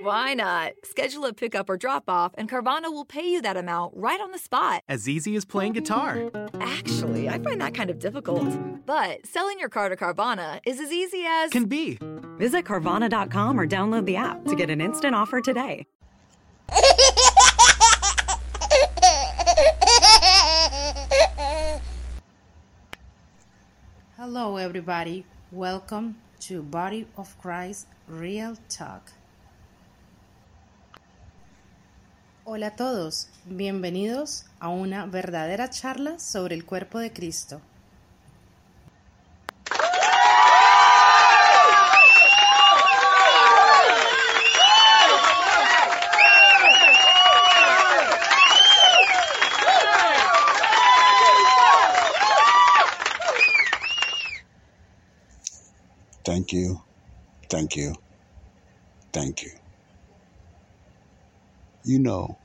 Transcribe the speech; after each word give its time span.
Why 0.00 0.34
not? 0.34 0.74
Schedule 0.84 1.24
a 1.24 1.32
pickup 1.32 1.68
or 1.68 1.76
drop 1.76 2.04
off, 2.08 2.32
and 2.38 2.48
Carvana 2.48 2.84
will 2.84 3.04
pay 3.04 3.28
you 3.28 3.42
that 3.42 3.56
amount 3.56 3.96
right 3.96 4.20
on 4.20 4.30
the 4.30 4.38
spot. 4.38 4.84
As 4.88 5.08
easy 5.08 5.34
as 5.34 5.44
playing 5.44 5.72
guitar. 5.72 6.30
Actually, 6.60 7.28
I 7.28 7.40
find 7.40 7.60
that 7.60 7.74
kind 7.74 7.90
of 7.90 7.98
difficult. 7.98 8.46
But 8.86 9.26
selling 9.26 9.58
your 9.58 9.68
car 9.68 9.88
to 9.88 9.96
Carvana 9.96 10.60
is 10.64 10.78
as 10.78 10.92
easy 10.92 11.24
as. 11.26 11.50
Can 11.50 11.64
be. 11.64 11.98
Visit 12.38 12.64
Carvana.com 12.64 13.58
or 13.58 13.66
download 13.66 14.06
the 14.06 14.14
app 14.14 14.44
to 14.44 14.54
get 14.54 14.70
an 14.70 14.80
instant 14.80 15.16
offer 15.16 15.40
today. 15.40 15.84
Hello, 24.16 24.58
everybody. 24.58 25.26
Welcome 25.50 26.18
to 26.40 26.62
Body 26.62 27.08
of 27.16 27.36
Christ 27.40 27.88
Real 28.06 28.56
Talk. 28.68 29.10
Hola 32.50 32.68
a 32.68 32.76
todos, 32.76 33.28
bienvenidos 33.44 34.46
a 34.58 34.70
una 34.70 35.04
verdadera 35.04 35.68
charla 35.68 36.18
sobre 36.18 36.54
el 36.54 36.64
cuerpo 36.64 36.98
de 36.98 37.12
Cristo. 37.12 37.60
Thank 56.24 56.54
you, 56.54 56.82
thank 57.50 57.76
you, 57.76 57.92
thank 59.12 59.42
you. 59.42 59.50
You 61.84 61.98
know, 61.98 62.38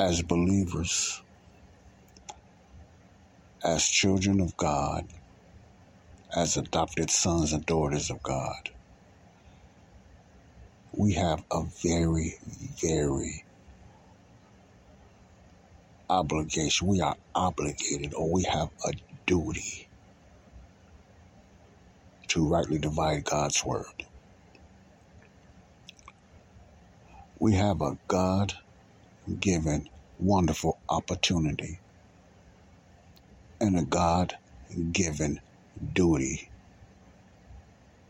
as 0.00 0.22
believers, 0.22 1.22
as 3.64 3.86
children 3.86 4.40
of 4.40 4.56
God, 4.56 5.04
as 6.36 6.56
adopted 6.56 7.10
sons 7.10 7.52
and 7.52 7.66
daughters 7.66 8.10
of 8.10 8.22
God, 8.22 8.70
we 10.96 11.14
have 11.14 11.42
a 11.52 11.62
very, 11.84 12.34
very 12.82 13.44
obligation. 16.10 16.88
We 16.88 17.00
are 17.00 17.16
obligated 17.34 18.14
or 18.16 18.32
we 18.32 18.44
have 18.44 18.68
a 18.86 18.92
duty 19.26 19.90
to 22.28 22.48
rightly 22.48 22.78
divide 22.78 23.24
God's 23.24 23.64
word. 23.64 23.84
We 27.40 27.54
have 27.54 27.82
a 27.82 27.94
God 28.08 28.54
given 29.38 29.86
wonderful 30.18 30.80
opportunity 30.88 31.80
and 33.60 33.78
a 33.78 33.84
God 33.84 34.34
given 34.92 35.40
duty 35.92 36.50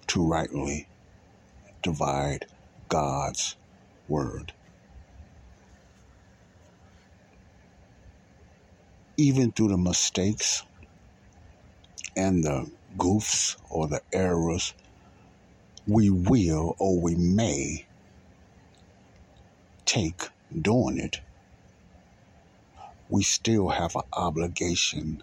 to 0.08 0.26
rightly 0.26 0.88
divide 1.82 2.46
God's 2.88 3.56
word. 4.08 4.52
Even 9.16 9.52
through 9.52 9.68
the 9.68 9.78
mistakes 9.78 10.64
and 12.16 12.44
the 12.44 12.66
goofs 12.98 13.56
or 13.70 13.88
the 13.88 14.02
errors 14.12 14.74
we 15.86 16.10
will 16.10 16.76
or 16.78 17.00
we 17.02 17.16
may 17.16 17.86
take 19.86 20.22
doing 20.58 20.98
it, 20.98 21.20
we 23.08 23.22
still 23.22 23.68
have 23.68 23.96
an 23.96 24.02
obligation 24.12 25.22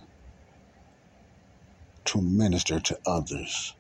to 2.06 2.22
minister 2.22 2.80
to 2.80 3.00
others 3.06 3.74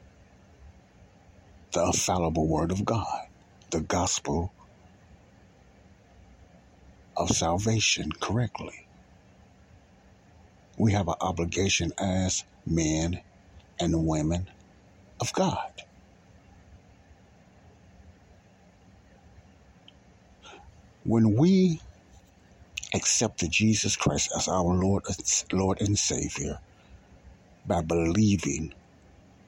the 1.73 1.85
infallible 1.85 2.47
word 2.47 2.71
of 2.71 2.85
God, 2.85 3.27
the 3.71 3.81
gospel 3.81 4.53
of 7.17 7.29
salvation 7.29 8.11
correctly. 8.19 8.87
We 10.77 10.93
have 10.93 11.07
an 11.07 11.15
obligation 11.21 11.91
as 11.99 12.43
men 12.65 13.21
and 13.79 14.07
women 14.07 14.49
of 15.19 15.33
God. 15.33 15.83
When 21.07 21.37
we 21.37 21.81
accepted 22.93 23.51
Jesus 23.51 23.95
Christ 23.95 24.29
as 24.37 24.49
our 24.49 24.75
Lord, 24.75 25.03
Lord 25.53 25.81
and 25.81 25.97
Savior 25.97 26.59
by 27.65 27.81
believing 27.81 28.73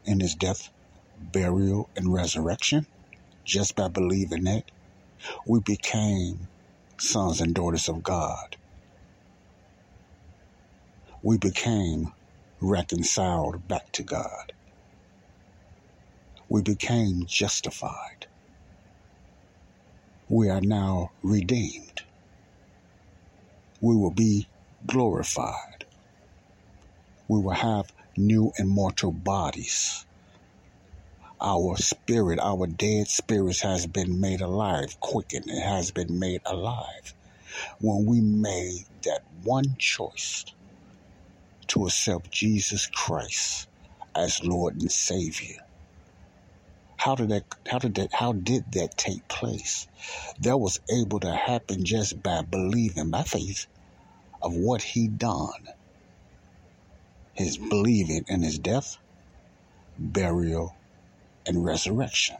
in 0.06 0.22
his 0.22 0.36
death, 0.36 0.70
burial, 1.18 1.90
and 1.98 2.14
resurrection, 2.14 2.88
just 3.46 3.76
by 3.76 3.90
believing 3.90 4.46
that, 4.46 4.72
we 5.46 5.60
became 5.60 6.48
sons 6.98 7.42
and 7.42 7.54
daughters 7.54 7.90
of 7.90 8.04
God. 8.04 8.56
We 11.22 11.38
became 11.38 12.14
reconciled 12.62 13.68
back 13.68 13.92
to 13.94 14.04
God. 14.04 14.54
We 16.50 16.64
became 16.64 17.26
justified. 17.28 18.29
We 20.32 20.48
are 20.48 20.62
now 20.62 21.10
redeemed. 21.24 22.04
We 23.82 23.96
will 23.96 24.12
be 24.12 24.48
glorified. 24.86 25.86
We 27.28 27.40
will 27.42 27.56
have 27.56 27.92
new 28.16 28.52
immortal 28.60 29.12
bodies. 29.12 30.06
Our 31.42 31.78
spirit, 31.78 32.38
our 32.40 32.68
dead 32.68 33.08
spirits 33.08 33.62
has 33.62 33.88
been 33.88 34.22
made 34.22 34.42
alive, 34.42 35.00
quickened, 35.00 35.46
it 35.48 35.62
has 35.62 35.90
been 35.90 36.20
made 36.20 36.42
alive. 36.46 37.16
When 37.82 38.06
we 38.06 38.22
made 38.22 38.86
that 39.06 39.24
one 39.44 39.78
choice 39.80 40.46
to 41.70 41.86
accept 41.86 42.30
Jesus 42.30 42.86
Christ 42.86 43.68
as 44.16 44.44
Lord 44.44 44.76
and 44.80 44.92
Savior. 44.92 45.58
How 47.00 47.16
did 47.16 47.30
that 47.30 47.46
how 47.66 47.80
did 47.80 47.96
that 47.96 48.14
how 48.14 48.34
did 48.34 48.74
that 48.74 48.98
take 48.98 49.26
place? 49.30 49.88
That 50.42 50.58
was 50.58 50.82
able 50.92 51.22
to 51.22 51.34
happen 51.34 51.86
just 51.86 52.22
by 52.22 52.42
believing 52.42 53.10
by 53.10 53.24
faith 53.24 53.68
of 54.42 54.54
what 54.54 54.82
he 54.82 55.08
done. 55.08 55.70
His 57.36 57.56
believing 57.56 58.26
in 58.28 58.44
his 58.44 58.60
death, 58.60 58.98
burial, 59.98 60.76
and 61.48 61.64
resurrection. 61.64 62.36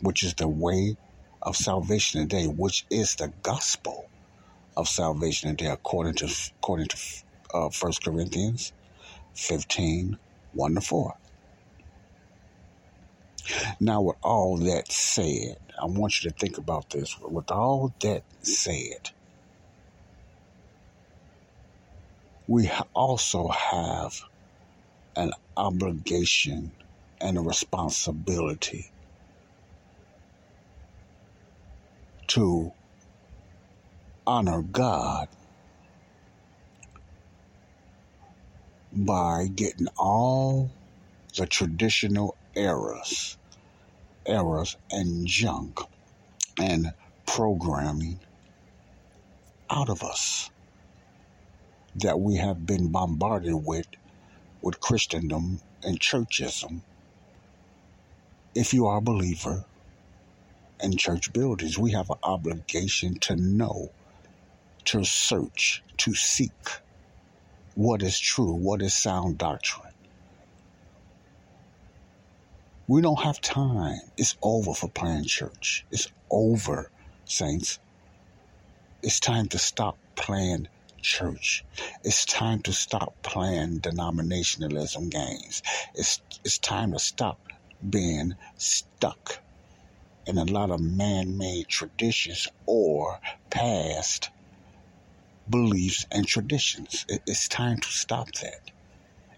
Which 0.00 0.22
is 0.22 0.34
the 0.34 0.46
way 0.46 0.96
of 1.42 1.56
salvation 1.56 2.20
today, 2.20 2.46
which 2.46 2.86
is 2.90 3.16
the 3.16 3.32
gospel 3.42 4.08
of 4.76 4.86
salvation 4.86 5.56
today, 5.56 5.72
according 5.72 6.14
to 6.14 6.32
according 6.60 6.86
to 6.86 6.96
uh, 7.52 7.70
1 7.76 7.92
Corinthians 8.04 8.72
15, 9.34 10.16
1 10.52 10.74
to 10.76 10.80
4. 10.80 11.16
Now, 13.80 14.02
with 14.02 14.16
all 14.22 14.58
that 14.58 14.90
said, 14.90 15.56
I 15.80 15.86
want 15.86 16.22
you 16.22 16.30
to 16.30 16.36
think 16.36 16.58
about 16.58 16.90
this. 16.90 17.16
With 17.20 17.50
all 17.50 17.94
that 18.00 18.24
said, 18.42 19.10
we 22.48 22.70
also 22.94 23.48
have 23.48 24.14
an 25.16 25.32
obligation 25.56 26.72
and 27.20 27.38
a 27.38 27.40
responsibility 27.40 28.92
to 32.28 32.72
honor 34.26 34.62
God 34.62 35.28
by 38.92 39.48
getting 39.54 39.88
all 39.98 40.70
the 41.36 41.46
traditional 41.46 42.36
errors, 42.56 43.38
errors 44.26 44.76
and 44.90 45.26
junk 45.26 45.80
and 46.60 46.92
programming 47.26 48.20
out 49.70 49.88
of 49.90 50.02
us 50.02 50.50
that 51.96 52.20
we 52.20 52.36
have 52.36 52.66
been 52.66 52.88
bombarded 52.92 53.54
with 53.54 53.86
with 54.62 54.80
Christendom 54.80 55.60
and 55.84 56.00
churchism 56.00 56.82
if 58.54 58.74
you 58.74 58.86
are 58.86 58.98
a 58.98 59.02
believer 59.02 59.64
in 60.82 60.96
church 60.96 61.32
buildings, 61.32 61.78
we 61.78 61.92
have 61.92 62.10
an 62.10 62.18
obligation 62.22 63.14
to 63.20 63.36
know, 63.36 63.90
to 64.86 65.04
search, 65.04 65.82
to 65.98 66.14
seek 66.14 66.52
what 67.74 68.02
is 68.02 68.18
true, 68.20 68.52
what 68.54 68.82
is 68.82 68.94
sound 68.94 69.38
doctrine. 69.38 69.85
We 72.88 73.00
don't 73.00 73.20
have 73.20 73.40
time. 73.40 73.98
It's 74.16 74.36
over 74.42 74.72
for 74.72 74.88
playing 74.88 75.24
church. 75.24 75.84
It's 75.90 76.08
over, 76.30 76.90
saints. 77.24 77.80
It's 79.02 79.18
time 79.18 79.48
to 79.48 79.58
stop 79.58 79.98
playing 80.14 80.68
church. 81.02 81.64
It's 82.04 82.24
time 82.24 82.62
to 82.62 82.72
stop 82.72 83.14
playing 83.22 83.80
denominationalism 83.80 85.10
games. 85.10 85.62
It's 85.94 86.20
it's 86.44 86.58
time 86.58 86.92
to 86.92 86.98
stop 87.00 87.40
being 87.88 88.34
stuck 88.56 89.40
in 90.26 90.38
a 90.38 90.44
lot 90.44 90.70
of 90.70 90.80
man-made 90.80 91.68
traditions 91.68 92.48
or 92.66 93.18
past 93.50 94.30
beliefs 95.48 96.06
and 96.10 96.26
traditions. 96.26 97.04
It's 97.08 97.48
time 97.48 97.78
to 97.78 97.88
stop 97.88 98.30
that. 98.42 98.70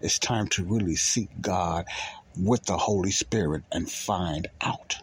It's 0.01 0.19
time 0.19 0.47
to 0.49 0.63
really 0.63 0.95
seek 0.95 1.29
God 1.41 1.85
with 2.37 2.65
the 2.65 2.77
Holy 2.77 3.11
Spirit 3.11 3.63
and 3.71 3.89
find 3.89 4.47
out 4.61 4.97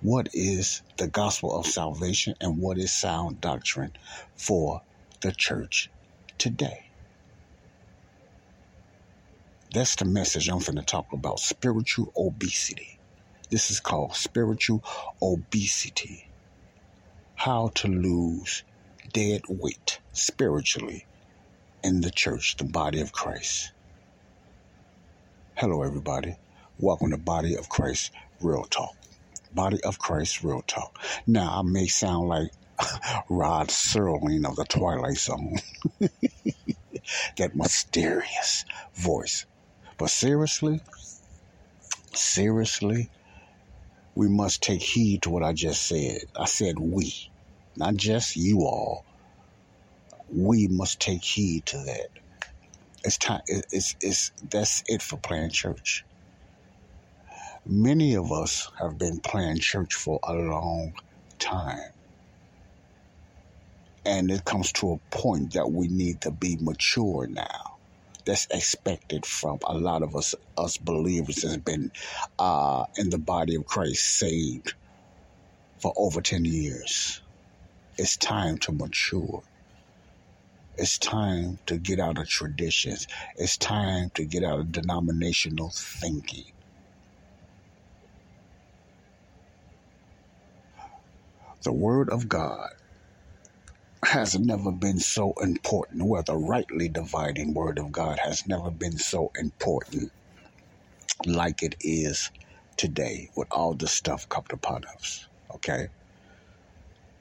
what 0.00 0.28
is 0.32 0.82
the 0.96 1.08
gospel 1.08 1.54
of 1.54 1.66
salvation 1.66 2.34
and 2.40 2.58
what 2.58 2.78
is 2.78 2.92
sound 2.92 3.40
doctrine 3.40 3.92
for 4.34 4.82
the 5.20 5.32
church 5.32 5.90
today. 6.38 6.86
That's 9.72 9.94
the 9.94 10.04
message 10.04 10.48
I'm 10.48 10.58
going 10.58 10.76
to 10.76 10.82
talk 10.82 11.12
about 11.12 11.38
spiritual 11.38 12.12
obesity. 12.16 12.98
This 13.50 13.70
is 13.70 13.78
called 13.78 14.14
spiritual 14.14 14.82
obesity. 15.22 16.28
How 17.36 17.70
to 17.76 17.88
lose 17.88 18.64
dead 19.12 19.42
weight 19.48 20.00
spiritually 20.12 21.06
in 21.82 22.00
the 22.00 22.10
church, 22.10 22.56
the 22.56 22.64
body 22.64 23.00
of 23.00 23.12
Christ. 23.12 23.72
Hello, 25.56 25.82
everybody. 25.82 26.36
Welcome 26.82 27.10
to 27.10 27.18
Body 27.18 27.56
of 27.56 27.68
Christ 27.68 28.10
Real 28.40 28.64
Talk. 28.64 28.94
Body 29.52 29.78
of 29.84 29.98
Christ 29.98 30.42
Real 30.42 30.62
Talk. 30.66 30.98
Now, 31.26 31.58
I 31.58 31.62
may 31.62 31.86
sound 31.88 32.28
like 32.28 32.52
Rod 33.28 33.68
Serling 33.68 34.48
of 34.48 34.56
the 34.56 34.64
Twilight 34.64 35.18
Zone, 35.18 35.56
that 37.36 37.54
mysterious 37.54 38.64
voice. 38.94 39.44
But 39.98 40.08
seriously, 40.08 40.80
seriously, 42.14 43.10
we 44.14 44.28
must 44.30 44.62
take 44.62 44.82
heed 44.82 45.20
to 45.24 45.30
what 45.30 45.42
I 45.42 45.52
just 45.52 45.86
said. 45.86 46.20
I 46.34 46.46
said 46.46 46.78
we, 46.78 47.12
not 47.76 47.96
just 47.96 48.36
you 48.36 48.60
all. 48.60 49.04
We 50.34 50.66
must 50.66 50.98
take 50.98 51.24
heed 51.24 51.66
to 51.66 51.76
that. 51.76 52.08
It's 53.04 53.18
time. 53.18 53.42
It's 53.46 53.96
it's 54.00 54.32
that's 54.42 54.82
it 54.86 55.02
for 55.02 55.18
playing 55.18 55.50
church. 55.50 56.06
Many 57.72 58.16
of 58.16 58.32
us 58.32 58.68
have 58.80 58.98
been 58.98 59.20
playing 59.20 59.58
church 59.60 59.94
for 59.94 60.18
a 60.24 60.34
long 60.34 60.92
time. 61.38 61.92
And 64.04 64.28
it 64.32 64.44
comes 64.44 64.72
to 64.72 64.94
a 64.94 65.16
point 65.16 65.54
that 65.54 65.70
we 65.70 65.86
need 65.86 66.20
to 66.22 66.32
be 66.32 66.58
mature 66.60 67.28
now. 67.28 67.78
That's 68.26 68.48
expected 68.50 69.24
from 69.24 69.60
a 69.64 69.78
lot 69.78 70.02
of 70.02 70.16
us, 70.16 70.34
us 70.58 70.78
believers 70.78 71.36
that's 71.36 71.58
been 71.58 71.92
uh, 72.40 72.86
in 72.98 73.10
the 73.10 73.20
body 73.20 73.54
of 73.54 73.66
Christ 73.66 74.18
saved 74.18 74.74
for 75.80 75.94
over 75.96 76.20
10 76.20 76.44
years. 76.44 77.22
It's 77.98 78.16
time 78.16 78.58
to 78.58 78.72
mature. 78.72 79.42
It's 80.76 80.98
time 80.98 81.58
to 81.66 81.78
get 81.78 82.00
out 82.00 82.18
of 82.18 82.28
traditions. 82.28 83.06
It's 83.36 83.56
time 83.58 84.10
to 84.16 84.26
get 84.26 84.44
out 84.44 84.60
of 84.60 84.72
denominational 84.72 85.72
thinking. 86.00 86.44
The 91.62 91.72
Word 91.72 92.10
of 92.10 92.28
God 92.28 92.70
has 94.04 94.38
never 94.38 94.72
been 94.72 94.98
so 94.98 95.34
important, 95.42 96.04
where 96.04 96.22
the 96.22 96.36
rightly 96.36 96.88
dividing 96.88 97.54
Word 97.54 97.78
of 97.78 97.92
God 97.92 98.18
has 98.18 98.46
never 98.46 98.70
been 98.70 98.98
so 98.98 99.30
important 99.38 100.12
like 101.26 101.62
it 101.62 101.76
is 101.82 102.30
today 102.78 103.28
with 103.36 103.48
all 103.50 103.74
the 103.74 103.88
stuff 103.88 104.28
coming 104.28 104.46
upon 104.52 104.84
us. 104.86 105.28
Okay? 105.54 105.88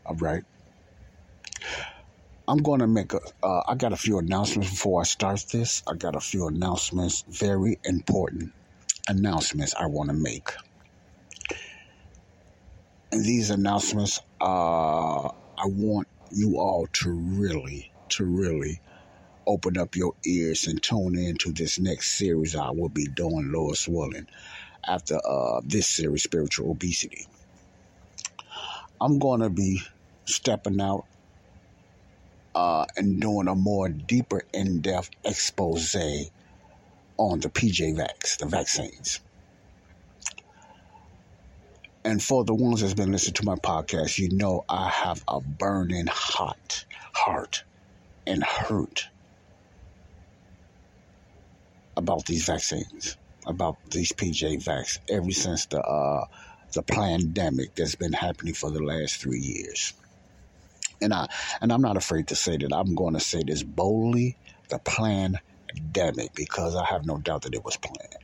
All 0.06 0.16
right? 0.16 0.44
I'm 2.48 2.60
going 2.60 2.80
to 2.80 2.88
make 2.88 3.14
a. 3.14 3.20
Uh, 3.44 3.62
I 3.68 3.76
got 3.76 3.94
a 3.94 3.98
few 3.98 4.18
announcements 4.20 4.70
before 4.72 5.02
I 5.02 5.04
start 5.04 5.44
this. 5.52 5.84
I 5.88 5.96
got 5.96 6.16
a 6.16 6.22
few 6.22 6.48
announcements, 6.48 7.24
very 7.28 7.80
important 7.84 8.54
announcements 9.08 9.76
I 9.80 9.88
want 9.88 10.10
to 10.10 10.16
make. 10.16 10.50
And 13.12 13.26
these 13.26 13.50
announcements, 13.50 14.20
uh, 14.40 15.28
I 15.28 15.66
want 15.66 16.08
you 16.32 16.60
all 16.60 16.88
to 16.94 17.12
really, 17.12 17.92
to 18.10 18.26
really 18.26 18.82
open 19.48 19.78
up 19.78 19.96
your 19.96 20.14
ears 20.26 20.68
and 20.68 20.82
tune 20.82 21.18
in 21.18 21.38
to 21.38 21.52
this 21.52 21.80
next 21.80 22.18
series 22.18 22.56
I 22.56 22.70
will 22.70 22.90
be 22.90 23.06
doing, 23.06 23.52
Lord 23.52 23.78
Swelling, 23.78 24.28
after 24.88 25.20
uh, 25.26 25.62
this 25.66 25.88
series, 25.88 26.24
Spiritual 26.24 26.72
Obesity. 26.72 27.26
I'm 29.02 29.18
going 29.18 29.42
to 29.42 29.50
be 29.50 29.82
stepping 30.26 30.80
out 30.80 31.06
uh, 32.54 32.86
and 32.96 33.20
doing 33.20 33.48
a 33.48 33.56
more 33.56 33.90
deeper, 33.90 34.44
in 34.54 34.82
depth 34.82 35.10
expose 35.26 35.96
on 37.18 37.40
the 37.40 37.50
PJ 37.50 37.96
Vax, 37.96 38.38
the 38.38 38.46
vaccines. 38.46 39.20
And 42.06 42.24
for 42.24 42.46
the 42.46 42.56
ones 42.56 42.82
that's 42.82 42.94
been 42.94 43.12
listening 43.12 43.34
to 43.36 43.46
my 43.46 43.56
podcast, 43.56 44.18
you 44.18 44.30
know 44.32 44.64
I 44.70 44.90
have 44.90 45.22
a 45.28 45.42
burning 45.42 46.08
hot 46.08 46.86
heart 47.14 47.64
and 48.26 48.44
hurt 48.44 49.06
about 51.98 52.26
these 52.26 52.46
vaccines, 52.46 53.18
about 53.46 53.78
these 53.92 54.14
PJ 54.14 54.64
vax, 54.64 54.98
ever 55.10 55.32
since 55.32 55.66
the 55.68 55.82
uh, 55.82 56.26
the 56.74 56.84
pandemic 56.84 57.76
that's 57.76 57.96
been 57.96 58.14
happening 58.14 58.54
for 58.54 58.72
the 58.72 58.82
last 58.82 59.22
three 59.22 59.40
years. 59.40 59.94
And 61.02 61.14
I 61.14 61.28
and 61.62 61.72
I'm 61.74 61.82
not 61.82 61.98
afraid 61.98 62.28
to 62.30 62.36
say 62.36 62.58
that 62.58 62.74
I'm 62.74 62.96
going 62.96 63.14
to 63.16 63.20
say 63.20 63.44
this 63.46 63.64
boldly, 63.64 64.38
the 64.70 64.80
pandemic, 64.80 66.34
because 66.36 66.76
I 66.76 66.86
have 66.86 67.06
no 67.06 67.18
doubt 67.18 67.42
that 67.44 67.56
it 67.56 67.66
was 67.66 67.78
planned. 67.78 68.19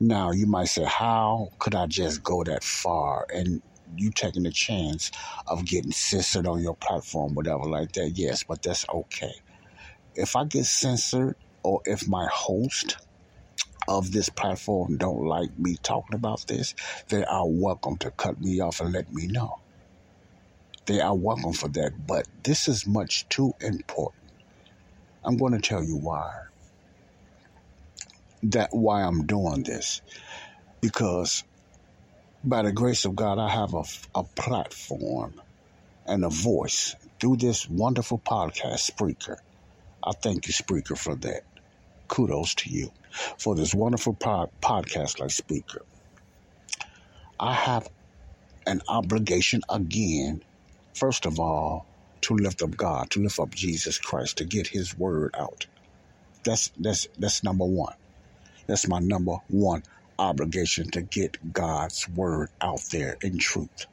Now, 0.00 0.30
you 0.30 0.46
might 0.46 0.68
say, 0.68 0.84
how 0.84 1.50
could 1.58 1.74
I 1.74 1.86
just 1.86 2.22
go 2.22 2.44
that 2.44 2.64
far? 2.64 3.26
And 3.32 3.62
you 3.96 4.10
taking 4.10 4.42
the 4.44 4.52
chance 4.52 5.10
of 5.46 5.64
getting 5.64 5.92
censored 5.92 6.46
on 6.46 6.60
your 6.62 6.76
platform, 6.76 7.34
whatever 7.34 7.64
like 7.64 7.92
that. 7.92 8.12
Yes, 8.14 8.44
but 8.44 8.62
that's 8.62 8.86
okay. 8.88 9.34
If 10.14 10.36
I 10.36 10.44
get 10.44 10.66
censored 10.66 11.36
or 11.62 11.80
if 11.84 12.08
my 12.08 12.28
host 12.32 12.98
of 13.88 14.12
this 14.12 14.28
platform 14.28 14.96
don't 14.96 15.26
like 15.26 15.50
me 15.58 15.76
talking 15.82 16.14
about 16.16 16.44
this, 16.48 16.74
they 17.08 17.24
are 17.24 17.46
welcome 17.46 17.96
to 17.98 18.10
cut 18.12 18.40
me 18.40 18.60
off 18.60 18.80
and 18.80 18.92
let 18.92 19.10
me 19.12 19.26
know. 19.28 19.56
They 20.86 21.00
are 21.00 21.16
welcome 21.16 21.52
for 21.52 21.68
that, 21.70 21.92
but 22.06 22.26
this 22.44 22.68
is 22.68 22.86
much 22.86 23.28
too 23.28 23.52
important. 23.60 24.32
I'm 25.24 25.36
going 25.36 25.52
to 25.52 25.60
tell 25.60 25.82
you 25.82 25.96
why 25.96 26.30
that 28.44 28.70
why 28.72 29.02
I'm 29.02 29.26
doing 29.26 29.62
this 29.62 30.02
because 30.80 31.44
by 32.44 32.62
the 32.62 32.72
grace 32.72 33.04
of 33.04 33.16
God, 33.16 33.38
I 33.38 33.48
have 33.48 33.74
a, 33.74 33.82
a 34.14 34.22
platform 34.22 35.40
and 36.06 36.24
a 36.24 36.28
voice 36.28 36.94
through 37.20 37.36
this 37.36 37.68
wonderful 37.68 38.18
podcast, 38.18 38.90
Spreaker. 38.90 39.36
I 40.04 40.12
thank 40.12 40.46
you, 40.46 40.54
Spreaker, 40.54 40.96
for 40.96 41.16
that. 41.16 41.42
Kudos 42.08 42.54
to 42.56 42.70
you 42.70 42.92
for 43.38 43.56
this 43.56 43.74
wonderful 43.74 44.14
pod, 44.14 44.50
podcast 44.62 45.18
like 45.18 45.30
Spreaker. 45.30 45.80
I 47.40 47.52
have 47.52 47.88
an 48.66 48.82
obligation 48.86 49.62
again, 49.68 50.42
first 50.94 51.26
of 51.26 51.40
all, 51.40 51.86
to 52.22 52.34
lift 52.34 52.62
up 52.62 52.76
God, 52.76 53.10
to 53.10 53.22
lift 53.22 53.40
up 53.40 53.54
Jesus 53.54 53.98
Christ, 53.98 54.38
to 54.38 54.44
get 54.44 54.68
His 54.68 54.96
word 54.96 55.34
out. 55.36 55.66
That's 56.44 56.70
that's 56.78 57.08
that's 57.18 57.42
number 57.42 57.64
one. 57.64 57.94
That's 58.68 58.88
my 58.88 59.00
number 59.00 59.36
one 59.48 59.82
obligation 60.18 60.90
to 60.92 61.02
get 61.02 61.36
God's 61.52 62.06
word 62.08 62.50
out 62.62 62.80
there 62.92 63.16
in 63.22 63.38
truth. 63.38 63.86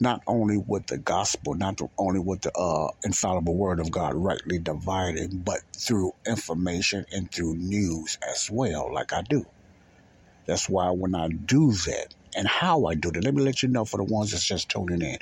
Not 0.00 0.22
only 0.26 0.58
with 0.66 0.86
the 0.88 0.98
gospel, 0.98 1.54
not 1.54 1.78
only 1.98 2.20
with 2.20 2.42
the 2.42 2.52
uh, 2.56 2.88
infallible 3.04 3.56
word 3.56 3.80
of 3.80 3.90
God 3.90 4.14
rightly 4.14 4.58
divided, 4.58 5.44
but 5.44 5.60
through 5.78 6.12
information 6.28 7.04
and 7.12 7.32
through 7.32 7.56
news 7.56 8.18
as 8.28 8.48
well, 8.50 8.92
like 8.94 9.12
I 9.12 9.22
do. 9.22 9.44
That's 10.48 10.68
why 10.68 10.90
when 10.90 11.14
I 11.16 11.28
do 11.28 11.72
that 11.72 12.08
and 12.36 12.48
how 12.48 12.86
I 12.86 12.96
do 12.96 13.12
that, 13.12 13.24
let 13.24 13.34
me 13.34 13.42
let 13.42 13.62
you 13.62 13.70
know 13.70 13.86
for 13.86 13.98
the 13.98 14.04
ones 14.04 14.32
that's 14.32 14.46
just 14.46 14.70
tuning 14.70 15.02
in. 15.02 15.18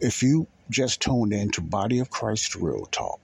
If 0.00 0.22
you 0.22 0.48
just 0.70 1.02
tuned 1.02 1.34
in 1.34 1.50
to 1.52 1.62
Body 1.62 2.00
of 2.00 2.10
Christ 2.10 2.56
Real 2.56 2.86
Talk, 2.92 3.20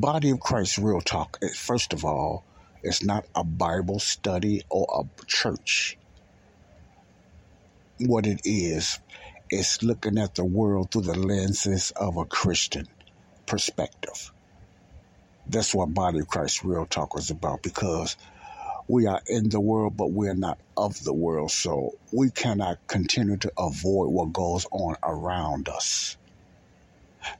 Body 0.00 0.30
of 0.30 0.40
Christ 0.40 0.78
Real 0.78 1.00
Talk, 1.00 1.38
first 1.56 1.92
of 1.92 2.04
all, 2.04 2.46
it's 2.84 3.02
not 3.04 3.26
a 3.34 3.44
Bible 3.44 3.98
study 3.98 4.62
or 4.70 4.86
a 4.94 5.24
church. 5.26 5.98
What 8.00 8.26
it 8.26 8.40
is, 8.44 9.00
it's 9.50 9.82
looking 9.82 10.18
at 10.18 10.36
the 10.36 10.44
world 10.44 10.92
through 10.92 11.02
the 11.02 11.18
lenses 11.18 11.92
of 11.96 12.16
a 12.16 12.26
Christian 12.26 12.86
perspective. 13.46 14.32
That's 15.46 15.74
what 15.74 15.94
Body 15.94 16.20
of 16.20 16.28
Christ 16.28 16.64
Real 16.64 16.86
Talk 16.86 17.18
is 17.18 17.30
about 17.30 17.62
because 17.62 18.16
we 18.88 19.06
are 19.06 19.22
in 19.26 19.50
the 19.50 19.60
world, 19.60 19.96
but 19.96 20.12
we're 20.12 20.34
not 20.34 20.60
of 20.76 21.02
the 21.04 21.14
world. 21.14 21.50
So 21.52 21.92
we 22.12 22.30
cannot 22.30 22.78
continue 22.88 23.38
to 23.38 23.52
avoid 23.58 24.10
what 24.10 24.32
goes 24.32 24.66
on 24.72 24.96
around 25.04 25.68
us. 25.68 26.18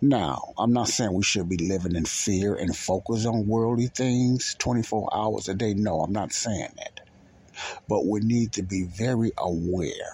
Now, 0.01 0.55
I'm 0.59 0.73
not 0.73 0.89
saying 0.89 1.13
we 1.13 1.25
should 1.25 1.49
be 1.49 1.59
living 1.59 1.97
in 1.97 2.05
fear 2.05 2.55
and 2.55 2.77
focus 2.77 3.27
on 3.27 3.47
worldly 3.47 3.89
things 3.89 4.55
24 4.59 5.11
hours 5.15 5.49
a 5.49 5.55
day. 5.55 5.75
No, 5.75 6.01
I'm 6.01 6.13
not 6.13 6.33
saying 6.33 6.71
that. 6.77 7.01
But 7.89 8.07
we 8.07 8.21
need 8.21 8.53
to 8.55 8.63
be 8.63 8.85
very 8.85 9.33
aware 9.39 10.13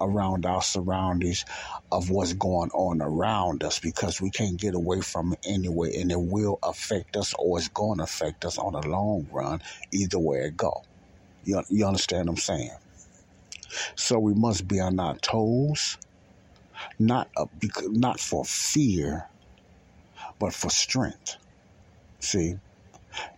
around 0.00 0.46
our 0.46 0.62
surroundings 0.62 1.44
of 1.92 2.10
what's 2.10 2.34
going 2.34 2.70
on 2.70 3.02
around 3.02 3.64
us 3.64 3.80
because 3.80 4.20
we 4.20 4.30
can't 4.30 4.60
get 4.60 4.74
away 4.74 5.00
from 5.00 5.32
it 5.32 5.38
anyway 5.46 5.94
and 6.00 6.12
it 6.12 6.20
will 6.20 6.58
affect 6.62 7.16
us 7.16 7.34
or 7.38 7.58
it's 7.58 7.68
going 7.68 7.98
to 7.98 8.04
affect 8.04 8.44
us 8.44 8.58
on 8.58 8.74
the 8.74 8.88
long 8.88 9.26
run 9.32 9.60
either 9.92 10.18
way 10.18 10.38
it 10.38 10.56
go 10.56 10.82
you, 11.44 11.62
you 11.70 11.86
understand 11.86 12.28
what 12.28 12.34
i'm 12.34 12.38
saying 12.38 12.70
so 13.96 14.18
we 14.18 14.34
must 14.34 14.68
be 14.68 14.80
on 14.80 15.00
our 15.00 15.16
toes 15.18 15.98
not 16.98 17.28
a, 17.38 17.46
not 17.90 18.20
for 18.20 18.44
fear 18.44 19.26
but 20.40 20.54
for 20.54 20.70
strength 20.70 21.36
see 22.20 22.56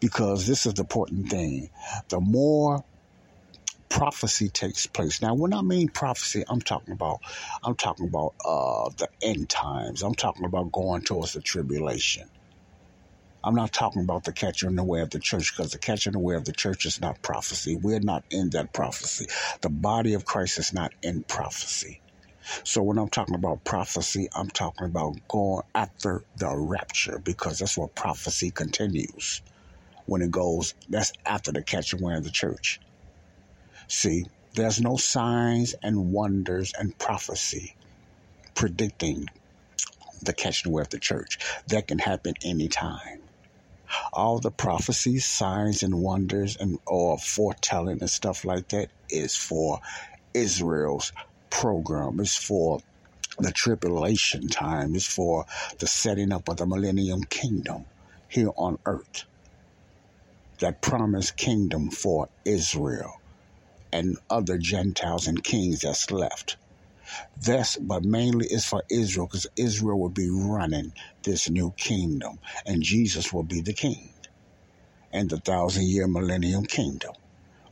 because 0.00 0.46
this 0.46 0.66
is 0.66 0.74
the 0.74 0.82
important 0.82 1.30
thing 1.30 1.68
the 2.10 2.20
more 2.20 2.80
prophecy 3.88 4.48
takes 4.48 4.86
place. 4.86 5.22
Now, 5.22 5.34
when 5.34 5.54
I 5.54 5.62
mean 5.62 5.88
prophecy, 5.88 6.44
I'm 6.48 6.60
talking 6.60 6.94
about 6.94 7.18
I'm 7.62 7.76
talking 7.76 8.08
about 8.08 8.34
uh, 8.44 8.90
the 8.98 9.08
end 9.22 9.48
times. 9.50 10.02
I'm 10.02 10.14
talking 10.14 10.44
about 10.44 10.72
going 10.72 11.02
towards 11.02 11.32
the 11.32 11.42
tribulation. 11.42 12.28
I'm 13.44 13.54
not 13.56 13.72
talking 13.72 14.02
about 14.04 14.24
the 14.24 14.34
catcher 14.34 14.68
in 14.68 14.76
the 14.76 14.84
way 14.84 15.00
of 15.02 15.10
the 15.10 15.20
church 15.20 15.54
because 15.56 15.72
the 15.72 15.80
catcher 15.80 16.10
in 16.10 16.14
the 16.14 16.20
way 16.20 16.36
of 16.36 16.46
the 16.46 16.52
church 16.52 16.86
is 16.86 17.00
not 17.00 17.22
prophecy. 17.22 17.78
We're 17.82 18.00
not 18.00 18.24
in 18.30 18.50
that 18.52 18.74
prophecy. 18.74 19.26
The 19.62 19.70
body 19.70 20.14
of 20.14 20.26
Christ 20.26 20.58
is 20.58 20.72
not 20.74 20.92
in 21.02 21.24
prophecy. 21.28 22.02
So 22.64 22.82
when 22.82 22.98
I'm 22.98 23.08
talking 23.08 23.34
about 23.34 23.64
prophecy, 23.64 24.28
I'm 24.34 24.50
talking 24.50 24.86
about 24.86 25.16
going 25.28 25.62
after 25.74 26.24
the 26.36 26.54
rapture 26.56 27.20
because 27.24 27.58
that's 27.58 27.78
what 27.78 27.94
prophecy 27.94 28.50
continues. 28.50 29.42
When 30.06 30.22
it 30.22 30.30
goes, 30.30 30.74
that's 30.88 31.12
after 31.26 31.52
the 31.52 31.62
catching 31.62 32.02
away 32.02 32.14
of 32.16 32.24
the 32.24 32.30
church. 32.30 32.80
See, 33.88 34.26
there's 34.54 34.80
no 34.80 34.96
signs 34.96 35.74
and 35.82 36.12
wonders 36.12 36.72
and 36.78 36.96
prophecy 36.98 37.76
predicting 38.54 39.26
the 40.22 40.32
catching 40.32 40.72
away 40.72 40.82
of 40.82 40.90
the 40.90 41.00
church. 41.00 41.38
That 41.68 41.88
can 41.88 41.98
happen 41.98 42.34
anytime. 42.44 43.22
All 44.12 44.40
the 44.40 44.50
prophecies, 44.50 45.26
signs 45.26 45.82
and 45.82 46.00
wonders 46.00 46.56
and 46.58 46.78
or 46.86 47.18
foretelling 47.18 47.98
and 48.00 48.10
stuff 48.10 48.44
like 48.44 48.68
that 48.68 48.90
is 49.10 49.36
for 49.36 49.80
Israel's 50.34 51.12
program. 51.54 52.20
It's 52.20 52.36
for 52.36 52.80
the 53.38 53.52
tribulation 53.52 54.48
time. 54.48 54.94
It's 54.94 55.06
for 55.06 55.46
the 55.78 55.86
setting 55.86 56.32
up 56.32 56.48
of 56.48 56.58
the 56.58 56.66
millennium 56.66 57.24
kingdom 57.24 57.86
here 58.28 58.50
on 58.56 58.78
earth. 58.86 59.24
That 60.60 60.82
promised 60.82 61.36
kingdom 61.36 61.90
for 61.90 62.28
Israel 62.44 63.12
and 63.92 64.18
other 64.30 64.58
Gentiles 64.58 65.26
and 65.26 65.42
kings 65.44 65.80
that's 65.80 66.10
left. 66.10 66.56
This, 67.36 67.78
but 67.80 68.04
mainly 68.04 68.46
is 68.46 68.66
for 68.66 68.84
Israel 68.90 69.26
because 69.28 69.46
Israel 69.56 70.00
will 70.00 70.10
be 70.10 70.30
running 70.30 70.92
this 71.24 71.50
new 71.50 71.72
kingdom 71.78 72.38
and 72.66 72.82
Jesus 72.82 73.32
will 73.32 73.44
be 73.44 73.60
the 73.62 73.74
king 73.74 74.10
and 75.12 75.30
the 75.30 75.38
thousand 75.38 75.86
year 75.86 76.08
millennium 76.08 76.64
kingdom, 76.66 77.12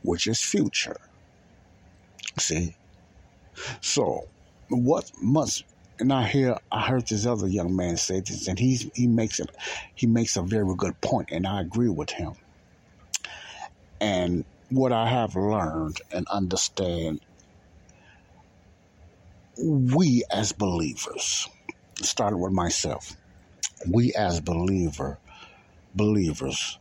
which 0.03 0.27
is 0.27 0.41
future. 0.41 0.97
See? 2.39 2.77
So, 3.81 4.27
what 4.69 5.11
must 5.21 5.63
and 5.99 6.11
I 6.11 6.27
hear 6.27 6.57
I 6.71 6.81
heard 6.81 7.07
this 7.07 7.25
other 7.25 7.47
young 7.47 7.75
man 7.75 7.97
say 7.97 8.19
this, 8.19 8.47
and 8.47 8.57
he's 8.57 8.89
he 8.95 9.07
makes 9.07 9.39
it 9.39 9.49
he 9.95 10.07
makes 10.07 10.35
a 10.35 10.41
very 10.41 10.75
good 10.75 10.99
point, 11.01 11.29
and 11.31 11.45
I 11.45 11.61
agree 11.61 11.89
with 11.89 12.09
him. 12.09 12.33
And 14.01 14.45
what 14.69 14.91
I 14.91 15.07
have 15.07 15.35
learned 15.35 16.01
and 16.11 16.27
understand, 16.27 17.21
we 19.57 20.23
as 20.31 20.51
believers, 20.51 21.47
starting 22.01 22.39
with 22.39 22.53
myself, 22.53 23.15
we 23.89 24.13
as 24.13 24.39
believer 24.39 25.19
believers 25.95 26.79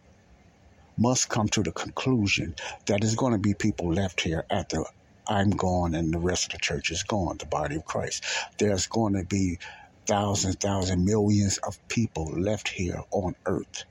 must 0.96 1.28
come 1.28 1.48
to 1.48 1.62
the 1.62 1.72
conclusion 1.72 2.54
that 2.86 3.00
there's 3.00 3.14
going 3.14 3.32
to 3.32 3.38
be 3.38 3.54
people 3.54 3.92
left 3.92 4.20
here 4.20 4.44
after 4.50 4.82
I'm 5.28 5.50
gone 5.50 5.94
and 5.94 6.12
the 6.14 6.20
rest 6.20 6.46
of 6.46 6.52
the 6.52 6.58
church 6.58 6.90
is 6.90 7.02
gone, 7.04 7.38
the 7.38 7.46
body 7.46 7.76
of 7.76 7.84
Christ. 7.84 8.24
There's 8.58 8.86
going 8.88 9.14
to 9.14 9.24
be 9.24 9.58
thousands, 10.06 10.56
thousands, 10.56 11.04
millions 11.04 11.58
of 11.66 11.78
people 11.88 12.26
left 12.40 12.68
here 12.70 13.00
on 13.12 13.34
earth 13.46 13.84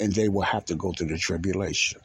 and 0.00 0.14
they 0.14 0.28
will 0.28 0.42
have 0.42 0.64
to 0.66 0.76
go 0.76 0.92
through 0.92 1.08
the 1.08 1.18
tribulation. 1.18 2.00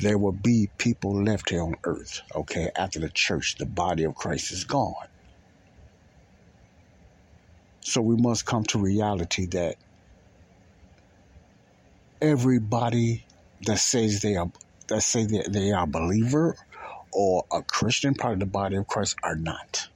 There 0.00 0.18
will 0.18 0.32
be 0.32 0.70
people 0.78 1.22
left 1.24 1.50
here 1.50 1.62
on 1.62 1.74
earth, 1.84 2.22
okay, 2.34 2.70
after 2.76 3.00
the 3.00 3.10
church, 3.14 3.56
the 3.58 3.66
body 3.66 4.04
of 4.04 4.14
Christ 4.14 4.52
is 4.52 4.64
gone. 4.64 4.94
So 7.82 8.02
we 8.02 8.16
must 8.18 8.46
come 8.46 8.64
to 8.66 8.80
reality 8.80 9.46
that 9.52 9.76
everybody 12.22 13.26
that 13.66 13.78
says 13.78 14.20
they 14.20 14.36
are 14.36 14.48
that 14.92 15.02
say 15.02 15.24
that 15.24 15.52
they 15.52 15.72
are 15.72 15.84
a 15.84 15.86
believer 15.86 16.54
or 17.12 17.44
a 17.50 17.62
Christian 17.62 18.14
part 18.14 18.34
of 18.34 18.40
the 18.40 18.46
body 18.46 18.76
of 18.76 18.86
Christ 18.86 19.16
are 19.22 19.36
not. 19.36 19.88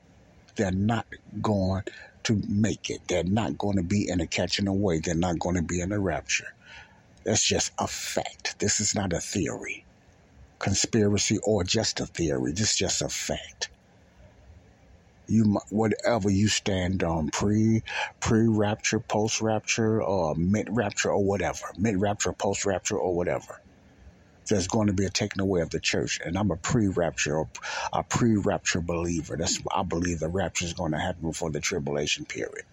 They're 0.57 0.71
not 0.73 1.07
going 1.43 1.83
to 2.25 2.43
make 2.49 2.89
it. 2.89 3.03
They're 3.09 3.25
not 3.25 3.59
going 3.59 3.77
to 3.77 3.83
be 3.83 4.09
in 4.09 4.21
a 4.21 4.27
catching 4.27 4.67
away. 4.67 5.01
They're 5.01 5.15
not 5.15 5.39
going 5.39 5.57
to 5.57 5.63
be 5.63 5.81
in 5.81 5.93
a 5.93 6.01
rapture. 6.01 6.49
That's 7.25 7.45
just 7.45 7.73
a 7.79 7.87
fact. 7.87 8.59
This 8.59 8.81
is 8.81 8.95
not 8.95 9.13
a 9.13 9.21
theory, 9.21 9.85
conspiracy, 10.59 11.39
or 11.45 11.63
just 11.65 12.01
a 12.01 12.07
theory. 12.07 12.53
This 12.53 12.71
is 12.71 12.77
just 12.77 13.03
a 13.03 13.09
fact. 13.09 13.71
You 15.29 15.59
whatever 15.71 16.31
you 16.31 16.49
stand 16.49 17.03
on, 17.03 17.31
pre 17.31 17.83
pre 18.21 18.47
rapture, 18.47 19.01
post 19.01 19.43
rapture, 19.43 20.01
or 20.03 20.37
mid 20.37 20.69
rapture, 20.71 21.11
or 21.11 21.25
whatever, 21.25 21.67
mid 21.77 22.01
rapture, 22.01 22.33
post 22.33 22.65
rapture, 22.65 22.97
or 22.97 23.15
whatever. 23.15 23.61
There's 24.49 24.69
going 24.69 24.87
to 24.87 24.93
be 24.93 25.05
a 25.05 25.11
taking 25.11 25.41
away 25.41 25.61
of 25.61 25.71
the 25.71 25.81
church, 25.81 26.21
and 26.25 26.39
I'm 26.39 26.51
a 26.51 26.57
pre-rapture 26.57 27.45
a 27.93 28.03
pre-rapture 28.03 28.81
believer. 28.81 29.37
That's 29.37 29.61
I 29.75 29.83
believe 29.83 30.21
the 30.21 30.29
rapture 30.29 30.65
is 30.65 30.73
going 30.73 30.93
to 30.93 30.99
happen 30.99 31.29
before 31.29 31.51
the 31.51 31.61
tribulation 31.61 32.25
period. 32.25 32.65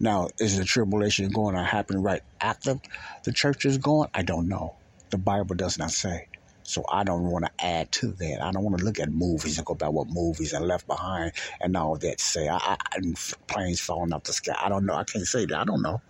Now, 0.00 0.30
is 0.40 0.58
the 0.58 0.64
tribulation 0.64 1.28
going 1.30 1.54
to 1.54 1.62
happen 1.62 2.02
right 2.02 2.22
after 2.40 2.80
the 3.22 3.32
church 3.32 3.64
is 3.64 3.78
gone? 3.78 4.08
I 4.12 4.22
don't 4.22 4.48
know. 4.48 4.74
The 5.10 5.18
Bible 5.18 5.54
does 5.54 5.78
not 5.78 5.92
say. 5.92 6.26
So 6.64 6.84
I 6.90 7.04
don't 7.04 7.24
want 7.24 7.44
to 7.44 7.64
add 7.64 7.92
to 7.92 8.08
that. 8.08 8.42
I 8.42 8.50
don't 8.50 8.64
want 8.64 8.78
to 8.78 8.84
look 8.84 8.98
at 8.98 9.10
movies 9.10 9.58
and 9.58 9.66
go 9.66 9.74
back 9.74 9.92
what 9.92 10.08
movies 10.08 10.52
and 10.52 10.66
Left 10.66 10.86
Behind 10.86 11.32
and 11.60 11.76
all 11.76 11.96
that 11.98 12.20
say. 12.20 12.48
I, 12.48 12.56
I, 12.78 13.00
planes 13.46 13.80
falling 13.80 14.12
off 14.12 14.24
the 14.24 14.32
sky. 14.32 14.56
I 14.58 14.68
don't 14.68 14.86
know. 14.86 14.94
I 14.94 15.04
can't 15.04 15.26
say 15.26 15.46
that. 15.46 15.56
I 15.56 15.64
don't 15.64 15.82
know. 15.82 16.00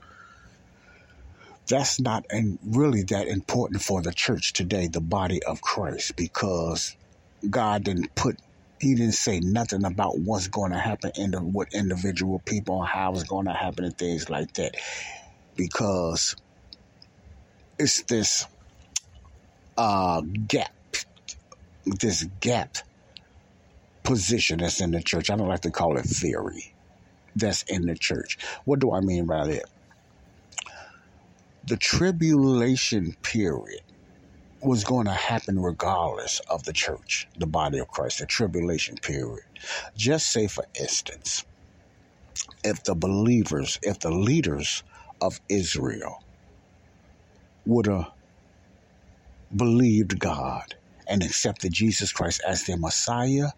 That's 1.73 2.00
not 2.00 2.25
really 2.62 3.05
that 3.11 3.29
important 3.29 3.83
for 3.83 4.02
the 4.02 4.12
church 4.12 4.52
today, 4.52 4.88
the 4.88 5.00
body 5.00 5.43
of 5.45 5.62
Christ, 5.62 6.17
because 6.17 6.97
God 7.50 7.85
didn't 7.85 8.14
put 8.17 8.37
he 8.81 8.95
didn't 8.95 9.14
say 9.14 9.41
nothing 9.41 9.85
about 9.87 10.19
what's 10.19 10.49
going 10.49 10.73
to 10.73 10.79
happen 10.79 11.12
in 11.17 11.33
the, 11.33 11.43
with 11.43 11.69
individual 11.75 12.43
people 12.47 12.83
how 12.83 13.12
it's 13.14 13.25
going 13.25 13.47
to 13.47 13.55
happen 13.55 13.87
and 13.87 13.99
things 13.99 14.31
like 14.31 14.52
that. 14.55 14.75
Because 15.57 16.37
it's 17.79 18.05
this 18.05 18.47
uh, 19.79 20.23
gap 20.49 20.71
this 22.00 22.25
gap 22.41 22.76
position 24.05 24.61
that's 24.61 24.81
in 24.81 24.93
the 24.93 25.02
church. 25.02 25.31
I 25.31 25.37
don't 25.37 25.49
like 25.49 25.62
to 25.62 25.73
call 25.73 25.99
it 25.99 26.05
theory. 26.05 26.75
That's 27.37 27.64
in 27.69 27.87
the 27.87 27.97
church. 27.97 28.38
What 28.67 28.81
do 28.81 28.93
i 28.93 29.00
mean 29.00 29.26
by 29.26 29.47
that 29.47 29.64
the 31.64 31.76
tribulation 31.78 33.14
period 33.23 33.81
was 34.62 34.85
going 34.85 35.07
to 35.07 35.12
happen 35.12 35.61
regardless 35.61 36.40
of 36.50 36.64
the 36.64 36.73
church, 36.73 37.28
the 37.37 37.47
body 37.47 37.78
of 37.78 37.88
Christ, 37.88 38.19
the 38.21 38.26
tribulation 38.26 38.97
period. 39.02 39.45
Just 39.97 40.33
say, 40.33 40.49
for 40.49 40.64
instance, 40.81 41.45
if 42.64 42.85
the 42.85 42.95
believers, 42.97 43.78
if 43.83 44.00
the 44.00 44.11
leaders 44.12 44.83
of 45.21 45.40
Israel 45.49 46.16
would 47.66 47.87
have 47.87 48.07
believed 49.57 50.19
God 50.21 50.64
and 51.09 51.23
accepted 51.23 51.73
Jesus 51.75 52.12
Christ 52.12 52.42
as 52.47 52.64
their 52.64 52.78
Messiah, 52.78 53.50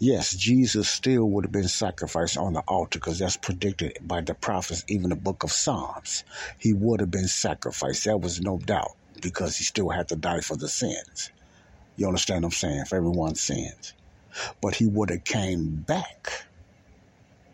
yes, 0.00 0.34
Jesus 0.34 0.88
still 0.90 1.26
would 1.30 1.44
have 1.46 1.52
been 1.52 1.68
sacrificed 1.68 2.36
on 2.38 2.54
the 2.54 2.62
altar 2.68 2.98
because 2.98 3.18
that's 3.18 3.36
predicted 3.36 3.94
by 4.02 4.20
the 4.22 4.34
prophets, 4.34 4.84
even 4.88 5.10
the 5.10 5.16
book 5.16 5.44
of 5.44 5.52
Psalms. 5.52 6.24
He 6.58 6.72
would 6.74 7.00
have 7.00 7.10
been 7.10 7.28
sacrificed. 7.28 8.04
That 8.04 8.18
was 8.20 8.40
no 8.40 8.58
doubt 8.58 8.92
because 9.22 9.56
he 9.58 9.64
still 9.64 9.90
had 9.90 10.08
to 10.08 10.16
die 10.16 10.40
for 10.40 10.56
the 10.56 10.68
sins. 10.68 11.32
You 11.96 12.06
understand 12.08 12.44
what 12.44 12.48
I'm 12.48 12.52
saying? 12.52 12.84
For 12.86 12.96
everyone's 12.96 13.42
sins. 13.42 13.94
But 14.62 14.76
he 14.76 14.86
would 14.86 15.10
have 15.10 15.24
came 15.24 15.76
back 15.86 16.46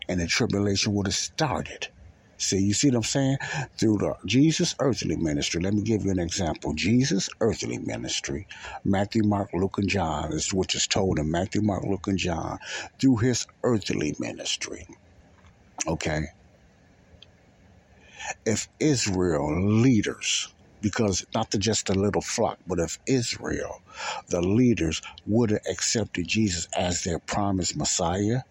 and 0.07 0.19
the 0.19 0.27
tribulation 0.27 0.93
would 0.93 1.07
have 1.07 1.15
started. 1.15 1.89
See, 2.37 2.59
you 2.59 2.73
see 2.73 2.89
what 2.89 2.97
I'm 2.97 3.03
saying? 3.03 3.37
Through 3.79 3.97
the 3.99 4.15
Jesus 4.25 4.75
earthly 4.79 5.15
ministry. 5.15 5.61
Let 5.61 5.73
me 5.73 5.83
give 5.83 6.03
you 6.03 6.11
an 6.11 6.19
example. 6.19 6.73
Jesus 6.73 7.29
earthly 7.39 7.77
ministry, 7.79 8.47
Matthew, 8.83 9.23
Mark, 9.23 9.49
Luke, 9.53 9.77
and 9.77 9.89
John, 9.89 10.33
is 10.33 10.53
which 10.53 10.75
is 10.75 10.87
told 10.87 11.19
in 11.19 11.31
Matthew, 11.31 11.61
Mark, 11.61 11.83
Luke, 11.85 12.07
and 12.07 12.17
John, 12.17 12.59
through 12.99 13.17
his 13.17 13.45
earthly 13.63 14.15
ministry. 14.19 14.85
Okay? 15.87 16.23
If 18.45 18.67
Israel 18.79 19.81
leaders, 19.81 20.53
because 20.81 21.25
not 21.33 21.51
to 21.51 21.57
just 21.57 21.89
a 21.89 21.93
little 21.93 22.21
flock, 22.21 22.59
but 22.67 22.79
if 22.79 22.99
Israel, 23.07 23.77
the 24.29 24.41
leaders, 24.41 25.01
would 25.25 25.51
have 25.51 25.61
accepted 25.69 26.27
Jesus 26.27 26.67
as 26.75 27.03
their 27.03 27.19
promised 27.19 27.77
Messiah, 27.77 28.41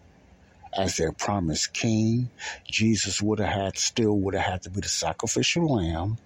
as 0.77 0.97
their 0.97 1.13
promised 1.13 1.73
king. 1.73 2.31
Jesus 2.71 3.21
would 3.21 3.39
have 3.39 3.49
had, 3.53 3.77
still 3.77 4.19
would 4.21 4.35
have 4.35 4.45
had 4.45 4.63
to 4.63 4.71
be 4.71 4.81
the 4.81 4.89
sacrificial 4.89 5.67
lamb. 5.75 6.17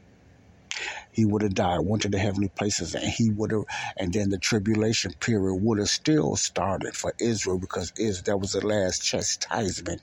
He 1.12 1.26
would 1.26 1.44
have 1.44 1.56
died, 1.56 1.82
went 1.84 2.04
to 2.04 2.10
the 2.10 2.20
heavenly 2.20 2.50
places, 2.50 2.96
and 2.96 3.06
he 3.06 3.32
would 3.32 3.52
have, 3.52 3.64
and 3.98 4.14
then 4.14 4.30
the 4.30 4.40
tribulation 4.40 5.14
period 5.22 5.56
would 5.62 5.80
have 5.80 5.90
still 5.90 6.36
started 6.38 6.96
for 6.96 7.14
Israel 7.20 7.60
because 7.60 7.92
is 7.98 8.24
that 8.24 8.38
was 8.40 8.54
the 8.54 8.66
last 8.66 9.04
chastisement 9.04 10.02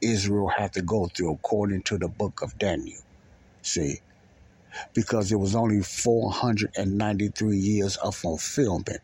Israel 0.00 0.48
had 0.56 0.72
to 0.74 0.82
go 0.82 1.08
through 1.16 1.32
according 1.34 1.82
to 1.84 1.98
the 1.98 2.08
book 2.08 2.40
of 2.42 2.56
Daniel. 2.58 3.02
See, 3.62 4.00
because 4.94 5.32
it 5.32 5.36
was 5.36 5.54
only 5.56 5.82
493 5.82 7.56
years 7.56 7.96
of 7.98 8.16
fulfillment 8.16 9.00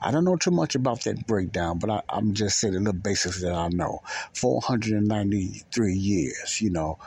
I 0.00 0.10
don't 0.10 0.24
know 0.24 0.36
too 0.36 0.50
much 0.50 0.74
about 0.74 1.04
that 1.04 1.26
breakdown, 1.26 1.78
but 1.78 1.90
I, 1.90 2.02
am 2.16 2.34
just 2.34 2.58
saying 2.58 2.74
the 2.74 2.80
little 2.80 2.94
basics 2.94 3.40
that 3.42 3.52
I 3.52 3.68
know. 3.68 4.00
493 4.34 5.94
years, 5.94 6.60
you 6.60 6.70
know, 6.70 6.98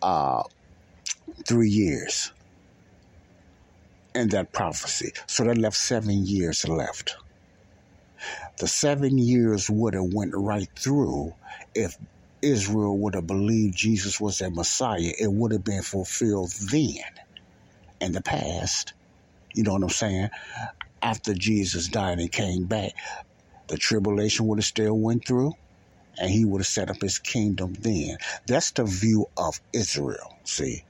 uh, 0.00 0.42
three 1.46 1.70
years 1.70 2.32
in 4.14 4.28
that 4.28 4.52
prophecy. 4.52 5.12
So 5.26 5.44
that 5.44 5.58
left 5.58 5.76
seven 5.76 6.26
years 6.26 6.68
left. 6.68 7.16
The 8.58 8.68
seven 8.68 9.18
years 9.18 9.68
would 9.70 9.94
have 9.94 10.12
went 10.12 10.32
right 10.34 10.68
through 10.78 11.32
if 11.74 11.96
Israel 12.42 12.98
would 12.98 13.14
have 13.14 13.26
believed 13.26 13.76
Jesus 13.76 14.20
was 14.20 14.38
their 14.38 14.50
Messiah. 14.50 15.12
It 15.18 15.32
would 15.32 15.52
have 15.52 15.64
been 15.64 15.82
fulfilled 15.82 16.52
then 16.70 16.96
in 18.00 18.12
the 18.12 18.22
past. 18.22 18.92
You 19.54 19.62
know 19.62 19.72
what 19.72 19.82
I'm 19.82 19.88
saying? 19.90 20.28
After 21.02 21.34
Jesus 21.34 21.88
died 21.88 22.20
and 22.20 22.32
came 22.32 22.66
back, 22.66 22.92
the 23.68 23.78
tribulation 23.78 24.46
would 24.48 24.58
have 24.58 24.64
still 24.66 24.98
went 24.98 25.26
through 25.26 25.52
and 26.18 26.30
he 26.30 26.44
would 26.44 26.60
have 26.60 26.66
set 26.66 26.90
up 26.90 27.00
his 27.02 27.18
kingdom 27.18 27.74
then. 27.80 28.18
That's 28.46 28.72
the 28.72 28.84
view 28.84 29.26
of 29.36 29.60
Israel, 29.72 30.38
see. 30.44 30.84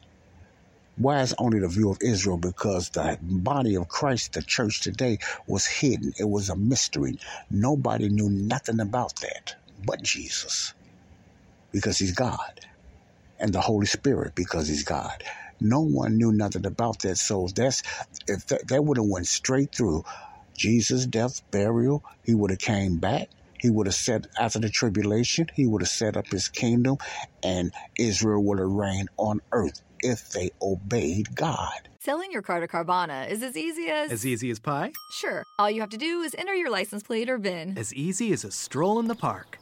Why 0.96 1.22
is 1.22 1.35
only 1.38 1.61
the 1.61 1.68
view 1.68 1.90
of 1.90 1.98
Israel? 2.03 2.38
Because 2.38 2.90
the 2.90 3.18
body 3.22 3.77
of 3.77 3.88
Christ, 3.88 4.35
the 4.35 4.42
church 4.42 4.81
today, 4.83 5.18
was 5.48 5.66
hidden. 5.66 6.12
It 6.18 6.29
was 6.29 6.51
a 6.51 6.57
mystery. 6.57 7.18
Nobody 7.51 8.09
knew 8.11 8.31
nothing 8.31 8.81
about 8.81 9.16
that 9.22 9.57
but 9.85 10.03
Jesus. 10.03 10.75
Because 11.72 11.98
he's 11.98 12.12
God. 12.14 12.38
And 13.38 13.53
the 13.53 13.61
Holy 13.62 13.87
Spirit 13.87 14.35
because 14.37 14.68
he's 14.68 14.85
God. 14.85 15.22
No 15.62 15.81
one 15.81 16.16
knew 16.16 16.33
nothing 16.33 16.66
about 16.66 17.01
that. 17.01 17.16
So 17.16 17.48
that's 17.55 17.83
if 18.27 18.46
that, 18.48 18.68
that 18.68 18.85
would 18.85 18.98
have 18.98 19.07
went 19.07 19.27
straight 19.27 19.75
through 19.75 20.03
Jesus' 20.57 21.07
death, 21.07 21.40
burial, 21.51 22.03
he 22.25 22.35
would 22.35 22.51
have 22.51 22.61
came 22.61 22.98
back. 22.98 23.29
He 23.59 23.70
would 23.70 23.87
have 23.87 23.94
set 23.94 24.27
after 24.38 24.59
the 24.59 24.68
tribulation, 24.68 25.46
he 25.55 25.66
would 25.66 25.83
have 25.83 25.88
set 25.88 26.16
up 26.16 26.27
his 26.27 26.48
kingdom, 26.48 26.96
and 27.44 27.72
Israel 27.96 28.42
would 28.44 28.59
have 28.59 28.68
reigned 28.68 29.09
on 29.16 29.40
earth 29.53 29.81
if 30.01 30.31
they 30.31 30.51
obeyed 30.61 31.35
God. 31.37 31.88
Selling 32.01 32.33
your 32.33 32.42
car 32.42 32.59
to 32.59 32.66
Carvana 32.66 33.31
is 33.31 33.42
as 33.44 33.57
easy 33.57 33.88
as 33.88 34.11
As 34.11 34.27
easy 34.27 34.51
as 34.51 34.59
pie? 34.59 34.90
Sure. 35.20 35.44
All 35.61 35.70
you 35.70 35.81
have 35.81 35.90
to 35.90 35.96
do 35.96 36.22
is 36.22 36.35
enter 36.37 36.55
your 36.55 36.70
license 36.70 37.05
plate 37.05 37.31
or 37.31 37.38
VIN. 37.38 37.79
As 37.79 37.94
easy 37.94 38.33
as 38.33 38.42
a 38.44 38.51
stroll 38.51 38.98
in 38.98 39.07
the 39.07 39.14
park. 39.14 39.62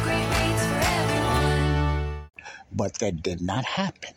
But 2.81 2.97
that 2.97 3.21
did 3.21 3.41
not 3.41 3.63
happen. 3.63 4.15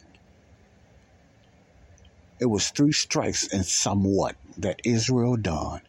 It 2.41 2.47
was 2.47 2.71
three 2.71 2.93
strikes 2.93 3.53
and 3.53 3.67
somewhat 3.67 4.37
that 4.57 4.81
Israel 4.87 5.37
done. 5.37 5.83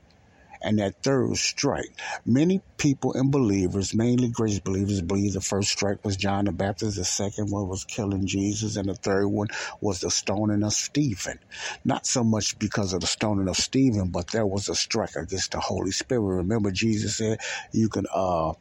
And 0.61 0.79
that 0.79 0.95
third 1.01 1.37
strike, 1.37 1.97
many 2.25 2.61
people 2.77 3.13
and 3.13 3.31
believers, 3.31 3.95
mainly 3.95 4.27
grace 4.29 4.59
believers, 4.59 5.01
believe 5.01 5.33
the 5.33 5.41
first 5.41 5.69
strike 5.69 6.03
was 6.03 6.17
John 6.17 6.45
the 6.45 6.51
Baptist, 6.51 6.97
the 6.97 7.05
second 7.05 7.49
one 7.49 7.69
was 7.69 7.85
killing 7.85 8.27
Jesus, 8.27 8.75
and 8.75 8.89
the 8.89 8.95
third 8.95 9.27
one 9.27 9.47
was 9.79 10.01
the 10.01 10.11
stoning 10.11 10.63
of 10.63 10.73
Stephen. 10.73 11.39
Not 11.85 12.05
so 12.05 12.25
much 12.25 12.59
because 12.59 12.91
of 12.91 12.99
the 13.01 13.07
stoning 13.07 13.47
of 13.47 13.55
Stephen, 13.55 14.09
but 14.09 14.31
there 14.31 14.45
was 14.45 14.67
a 14.67 14.75
strike 14.75 15.15
against 15.15 15.51
the 15.53 15.61
Holy 15.61 15.91
Spirit. 15.91 16.23
Remember, 16.23 16.71
Jesus 16.71 17.17
said 17.17 17.39
you 17.71 17.87
can 17.87 18.05
uh, 18.13 18.53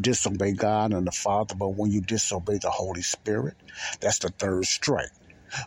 disobey 0.00 0.52
God 0.52 0.92
and 0.92 1.06
the 1.06 1.12
Father, 1.12 1.54
but 1.54 1.70
when 1.70 1.90
you 1.90 2.00
disobey 2.00 2.58
the 2.58 2.70
Holy 2.70 3.02
Spirit, 3.02 3.54
that's 4.00 4.18
the 4.20 4.30
third 4.30 4.64
strike. 4.64 5.10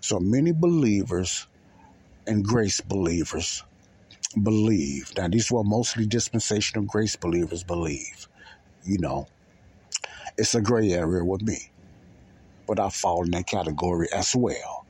So 0.02 0.20
many 0.20 0.52
believers 0.52 1.48
and 2.28 2.44
grace 2.44 2.82
believers 2.82 3.64
believe. 4.42 5.12
Now, 5.18 5.28
these 5.28 5.52
were 5.52 5.64
mostly 5.64 6.06
dispensational 6.06 6.86
grace 6.86 7.16
believers 7.16 7.64
believe. 7.64 8.28
You 8.84 9.00
know, 9.00 9.28
it's 10.38 10.56
a 10.56 10.62
gray 10.62 10.92
area 10.92 11.24
with 11.24 11.42
me, 11.42 11.58
but 12.68 12.80
I 12.80 12.90
fall 12.90 13.24
in 13.24 13.32
that 13.32 13.48
category 13.48 14.08
as 14.14 14.36
well. 14.36 14.86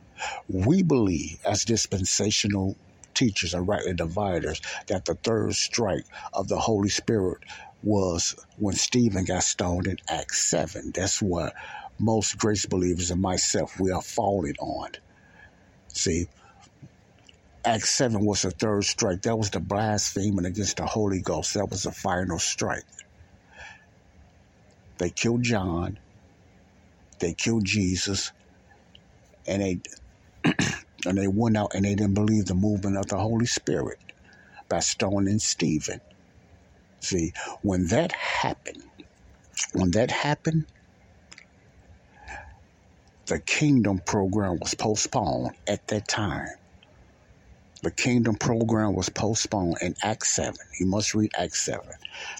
We 0.47 0.83
believe, 0.83 1.39
as 1.45 1.65
dispensational 1.65 2.75
teachers 3.13 3.53
and 3.53 3.67
rightly 3.67 3.93
dividers, 3.93 4.61
that 4.87 5.05
the 5.05 5.15
third 5.15 5.53
strike 5.55 6.05
of 6.33 6.47
the 6.47 6.57
Holy 6.59 6.89
Spirit 6.89 7.39
was 7.83 8.35
when 8.57 8.75
Stephen 8.75 9.25
got 9.25 9.43
stoned 9.43 9.87
in 9.87 9.97
Acts 10.07 10.49
7. 10.49 10.91
That's 10.93 11.21
what 11.21 11.53
most 11.99 12.37
grace 12.37 12.65
believers 12.65 13.11
and 13.11 13.21
myself, 13.21 13.79
we 13.79 13.91
are 13.91 14.01
falling 14.01 14.55
on. 14.59 14.91
See, 15.89 16.27
Acts 17.65 17.89
7 17.91 18.23
was 18.25 18.43
the 18.43 18.51
third 18.51 18.85
strike. 18.85 19.23
That 19.23 19.37
was 19.37 19.49
the 19.49 19.59
blaspheming 19.59 20.45
against 20.45 20.77
the 20.77 20.85
Holy 20.85 21.21
Ghost. 21.21 21.53
That 21.55 21.69
was 21.69 21.83
the 21.83 21.91
final 21.91 22.39
strike. 22.39 22.85
They 24.97 25.09
killed 25.09 25.43
John. 25.43 25.99
They 27.19 27.33
killed 27.33 27.65
Jesus. 27.65 28.31
And 29.47 29.61
they 29.61 29.79
and 31.05 31.17
they 31.17 31.27
went 31.27 31.57
out 31.57 31.73
and 31.75 31.85
they 31.85 31.95
didn't 31.95 32.13
believe 32.13 32.45
the 32.45 32.55
movement 32.55 32.97
of 32.97 33.07
the 33.07 33.17
Holy 33.17 33.45
Spirit 33.45 33.99
by 34.69 34.79
stoning 34.79 35.39
Stephen. 35.39 36.01
See, 37.07 37.31
when 37.61 37.87
that 37.87 38.11
happened, 38.11 38.83
when 39.71 39.91
that 39.91 40.11
happened, 40.11 40.65
the 43.27 43.39
kingdom 43.39 43.99
program 43.99 44.59
was 44.59 44.73
postponed 44.73 45.55
at 45.69 45.87
that 45.87 46.09
time. 46.09 46.49
The 47.81 47.91
kingdom 47.91 48.35
program 48.35 48.93
was 48.93 49.07
postponed 49.07 49.77
in 49.81 49.95
Acts 50.03 50.35
7. 50.35 50.53
You 50.81 50.87
must 50.87 51.15
read 51.15 51.31
Acts 51.37 51.63
7. 51.63 51.85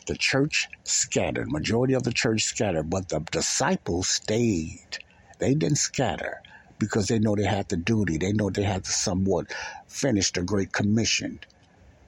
The 0.06 0.17
church 0.17 0.67
scattered, 0.84 1.49
majority 1.49 1.93
of 1.93 2.03
the 2.03 2.12
church 2.12 2.41
scattered, 2.43 2.89
but 2.89 3.08
the 3.08 3.21
disciples 3.21 4.10
stayed. 4.10 4.97
They 5.39 5.53
didn't 5.53 5.77
scatter 5.77 6.41
because 6.77 7.08
they 7.08 7.19
know 7.19 7.38
they 7.38 7.45
had 7.45 7.69
the 7.69 7.77
duty. 7.77 8.17
They 8.17 8.34
know 8.34 8.49
they 8.49 8.63
had 8.63 8.84
to 8.84 8.91
somewhat 8.91 9.53
finish 9.88 10.34
the 10.34 10.41
Great 10.41 10.73
Commission 10.73 11.39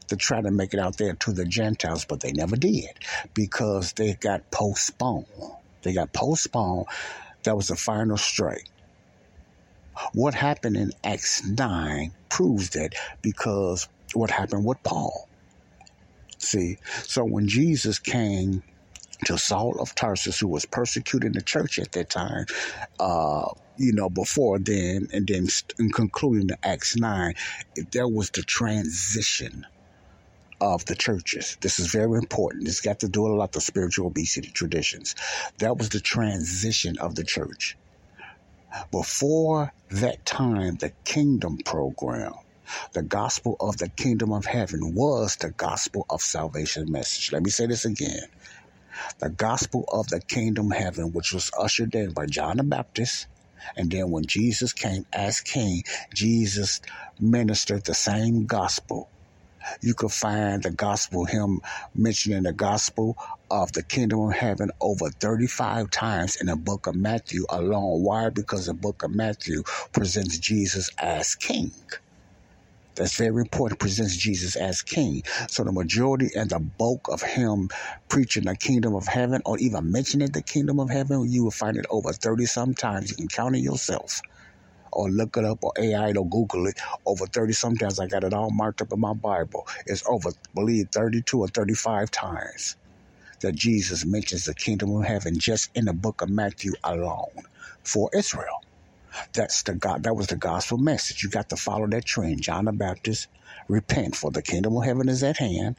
to 0.09 0.15
try 0.15 0.41
to 0.41 0.51
make 0.51 0.73
it 0.73 0.79
out 0.79 0.97
there 0.97 1.13
to 1.13 1.31
the 1.31 1.45
Gentiles, 1.45 2.05
but 2.05 2.19
they 2.19 2.31
never 2.31 2.55
did 2.55 2.89
because 3.33 3.93
they 3.93 4.13
got 4.13 4.49
postponed. 4.51 5.25
They 5.83 5.93
got 5.93 6.13
postponed. 6.13 6.85
That 7.43 7.55
was 7.55 7.67
the 7.67 7.75
final 7.75 8.17
strike. 8.17 8.67
What 10.13 10.33
happened 10.33 10.77
in 10.77 10.91
Acts 11.03 11.45
9 11.45 12.11
proves 12.29 12.71
that 12.71 12.93
because 13.21 13.87
what 14.13 14.31
happened 14.31 14.65
with 14.65 14.81
Paul. 14.83 15.27
See, 16.37 16.77
so 17.03 17.25
when 17.25 17.47
Jesus 17.47 17.99
came 17.99 18.63
to 19.25 19.37
Saul 19.37 19.79
of 19.81 19.93
Tarsus, 19.95 20.39
who 20.39 20.47
was 20.47 20.65
persecuting 20.65 21.33
the 21.33 21.41
church 21.41 21.77
at 21.79 21.91
that 21.91 22.09
time, 22.09 22.45
uh, 22.99 23.49
you 23.77 23.93
know, 23.93 24.09
before 24.09 24.59
then, 24.59 25.07
and 25.11 25.27
then 25.27 25.47
in 25.77 25.91
concluding 25.91 26.47
the 26.47 26.57
Acts 26.63 26.95
9, 26.95 27.33
there 27.91 28.07
was 28.07 28.29
the 28.29 28.41
transition 28.41 29.65
of 30.61 30.85
the 30.85 30.95
churches. 30.95 31.57
This 31.61 31.79
is 31.79 31.87
very 31.87 32.17
important. 32.17 32.67
It's 32.67 32.81
got 32.81 32.99
to 32.99 33.09
do 33.09 33.25
a 33.27 33.35
lot 33.35 33.55
of 33.55 33.63
spiritual 33.63 34.07
obesity 34.07 34.51
traditions. 34.51 35.15
That 35.59 35.77
was 35.77 35.89
the 35.89 35.99
transition 35.99 36.97
of 36.99 37.15
the 37.15 37.23
church. 37.23 37.77
Before 38.91 39.73
that 39.89 40.25
time, 40.25 40.75
the 40.75 40.91
kingdom 41.05 41.57
program, 41.65 42.33
the 42.93 43.01
gospel 43.01 43.55
of 43.59 43.77
the 43.77 43.89
kingdom 43.89 44.31
of 44.31 44.45
heaven 44.45 44.93
was 44.93 45.35
the 45.37 45.51
gospel 45.51 46.05
of 46.09 46.21
salvation 46.21 46.91
message. 46.91 47.31
Let 47.31 47.43
me 47.43 47.49
say 47.49 47.65
this 47.65 47.85
again. 47.85 48.27
The 49.19 49.29
gospel 49.29 49.85
of 49.91 50.07
the 50.07 50.21
kingdom 50.21 50.71
heaven, 50.71 51.13
which 51.13 51.33
was 51.33 51.51
ushered 51.57 51.95
in 51.95 52.11
by 52.13 52.25
John 52.27 52.57
the 52.57 52.63
Baptist, 52.63 53.27
and 53.75 53.91
then 53.91 54.11
when 54.11 54.25
Jesus 54.25 54.73
came 54.73 55.05
as 55.13 55.41
king, 55.41 55.83
Jesus 56.13 56.81
ministered 57.19 57.85
the 57.85 57.93
same 57.93 58.45
gospel 58.45 59.09
you 59.81 59.93
could 59.93 60.11
find 60.11 60.63
the 60.63 60.71
gospel, 60.71 61.25
him 61.25 61.61
mentioning 61.95 62.43
the 62.43 62.53
gospel 62.53 63.17
of 63.51 63.71
the 63.73 63.83
kingdom 63.83 64.19
of 64.21 64.33
heaven 64.33 64.69
over 64.81 65.09
35 65.09 65.89
times 65.91 66.35
in 66.37 66.47
the 66.47 66.55
book 66.55 66.87
of 66.87 66.95
Matthew 66.95 67.45
alone. 67.49 68.03
Why? 68.03 68.29
Because 68.29 68.67
the 68.67 68.73
book 68.73 69.03
of 69.03 69.15
Matthew 69.15 69.63
presents 69.91 70.37
Jesus 70.37 70.89
as 70.97 71.35
king. 71.35 71.71
That's 72.95 73.17
very 73.17 73.41
important. 73.41 73.79
Presents 73.79 74.17
Jesus 74.17 74.55
as 74.57 74.81
king. 74.81 75.23
So 75.47 75.63
the 75.63 75.71
majority 75.71 76.29
and 76.35 76.49
the 76.49 76.59
bulk 76.59 77.07
of 77.09 77.21
him 77.21 77.69
preaching 78.09 78.43
the 78.43 78.57
kingdom 78.57 78.93
of 78.95 79.07
heaven 79.07 79.41
or 79.45 79.57
even 79.59 79.91
mentioning 79.91 80.31
the 80.31 80.43
kingdom 80.43 80.79
of 80.79 80.89
heaven, 80.89 81.25
you 81.31 81.45
will 81.45 81.51
find 81.51 81.77
it 81.77 81.85
over 81.89 82.11
30 82.11 82.45
sometimes. 82.45 83.09
You 83.09 83.15
can 83.15 83.27
count 83.29 83.55
it 83.55 83.59
yourself 83.59 84.21
or 84.93 85.09
look 85.09 85.37
it 85.37 85.45
up 85.45 85.59
or 85.63 85.73
AI 85.79 86.09
or 86.13 86.29
Google 86.29 86.67
it. 86.67 86.79
Over 87.05 87.27
30 87.27 87.53
sometimes 87.53 87.99
I 87.99 88.07
got 88.07 88.23
it 88.23 88.33
all 88.33 88.51
marked 88.51 88.81
up 88.81 88.93
in 88.93 88.99
my 88.99 89.13
Bible. 89.13 89.67
It's 89.85 90.03
over, 90.07 90.31
believe, 90.55 90.87
32 90.93 91.39
or 91.39 91.47
35 91.49 92.11
times 92.11 92.77
that 93.41 93.55
Jesus 93.55 94.05
mentions 94.05 94.45
the 94.45 94.55
kingdom 94.55 94.95
of 94.95 95.05
heaven 95.05 95.35
just 95.39 95.69
in 95.75 95.85
the 95.85 95.93
book 95.93 96.21
of 96.21 96.29
Matthew 96.29 96.73
alone 96.83 97.43
for 97.83 98.09
Israel. 98.15 98.63
That's 99.33 99.63
the 99.63 99.75
God. 99.75 100.03
That 100.03 100.15
was 100.15 100.27
the 100.27 100.37
gospel 100.37 100.77
message. 100.79 101.23
You 101.23 101.29
got 101.29 101.49
to 101.49 101.57
follow 101.57 101.87
that 101.89 102.05
trend. 102.05 102.43
John 102.43 102.65
the 102.65 102.73
Baptist, 102.73 103.29
repent, 103.69 104.15
for 104.17 104.31
the 104.31 104.43
kingdom 104.43 104.77
of 104.77 104.85
heaven 104.85 105.09
is 105.09 105.23
at 105.23 105.37
hand. 105.37 105.77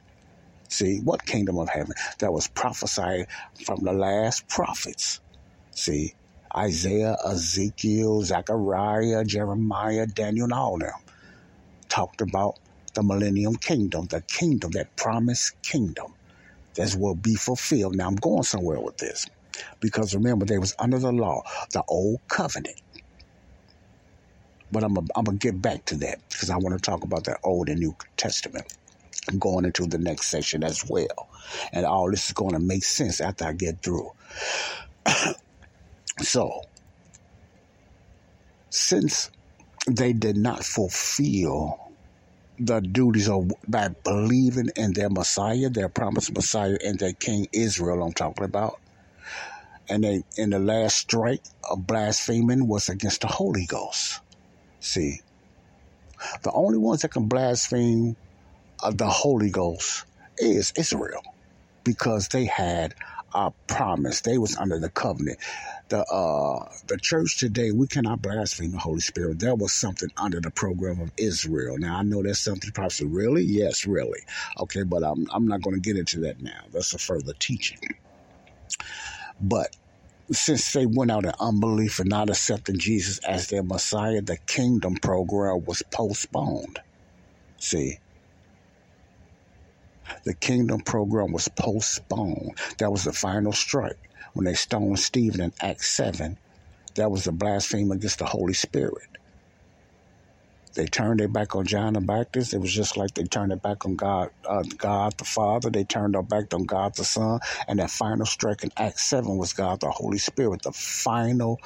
See 0.69 0.99
what 1.03 1.25
kingdom 1.25 1.57
of 1.59 1.69
heaven 1.69 1.93
that 2.19 2.33
was 2.33 2.47
prophesied 2.47 3.27
from 3.65 3.81
the 3.83 3.93
last 3.93 4.47
prophets. 4.49 5.21
See, 5.75 6.15
Isaiah, 6.55 7.17
Ezekiel, 7.25 8.23
Zechariah, 8.23 9.23
Jeremiah, 9.25 10.07
Daniel, 10.07 10.45
and 10.45 10.53
all 10.53 10.77
them 10.77 10.91
talked 11.89 12.21
about 12.21 12.55
the 12.93 13.03
millennium 13.03 13.55
kingdom, 13.55 14.07
the 14.07 14.21
kingdom, 14.21 14.71
that 14.71 14.95
promised 14.95 15.61
kingdom 15.63 16.13
that 16.75 16.95
will 16.97 17.15
be 17.15 17.35
fulfilled. 17.35 17.95
Now 17.95 18.07
I'm 18.07 18.15
going 18.15 18.43
somewhere 18.43 18.79
with 18.79 18.97
this 18.97 19.25
because 19.79 20.15
remember, 20.15 20.45
they 20.45 20.57
was 20.57 20.75
under 20.79 20.99
the 20.99 21.11
law, 21.11 21.43
the 21.73 21.83
old 21.87 22.19
covenant. 22.27 22.81
But 24.71 24.83
I'm 24.83 24.93
going 24.93 25.07
to 25.25 25.33
get 25.33 25.61
back 25.61 25.85
to 25.85 25.95
that 25.97 26.19
because 26.29 26.49
I 26.49 26.57
want 26.57 26.75
to 26.75 26.81
talk 26.81 27.03
about 27.03 27.25
the 27.25 27.37
Old 27.43 27.67
and 27.69 27.79
New 27.79 27.95
Testament. 28.15 28.73
I'm 29.29 29.37
going 29.37 29.65
into 29.65 29.85
the 29.85 29.97
next 29.97 30.29
section 30.29 30.63
as 30.63 30.85
well. 30.89 31.29
And 31.73 31.85
all 31.85 32.09
this 32.09 32.27
is 32.27 32.33
going 32.33 32.53
to 32.53 32.59
make 32.59 32.85
sense 32.85 33.19
after 33.19 33.45
I 33.45 33.53
get 33.53 33.83
through. 33.83 34.09
So, 36.21 36.61
since 38.69 39.29
they 39.87 40.13
did 40.13 40.37
not 40.37 40.63
fulfill 40.63 41.79
the 42.59 42.81
duties 42.81 43.29
of 43.29 43.51
by 43.67 43.89
believing 44.03 44.69
in 44.75 44.93
their 44.93 45.09
Messiah, 45.09 45.69
their 45.69 45.89
promised 45.89 46.33
Messiah, 46.33 46.77
and 46.83 46.99
their 46.99 47.13
King 47.13 47.47
Israel, 47.53 48.03
I'm 48.03 48.13
talking 48.13 48.45
about, 48.45 48.75
and 49.89 50.03
they 50.03 50.23
in 50.37 50.51
the 50.51 50.59
last 50.59 50.97
strike 50.97 51.43
of 51.69 51.87
blaspheming 51.87 52.67
was 52.67 52.89
against 52.89 53.21
the 53.21 53.27
Holy 53.27 53.65
Ghost. 53.65 54.21
See, 54.79 55.21
the 56.43 56.51
only 56.51 56.77
ones 56.77 57.01
that 57.01 57.11
can 57.11 57.27
blaspheme 57.27 58.17
of 58.83 58.97
the 58.97 59.07
Holy 59.07 59.49
Ghost 59.49 60.05
is 60.37 60.73
Israel, 60.77 61.21
because 61.83 62.29
they 62.29 62.45
had 62.45 62.95
a 63.33 63.51
promise. 63.67 64.21
They 64.21 64.37
was 64.37 64.57
under 64.57 64.79
the 64.79 64.89
covenant 64.89 65.39
the 65.91 66.05
uh, 66.05 66.67
the 66.87 66.97
church 67.01 67.37
today, 67.37 67.71
we 67.71 67.87
cannot 67.87 68.23
blaspheme 68.23 68.71
the 68.71 68.79
Holy 68.79 69.01
Spirit. 69.01 69.39
That 69.41 69.59
was 69.59 69.73
something 69.73 70.09
under 70.17 70.41
the 70.41 70.51
program 70.51 71.01
of 71.01 71.11
Israel. 71.17 71.77
Now 71.79 71.97
I 71.99 72.03
know 72.03 72.23
that's 72.23 72.43
something 72.43 72.71
probably 72.73 73.07
really, 73.07 73.43
yes, 73.43 73.85
really, 73.85 74.21
okay, 74.61 74.83
but 74.83 75.03
I'm 75.03 75.27
I'm 75.31 75.47
not 75.47 75.63
going 75.63 75.75
to 75.75 75.81
get 75.81 75.97
into 75.97 76.21
that 76.21 76.41
now. 76.41 76.63
That's 76.73 76.95
a 76.95 76.99
further 76.99 77.33
teaching. 77.39 77.79
But 79.39 79.69
since 80.31 80.73
they 80.73 80.87
went 80.87 81.11
out 81.11 81.25
in 81.25 81.33
unbelief 81.39 81.99
and 81.99 82.09
not 82.09 82.29
accepting 82.29 82.79
Jesus 82.79 83.19
as 83.27 83.47
their 83.47 83.63
Messiah, 83.63 84.21
the 84.21 84.37
kingdom 84.47 84.95
program 84.95 85.65
was 85.65 85.83
postponed. 85.93 86.79
See, 87.59 87.99
the 90.25 90.35
kingdom 90.35 90.81
program 90.81 91.33
was 91.33 91.49
postponed. 91.49 92.57
That 92.79 92.91
was 92.91 93.05
the 93.05 93.13
final 93.13 93.53
strike 93.53 93.99
when 94.33 94.45
they 94.45 94.53
stoned 94.53 94.99
Stephen 94.99 95.41
in 95.41 95.53
Acts 95.61 95.89
7, 95.89 96.37
that 96.95 97.11
was 97.11 97.27
a 97.27 97.31
blasphemy 97.31 97.89
against 97.91 98.19
the 98.19 98.25
Holy 98.25 98.53
Spirit. 98.53 99.07
They 100.73 100.85
turned 100.85 101.19
their 101.19 101.27
back 101.27 101.55
on 101.55 101.65
John 101.65 101.93
the 101.93 102.01
Baptist. 102.01 102.53
It 102.53 102.59
was 102.59 102.73
just 102.73 102.95
like 102.95 103.13
they 103.13 103.23
turned 103.23 103.51
their 103.51 103.57
back 103.57 103.85
on 103.85 103.95
God, 103.95 104.29
uh, 104.47 104.63
God 104.77 105.17
the 105.17 105.25
Father. 105.25 105.69
They 105.69 105.83
turned 105.83 106.13
their 106.13 106.21
back 106.21 106.53
on 106.53 106.63
God 106.63 106.95
the 106.95 107.03
Son. 107.03 107.41
And 107.67 107.79
that 107.79 107.91
final 107.91 108.25
strike 108.25 108.63
in 108.63 108.71
Acts 108.77 109.03
7 109.03 109.37
was 109.37 109.51
God 109.51 109.81
the 109.81 109.91
Holy 109.91 110.17
Spirit, 110.17 110.61
the 110.63 110.71
final 110.71 111.59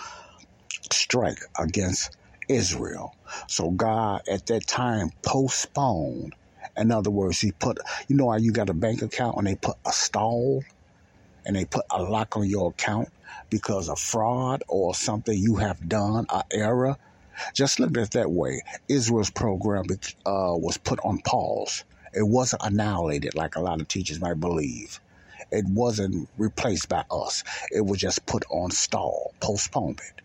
strike 0.92 1.40
against 1.60 2.18
Israel. 2.50 3.16
So 3.48 3.72
God 3.72 4.22
at 4.30 4.48
that 4.48 4.66
time 4.68 5.12
postponed. 5.22 6.34
In 6.78 6.92
other 6.92 7.12
words, 7.12 7.40
he 7.40 7.52
put, 7.52 7.78
you 8.08 8.16
know 8.16 8.32
how 8.32 8.38
you 8.38 8.52
got 8.52 8.70
a 8.70 8.74
bank 8.74 9.02
account 9.02 9.38
and 9.38 9.48
they 9.48 9.56
put 9.56 9.78
a 9.86 9.92
stall 9.92 10.64
and 11.46 11.56
they 11.56 11.66
put 11.66 11.86
a 11.92 12.02
lock 12.02 12.38
on 12.38 12.48
your 12.50 12.72
account 12.72 13.10
because 13.50 13.90
of 13.90 14.00
fraud 14.00 14.64
or 14.68 14.96
something 14.96 15.38
you 15.38 15.58
have 15.58 15.88
done, 15.88 16.26
an 16.32 16.42
error. 16.52 16.98
Just 17.54 17.80
look 17.80 17.98
at 17.98 18.04
it 18.04 18.12
that 18.12 18.32
way. 18.32 18.62
Israel's 18.88 19.30
program 19.30 19.86
uh, 20.26 20.56
was 20.56 20.78
put 20.78 21.00
on 21.04 21.20
pause. 21.20 21.84
It 22.14 22.28
wasn't 22.28 22.64
annihilated 22.64 23.36
like 23.36 23.56
a 23.56 23.62
lot 23.62 23.82
of 23.82 23.88
teachers 23.88 24.22
might 24.22 24.40
believe. 24.40 25.02
It 25.52 25.66
wasn't 25.68 26.30
replaced 26.38 26.90
by 26.90 27.04
us. 27.12 27.44
It 27.72 27.86
was 27.86 28.00
just 28.00 28.26
put 28.26 28.46
on 28.50 28.72
stall, 28.72 29.34
postponement. 29.42 30.22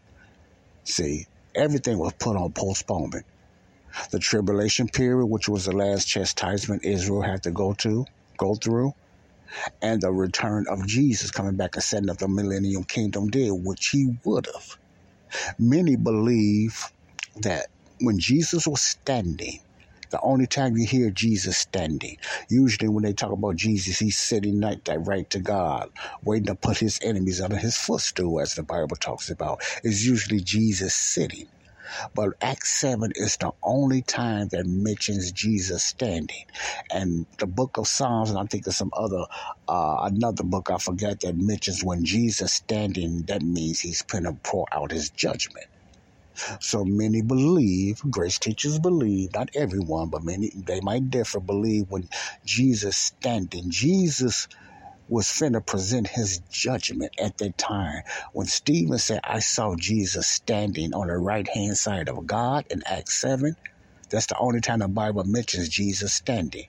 See, 0.85 1.27
everything 1.55 1.99
was 1.99 2.13
put 2.15 2.37
on 2.37 2.53
postponement. 2.53 3.27
The 4.13 4.21
tribulation 4.21 4.89
period, 4.89 5.27
which 5.27 5.49
was 5.49 5.67
the 5.67 5.73
last 5.73 6.07
chastisement 6.07 6.85
Israel 6.85 7.23
had 7.23 7.43
to 7.43 7.51
go 7.51 7.75
to, 7.75 8.07
go 8.39 8.55
through, 8.55 8.93
and 9.83 10.01
the 10.03 10.13
return 10.13 10.67
of 10.69 10.87
Jesus 10.87 11.31
coming 11.31 11.57
back 11.57 11.77
and 11.77 11.85
setting 11.85 12.11
up 12.11 12.19
the 12.19 12.29
millennium 12.29 12.85
kingdom 12.85 13.29
there, 13.29 13.55
which 13.55 13.89
he 13.89 14.15
would 14.25 14.47
have. 14.47 14.79
Many 15.59 15.97
believe 15.97 16.85
that 17.43 17.67
when 18.01 18.19
Jesus 18.19 18.67
was 18.67 18.83
standing, 18.83 19.61
the 20.11 20.21
only 20.23 20.47
time 20.47 20.77
you 20.77 20.87
hear 20.87 21.11
Jesus 21.11 21.57
standing, 21.59 22.17
usually 22.51 22.89
when 22.89 23.05
they 23.05 23.13
talk 23.13 23.33
about 23.33 23.57
Jesus, 23.57 23.99
he's 23.99 24.19
sitting 24.19 24.61
like 24.61 24.85
that 24.85 25.07
right 25.07 25.29
to 25.31 25.39
God, 25.41 25.91
waiting 26.25 26.47
to 26.47 26.57
put 26.57 26.79
his 26.79 26.99
enemies 27.03 27.41
under 27.41 27.57
his 27.57 27.77
footstool, 27.77 28.41
as 28.41 28.55
the 28.55 28.65
Bible 28.65 28.97
talks 28.97 29.31
about. 29.31 29.63
Is 29.85 30.07
usually 30.07 30.41
Jesus 30.41 30.95
sitting. 30.95 31.49
But 32.15 32.31
Acts 32.41 32.81
7 32.81 33.13
is 33.15 33.37
the 33.37 33.53
only 33.63 34.03
time 34.03 34.49
that 34.53 34.67
mentions 34.67 35.33
Jesus 35.33 35.85
standing. 35.85 36.45
And 36.93 37.27
the 37.39 37.47
book 37.47 37.79
of 37.79 37.89
Psalms, 37.89 38.31
and 38.31 38.39
I 38.39 38.45
think 38.45 38.65
there's 38.65 38.77
some 38.77 38.93
other, 38.95 39.25
uh, 39.69 39.97
another 40.03 40.45
book 40.45 40.71
I 40.71 40.79
forget 40.79 41.21
that 41.21 41.37
mentions 41.37 41.85
when 41.85 42.05
Jesus 42.05 42.53
standing, 42.53 43.25
that 43.29 43.43
means 43.43 43.81
he's 43.81 44.03
going 44.03 44.25
to 44.25 44.35
pour 44.45 44.67
out 44.73 44.93
his 44.93 45.11
judgment. 45.11 45.67
So 46.61 46.85
many 46.85 47.23
believe, 47.23 48.01
grace 48.11 48.39
teachers 48.39 48.79
believe, 48.79 49.35
not 49.35 49.51
everyone, 49.55 50.09
but 50.11 50.25
many, 50.25 50.53
they 50.57 50.81
might 50.81 51.11
differ, 51.11 51.41
believe 51.41 51.87
when 51.91 52.09
Jesus 52.45 52.97
standing, 52.97 53.71
Jesus 53.71 54.49
was 55.11 55.27
finna 55.27 55.65
present 55.67 56.09
his 56.09 56.41
judgment 56.51 57.13
at 57.21 57.37
that 57.39 57.59
time. 57.59 58.03
When 58.33 58.47
Stephen 58.47 58.99
said, 58.99 59.21
I 59.25 59.41
saw 59.41 59.75
Jesus 59.77 60.29
standing 60.29 60.95
on 60.95 61.09
the 61.09 61.19
right 61.19 61.49
hand 61.49 61.77
side 61.77 62.09
of 62.09 62.27
God 62.27 62.65
in 62.71 62.83
Acts 62.87 63.21
7, 63.21 63.57
that's 64.11 64.27
the 64.27 64.39
only 64.39 64.61
time 64.61 64.79
the 64.79 64.89
Bible 64.89 65.25
mentions 65.27 65.69
Jesus 65.69 66.15
standing. 66.15 66.67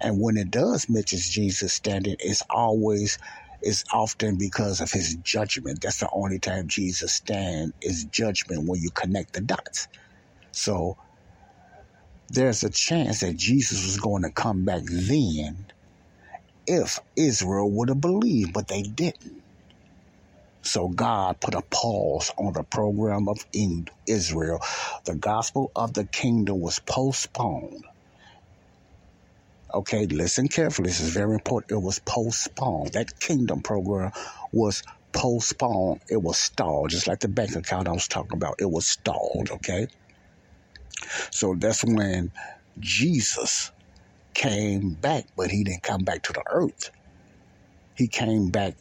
And 0.00 0.20
when 0.20 0.36
it 0.36 0.50
does 0.50 0.88
mention 0.88 1.18
Jesus 1.20 1.74
standing, 1.74 2.16
it's 2.20 2.42
always 2.50 3.18
it's 3.62 3.84
often 3.92 4.38
because 4.38 4.80
of 4.80 4.90
his 4.90 5.16
judgment. 5.16 5.80
That's 5.82 5.98
the 5.98 6.08
only 6.12 6.40
time 6.40 6.68
Jesus 6.68 7.14
stand 7.14 7.74
is 7.82 8.04
judgment 8.04 8.68
when 8.68 8.80
you 8.80 8.90
connect 8.90 9.34
the 9.34 9.40
dots. 9.40 9.88
So 10.52 10.96
there's 12.28 12.64
a 12.64 12.70
chance 12.70 13.20
that 13.20 13.36
Jesus 13.36 13.84
was 13.84 13.98
going 13.98 14.22
to 14.22 14.32
come 14.32 14.64
back 14.64 14.82
then 14.86 15.66
if 16.66 17.00
Israel 17.16 17.70
would 17.72 17.90
have 17.90 18.00
believed, 18.00 18.52
but 18.54 18.68
they 18.68 18.82
didn't. 18.82 19.42
So 20.64 20.88
God 20.88 21.40
put 21.40 21.54
a 21.54 21.62
pause 21.72 22.32
on 22.38 22.54
the 22.54 22.64
program 22.64 23.28
of 23.28 23.38
Israel. 24.06 24.60
The 25.06 25.16
gospel 25.16 25.72
of 25.76 25.94
the 25.94 26.06
kingdom 26.06 26.60
was 26.60 26.80
postponed. 26.80 27.84
Okay, 29.74 30.06
listen 30.06 30.48
carefully. 30.48 30.88
This 30.88 31.00
is 31.00 31.14
very 31.14 31.34
important. 31.34 31.72
It 31.72 31.82
was 31.82 32.00
postponed. 32.00 32.92
That 32.94 33.08
kingdom 33.20 33.62
program 33.62 34.12
was 34.52 34.82
postponed. 35.12 36.02
It 36.10 36.22
was 36.22 36.38
stalled, 36.38 36.90
just 36.90 37.08
like 37.08 37.20
the 37.20 37.28
bank 37.28 37.56
account 37.56 37.88
I 37.88 37.92
was 37.92 38.08
talking 38.08 38.36
about. 38.36 38.56
It 38.60 38.70
was 38.70 38.88
stalled, 38.88 39.50
okay? 39.52 39.86
So 41.32 41.56
that's 41.58 41.84
when 41.84 42.32
Jesus 42.78 43.72
came 44.34 44.94
back, 44.94 45.26
but 45.36 45.50
he 45.50 45.64
didn't 45.64 45.82
come 45.82 46.04
back 46.04 46.22
to 46.24 46.32
the 46.32 46.44
earth. 46.50 46.90
He 47.94 48.08
came 48.08 48.50
back 48.50 48.74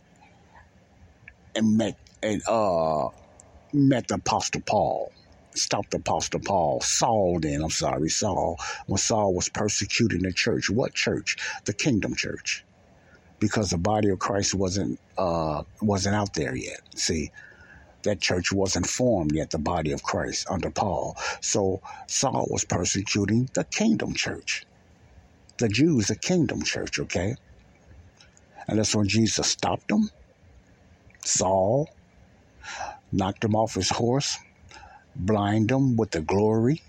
and 1.56 1.78
met 1.78 1.96
and 2.24 2.42
uh 2.48 3.10
met 3.74 4.08
the 4.08 4.16
Apostle 4.16 4.62
Paul. 4.68 5.12
Stopped 5.56 5.92
the 5.92 5.98
Apostle 5.98 6.42
Paul. 6.42 6.82
Saul 6.82 7.40
then, 7.42 7.62
I'm 7.64 7.72
sorry, 7.72 8.10
Saul, 8.10 8.58
when 8.88 8.98
Saul 9.00 9.34
was 9.34 9.50
persecuting 9.50 10.24
the 10.24 10.34
church. 10.34 10.70
What 10.70 10.94
church? 10.94 11.36
The 11.66 11.74
kingdom 11.74 12.16
church. 12.16 12.66
Because 13.40 13.70
the 13.72 13.78
body 13.78 14.10
of 14.10 14.20
Christ 14.20 14.56
wasn't 14.56 15.00
uh 15.18 15.64
wasn't 15.82 16.16
out 16.16 16.34
there 16.36 16.56
yet. 16.56 16.82
See, 16.96 17.32
that 18.04 18.22
church 18.22 18.52
wasn't 18.54 18.88
formed 18.88 19.34
yet, 19.34 19.52
the 19.52 19.60
body 19.60 19.92
of 19.92 20.04
Christ 20.04 20.48
under 20.50 20.72
Paul. 20.72 21.18
So 21.42 21.82
Saul 22.08 22.48
was 22.50 22.66
persecuting 22.66 23.50
the 23.56 23.66
kingdom 23.66 24.14
church 24.16 24.64
the 25.62 25.69
Jews, 25.69 26.08
the 26.08 26.15
kingdom 26.15 26.62
church, 26.63 27.00
okay? 27.00 27.36
And 28.67 28.78
that's 28.78 28.95
when 28.95 29.08
Jesus 29.08 29.47
stopped 29.47 29.88
them. 29.88 30.10
Saul 31.24 31.89
knocked 33.12 33.43
him 33.43 33.56
off 33.56 33.76
his 33.76 33.89
horse, 33.89 34.38
blind 35.15 35.71
him 35.71 35.95
with 35.95 36.12
the 36.12 36.21
glory, 36.21 36.82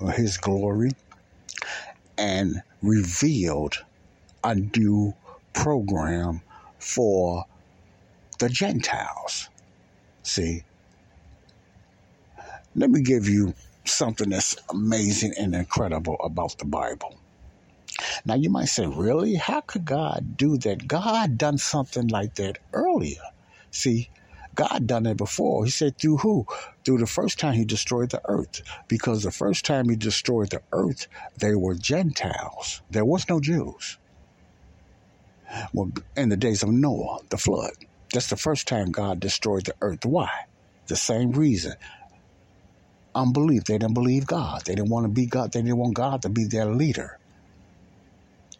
or 0.00 0.10
his 0.10 0.36
glory, 0.36 0.90
and 2.18 2.62
revealed 2.82 3.74
a 4.44 4.54
new 4.54 5.14
program 5.52 6.42
for 6.78 7.44
the 8.38 8.48
Gentiles. 8.48 9.48
See, 10.22 10.62
let 12.74 12.90
me 12.90 13.00
give 13.00 13.28
you 13.28 13.54
something 13.84 14.30
that's 14.30 14.56
amazing 14.70 15.32
and 15.38 15.54
incredible 15.54 16.16
about 16.22 16.58
the 16.58 16.64
Bible. 16.64 17.18
Now 18.24 18.34
you 18.34 18.50
might 18.50 18.68
say, 18.68 18.86
really? 18.86 19.34
How 19.36 19.60
could 19.60 19.84
God 19.84 20.36
do 20.36 20.58
that? 20.58 20.86
God 20.88 21.38
done 21.38 21.58
something 21.58 22.08
like 22.08 22.34
that 22.34 22.58
earlier. 22.72 23.22
See, 23.70 24.10
God 24.54 24.86
done 24.86 25.06
it 25.06 25.16
before. 25.18 25.64
He 25.64 25.70
said 25.70 25.98
through 25.98 26.18
who? 26.18 26.46
Through 26.84 26.98
the 26.98 27.06
first 27.06 27.38
time 27.38 27.54
he 27.54 27.64
destroyed 27.64 28.10
the 28.10 28.22
earth. 28.26 28.62
Because 28.88 29.22
the 29.22 29.30
first 29.30 29.64
time 29.64 29.88
he 29.88 29.96
destroyed 29.96 30.50
the 30.50 30.62
earth, 30.72 31.08
they 31.38 31.54
were 31.54 31.74
Gentiles. 31.74 32.82
There 32.90 33.04
was 33.04 33.28
no 33.28 33.40
Jews. 33.40 33.98
Well, 35.72 35.90
in 36.16 36.30
the 36.30 36.36
days 36.36 36.62
of 36.62 36.70
Noah, 36.70 37.20
the 37.30 37.36
flood. 37.38 37.72
That's 38.12 38.28
the 38.28 38.36
first 38.36 38.66
time 38.66 38.92
God 38.92 39.20
destroyed 39.20 39.66
the 39.66 39.74
earth. 39.80 40.04
Why? 40.04 40.30
The 40.88 40.96
same 40.96 41.32
reason. 41.32 41.74
Unbelief. 43.14 43.64
They 43.64 43.78
didn't 43.78 43.94
believe 43.94 44.26
God. 44.26 44.62
They 44.66 44.74
didn't 44.74 44.90
want 44.90 45.04
to 45.04 45.12
be 45.12 45.26
God. 45.26 45.52
They 45.52 45.62
didn't 45.62 45.78
want 45.78 45.94
God 45.94 46.22
to 46.22 46.28
be 46.28 46.44
their 46.46 46.66
leader. 46.66 47.18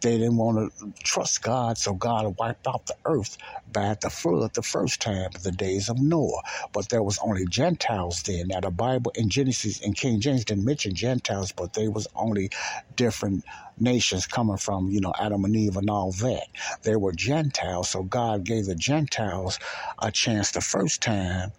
They 0.06 0.18
didn't 0.18 0.38
want 0.38 0.72
to 0.78 0.92
trust 1.04 1.42
God, 1.42 1.78
so 1.78 1.94
God 1.94 2.36
wiped 2.38 2.68
out 2.68 2.86
the 2.86 2.96
earth 3.06 3.36
by 3.72 3.96
the 4.00 4.10
flood 4.10 4.54
the 4.54 4.62
first 4.62 5.02
time, 5.02 5.30
in 5.34 5.42
the 5.42 5.52
days 5.52 5.90
of 5.90 6.00
Noah. 6.00 6.42
But 6.72 6.90
there 6.90 7.02
was 7.02 7.18
only 7.24 7.44
Gentiles 7.46 8.22
then. 8.22 8.48
Now 8.48 8.60
the 8.60 8.70
Bible 8.70 9.12
in 9.16 9.30
Genesis 9.30 9.82
and 9.82 9.96
King 9.96 10.20
James 10.20 10.44
didn't 10.44 10.64
mention 10.64 10.94
Gentiles, 10.94 11.52
but 11.52 11.74
they 11.74 11.88
was 11.88 12.06
only 12.14 12.50
different 12.96 13.44
nations 13.80 14.26
coming 14.26 14.58
from, 14.58 14.90
you 14.90 15.00
know, 15.00 15.12
Adam 15.20 15.44
and 15.44 15.56
Eve 15.56 15.76
and 15.76 15.90
all 15.90 16.12
that. 16.12 16.46
They 16.84 16.96
were 16.96 17.12
Gentiles, 17.12 17.90
so 17.90 18.04
God 18.04 18.44
gave 18.44 18.66
the 18.66 18.76
Gentiles 18.76 19.58
a 20.00 20.12
chance 20.12 20.52
the 20.52 20.62
first 20.62 21.02
time, 21.02 21.52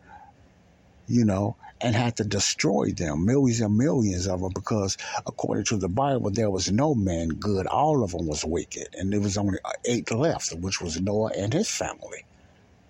you 1.07 1.25
know, 1.25 1.57
and 1.81 1.95
had 1.95 2.17
to 2.17 2.23
destroy 2.25 2.91
them, 2.91 3.25
millions 3.25 3.61
and 3.61 3.77
millions 3.77 4.27
of 4.27 4.41
them, 4.41 4.51
because 4.55 4.97
according 5.27 5.65
to 5.65 5.77
the 5.77 5.89
Bible, 5.89 6.31
there 6.31 6.51
was 6.51 6.71
no 6.71 6.95
man 6.95 7.29
good. 7.29 7.67
All 7.67 8.03
of 8.03 8.11
them 8.11 8.27
was 8.27 8.45
wicked, 8.45 8.87
and 8.93 9.13
there 9.13 9.21
was 9.21 9.37
only 9.37 9.59
uh, 9.65 9.71
eight 9.85 10.11
left, 10.11 10.53
which 10.59 10.81
was 10.81 10.99
Noah 11.01 11.31
and 11.37 11.53
his 11.53 11.69
family. 11.69 12.25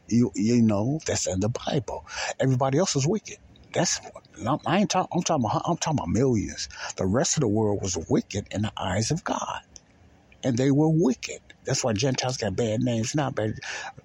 You 0.08 0.32
you 0.36 0.62
know 0.62 1.00
that's 1.08 1.28
in 1.28 1.40
the 1.42 1.50
Bible. 1.50 2.06
Everybody 2.40 2.78
else 2.80 2.96
was 2.96 3.08
wicked. 3.08 3.38
That's 3.74 4.00
I 4.68 4.80
ain't. 4.80 4.96
I'm 4.96 5.08
talking. 5.24 5.46
About, 5.46 5.64
I'm 5.66 5.78
talking 5.78 6.00
about 6.00 6.10
millions. 6.10 6.70
The 6.98 7.08
rest 7.08 7.38
of 7.38 7.42
the 7.42 7.48
world 7.50 7.80
was 7.82 7.98
wicked 8.10 8.48
in 8.52 8.64
the 8.64 8.74
eyes 8.78 9.12
of 9.12 9.24
God, 9.24 9.60
and 10.48 10.58
they 10.58 10.72
were 10.72 10.90
wicked. 10.90 11.42
That's 11.66 11.84
why 11.84 11.94
Gentiles 11.94 12.38
got 12.38 12.56
bad 12.56 12.80
names 12.80 13.14
now. 13.14 13.32
But 13.32 13.52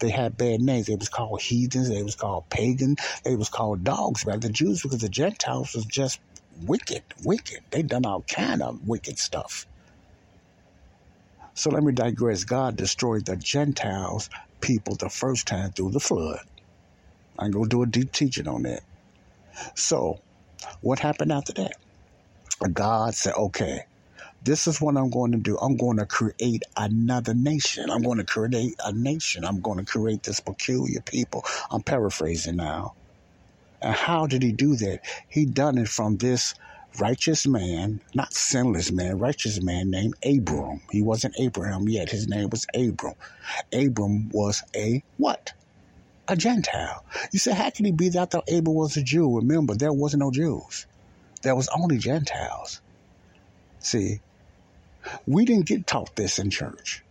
they 0.01 0.11
had 0.11 0.37
bad 0.37 0.61
names. 0.61 0.87
They 0.87 0.97
was 0.97 1.09
called 1.09 1.41
heathens. 1.41 1.89
They 1.89 2.03
was 2.03 2.17
called 2.17 2.51
pagan. 2.51 2.97
They 3.25 3.37
was 3.37 3.49
called 3.49 3.85
dogs 3.85 4.25
by 4.25 4.37
the 4.37 4.49
Jews 4.49 4.83
because 4.83 4.99
the 4.99 5.09
Gentiles 5.09 5.73
was 5.75 5.87
just 5.87 6.21
wicked, 6.67 7.05
wicked. 7.25 7.61
They 7.71 7.83
done 7.83 8.05
all 8.05 8.25
kind 8.29 8.61
of 8.61 8.81
wicked 8.85 9.19
stuff. 9.19 9.67
So 11.55 11.71
let 11.71 11.85
me 11.85 11.93
digress. 11.93 12.45
God 12.45 12.77
destroyed 12.77 13.27
the 13.27 13.37
Gentiles 13.37 14.29
people 14.61 14.97
the 14.97 15.11
first 15.11 15.47
time 15.47 15.71
through 15.71 15.93
the 15.93 16.01
flood. 16.01 16.41
I'm 17.39 17.53
going 17.53 17.69
to 17.69 17.77
do 17.77 17.83
a 17.83 17.87
deep 17.87 18.13
teaching 18.13 18.49
on 18.49 18.63
that. 18.63 18.83
So, 19.77 20.19
what 20.81 20.99
happened 20.99 21.33
after 21.33 21.53
that? 21.55 21.73
God 22.73 23.15
said, 23.15 23.35
okay, 23.35 23.81
this 24.45 24.67
is 24.67 24.81
what 24.81 24.97
I'm 24.97 25.11
going 25.11 25.33
to 25.33 25.39
do. 25.39 25.57
I'm 25.59 25.77
going 25.77 25.99
to 25.99 26.07
create 26.07 26.63
another 26.77 27.35
nation. 27.35 27.91
I'm 27.91 28.03
going 28.03 28.19
to 28.19 28.25
create 28.25 28.75
a 28.85 28.93
nation. 28.93 29.45
I'm 29.45 29.61
going 29.61 29.79
to 29.79 29.85
create 29.85 30.23
this 30.25 30.41
peculiar 30.41 31.01
people. 31.01 31.45
I'm 31.71 31.83
paraphrasing 31.83 32.57
now. 32.57 32.95
And 33.81 33.95
how 33.95 34.27
did 34.27 34.43
he 34.43 34.53
do 34.53 34.77
that? 34.77 35.01
He 35.29 35.45
done 35.45 35.79
it 35.79 35.89
from 35.89 36.17
this 36.17 36.55
righteous 37.01 37.47
man, 37.47 38.01
not 38.15 38.33
sinless 38.33 38.93
man, 38.93 39.19
righteous 39.19 39.63
man 39.63 39.91
named 39.91 40.15
Abram. 40.25 40.81
He 40.91 41.03
wasn't 41.03 41.35
Abraham 41.39 41.89
yet. 41.89 42.11
His 42.11 42.29
name 42.29 42.51
was 42.51 42.67
Abram. 42.75 43.15
Abram 43.73 44.29
was 44.31 44.63
a 44.75 45.03
what? 45.19 45.53
A 46.29 46.37
Gentile. 46.37 47.05
You 47.33 47.39
say, 47.39 47.53
how 47.53 47.71
can 47.71 47.85
he 47.85 47.93
be 47.93 48.09
that 48.11 48.31
though 48.31 48.45
Abram 48.49 48.75
was 48.75 48.97
a 48.97 49.03
Jew? 49.03 49.37
Remember, 49.37 49.75
there 49.75 49.93
was 49.93 50.15
no 50.15 50.31
Jews. 50.31 50.87
There 51.43 51.57
was 51.57 51.69
only 51.69 51.99
Gentiles. 51.99 52.81
See, 53.81 54.21
we 55.27 55.45
didn't 55.45 55.67
get 55.67 55.87
taught 55.87 56.15
this 56.17 56.39
in 56.39 56.51
church. 56.51 57.03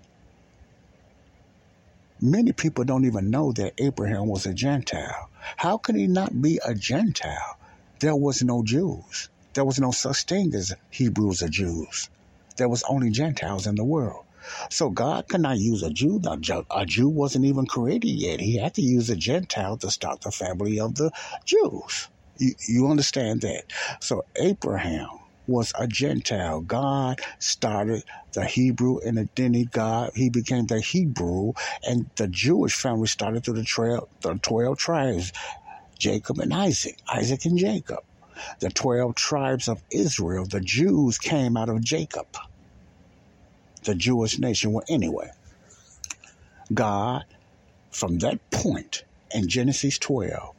Many 2.21 2.51
people 2.51 2.83
don't 2.83 3.05
even 3.05 3.31
know 3.31 3.51
that 3.53 3.73
Abraham 3.79 4.27
was 4.27 4.45
a 4.45 4.53
Gentile. 4.53 5.29
How 5.57 5.77
could 5.77 5.95
he 5.95 6.07
not 6.07 6.39
be 6.39 6.59
a 6.63 6.75
Gentile? 6.75 7.57
There 7.99 8.15
was 8.15 8.43
no 8.43 8.63
Jews. 8.63 9.29
There 9.53 9.65
was 9.65 9.79
no 9.79 9.91
such 9.91 10.25
thing 10.25 10.53
as 10.53 10.73
Hebrews 10.91 11.41
or 11.41 11.49
Jews. 11.49 12.09
There 12.57 12.69
was 12.69 12.83
only 12.87 13.09
Gentiles 13.09 13.65
in 13.65 13.75
the 13.75 13.83
world. 13.83 14.25
So 14.69 14.89
God 14.89 15.27
could 15.27 15.41
not 15.41 15.57
use 15.57 15.83
a 15.83 15.89
Jew. 15.89 16.21
A 16.23 16.85
Jew 16.85 17.09
wasn't 17.09 17.45
even 17.45 17.65
created 17.65 18.09
yet. 18.09 18.39
He 18.39 18.57
had 18.57 18.75
to 18.75 18.81
use 18.81 19.09
a 19.09 19.15
Gentile 19.15 19.77
to 19.77 19.89
start 19.89 20.21
the 20.21 20.31
family 20.31 20.79
of 20.79 20.95
the 20.95 21.11
Jews. 21.45 22.09
You, 22.37 22.53
you 22.67 22.87
understand 22.87 23.41
that? 23.41 23.63
So 23.99 24.25
Abraham 24.35 25.09
was 25.51 25.73
a 25.79 25.87
Gentile. 25.87 26.61
God 26.61 27.19
started 27.39 28.03
the 28.33 28.45
Hebrew 28.45 28.99
and 29.05 29.29
then 29.35 29.55
he 29.55 29.65
God 29.65 30.11
he 30.15 30.29
became 30.29 30.67
the 30.67 30.81
Hebrew 30.81 31.53
and 31.87 32.11
the 32.17 32.29
Jewish 32.29 32.75
family 32.75 33.07
started 33.07 33.45
through 33.45 33.55
the 33.55 33.63
trail 33.65 34.09
the 34.21 34.35
twelve 34.43 34.79
tribes, 34.79 35.31
Jacob 35.99 36.39
and 36.39 36.53
Isaac, 36.53 36.97
Isaac 37.13 37.45
and 37.45 37.57
Jacob. 37.57 37.99
The 38.61 38.71
twelve 38.71 39.15
tribes 39.15 39.67
of 39.67 39.83
Israel, 39.91 40.45
the 40.49 40.61
Jews 40.61 41.17
came 41.19 41.57
out 41.57 41.69
of 41.69 41.83
Jacob. 41.83 42.27
The 43.85 43.95
Jewish 43.95 44.39
nation. 44.39 44.73
Well 44.73 44.85
anyway. 44.89 45.31
God 46.73 47.23
from 47.91 48.19
that 48.19 48.39
point 48.51 49.03
in 49.33 49.49
Genesis 49.49 49.99
twelve 49.99 50.55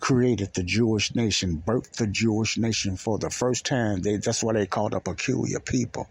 created 0.00 0.54
the 0.54 0.62
Jewish 0.62 1.14
nation, 1.14 1.62
birthed 1.66 1.96
the 1.96 2.06
Jewish 2.06 2.56
nation 2.56 2.96
for 2.96 3.18
the 3.18 3.30
first 3.30 3.66
time. 3.66 4.02
They, 4.02 4.16
that's 4.16 4.42
why 4.42 4.54
they 4.54 4.66
called 4.66 4.94
a 4.94 5.00
peculiar 5.00 5.60
people. 5.60 6.08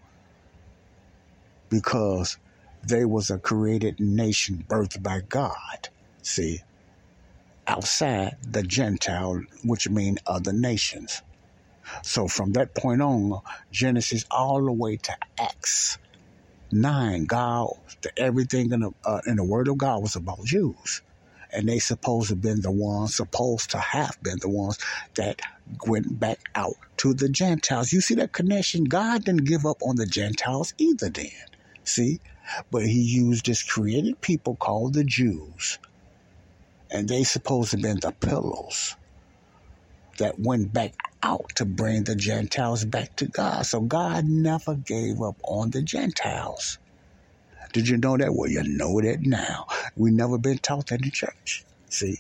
Because 1.70 2.38
they 2.84 3.06
was 3.06 3.30
a 3.30 3.38
created 3.38 4.00
nation 4.00 4.66
birthed 4.68 5.02
by 5.04 5.22
God. 5.22 5.90
See? 6.22 6.60
Outside 7.68 8.38
the 8.42 8.64
Gentile, 8.64 9.42
which 9.64 9.90
mean 9.90 10.18
other 10.26 10.54
nations. 10.54 11.22
So 12.04 12.28
from 12.28 12.54
that 12.54 12.76
point 12.76 13.02
on, 13.02 13.42
Genesis 13.72 14.26
all 14.32 14.64
the 14.64 14.72
way 14.72 14.98
to 14.98 15.18
Acts 15.40 15.98
9, 16.72 17.26
God, 17.26 17.70
everything 18.18 18.72
in 18.72 18.82
the, 18.82 18.92
uh, 19.06 19.22
in 19.26 19.38
the 19.38 19.44
Word 19.44 19.68
of 19.68 19.78
God 19.78 20.02
was 20.02 20.16
about 20.16 20.44
Jews 20.46 21.02
and 21.52 21.68
they 21.68 21.80
supposed 21.80 22.30
to 22.30 22.36
have 22.36 22.42
been 22.42 22.62
the 22.62 22.72
ones, 22.72 23.16
supposed 23.16 23.72
to 23.72 23.78
have 23.80 24.18
been 24.22 24.40
the 24.42 24.50
ones 24.50 24.78
that 25.16 25.42
went 25.86 26.20
back 26.20 26.40
out 26.56 26.76
to 26.98 27.14
the 27.14 27.30
Gentiles. 27.30 27.92
You 27.94 28.02
see 28.02 28.16
that 28.16 28.34
connection? 28.34 28.86
God 28.86 29.26
didn't 29.26 29.46
give 29.46 29.66
up 29.66 29.78
on 29.82 29.96
the 29.96 30.06
Gentiles 30.06 30.74
either 30.78 31.10
then. 31.10 31.32
See? 31.84 32.20
But 32.72 32.84
he 32.84 33.02
used 33.02 33.46
this 33.46 33.64
created 33.64 34.22
people 34.22 34.56
called 34.56 34.94
the 34.94 35.04
Jews. 35.04 35.80
And 36.90 37.10
they 37.10 37.24
supposed 37.24 37.72
to 37.72 37.78
have 37.78 37.84
been 37.84 38.00
the 38.00 38.14
pillows 38.14 38.96
that 40.18 40.40
went 40.40 40.74
back 40.74 40.94
out 41.22 41.50
to 41.56 41.66
bring 41.66 42.04
the 42.04 42.16
Gentiles 42.16 42.86
back 42.86 43.16
to 43.18 43.28
God. 43.28 43.66
So 43.66 43.82
God 43.82 44.26
never 44.26 44.76
gave 44.76 45.22
up 45.22 45.38
on 45.44 45.72
the 45.72 45.82
Gentiles. 45.82 46.80
Did 47.78 47.90
you 47.90 47.98
know 47.98 48.18
that? 48.18 48.34
Well, 48.34 48.50
you 48.50 48.64
know 48.64 49.00
that 49.02 49.20
now. 49.22 49.68
We 49.96 50.10
never 50.10 50.40
been 50.40 50.58
taught 50.58 50.88
that 50.88 51.04
in 51.06 51.12
church. 51.12 51.64
See, 51.92 52.18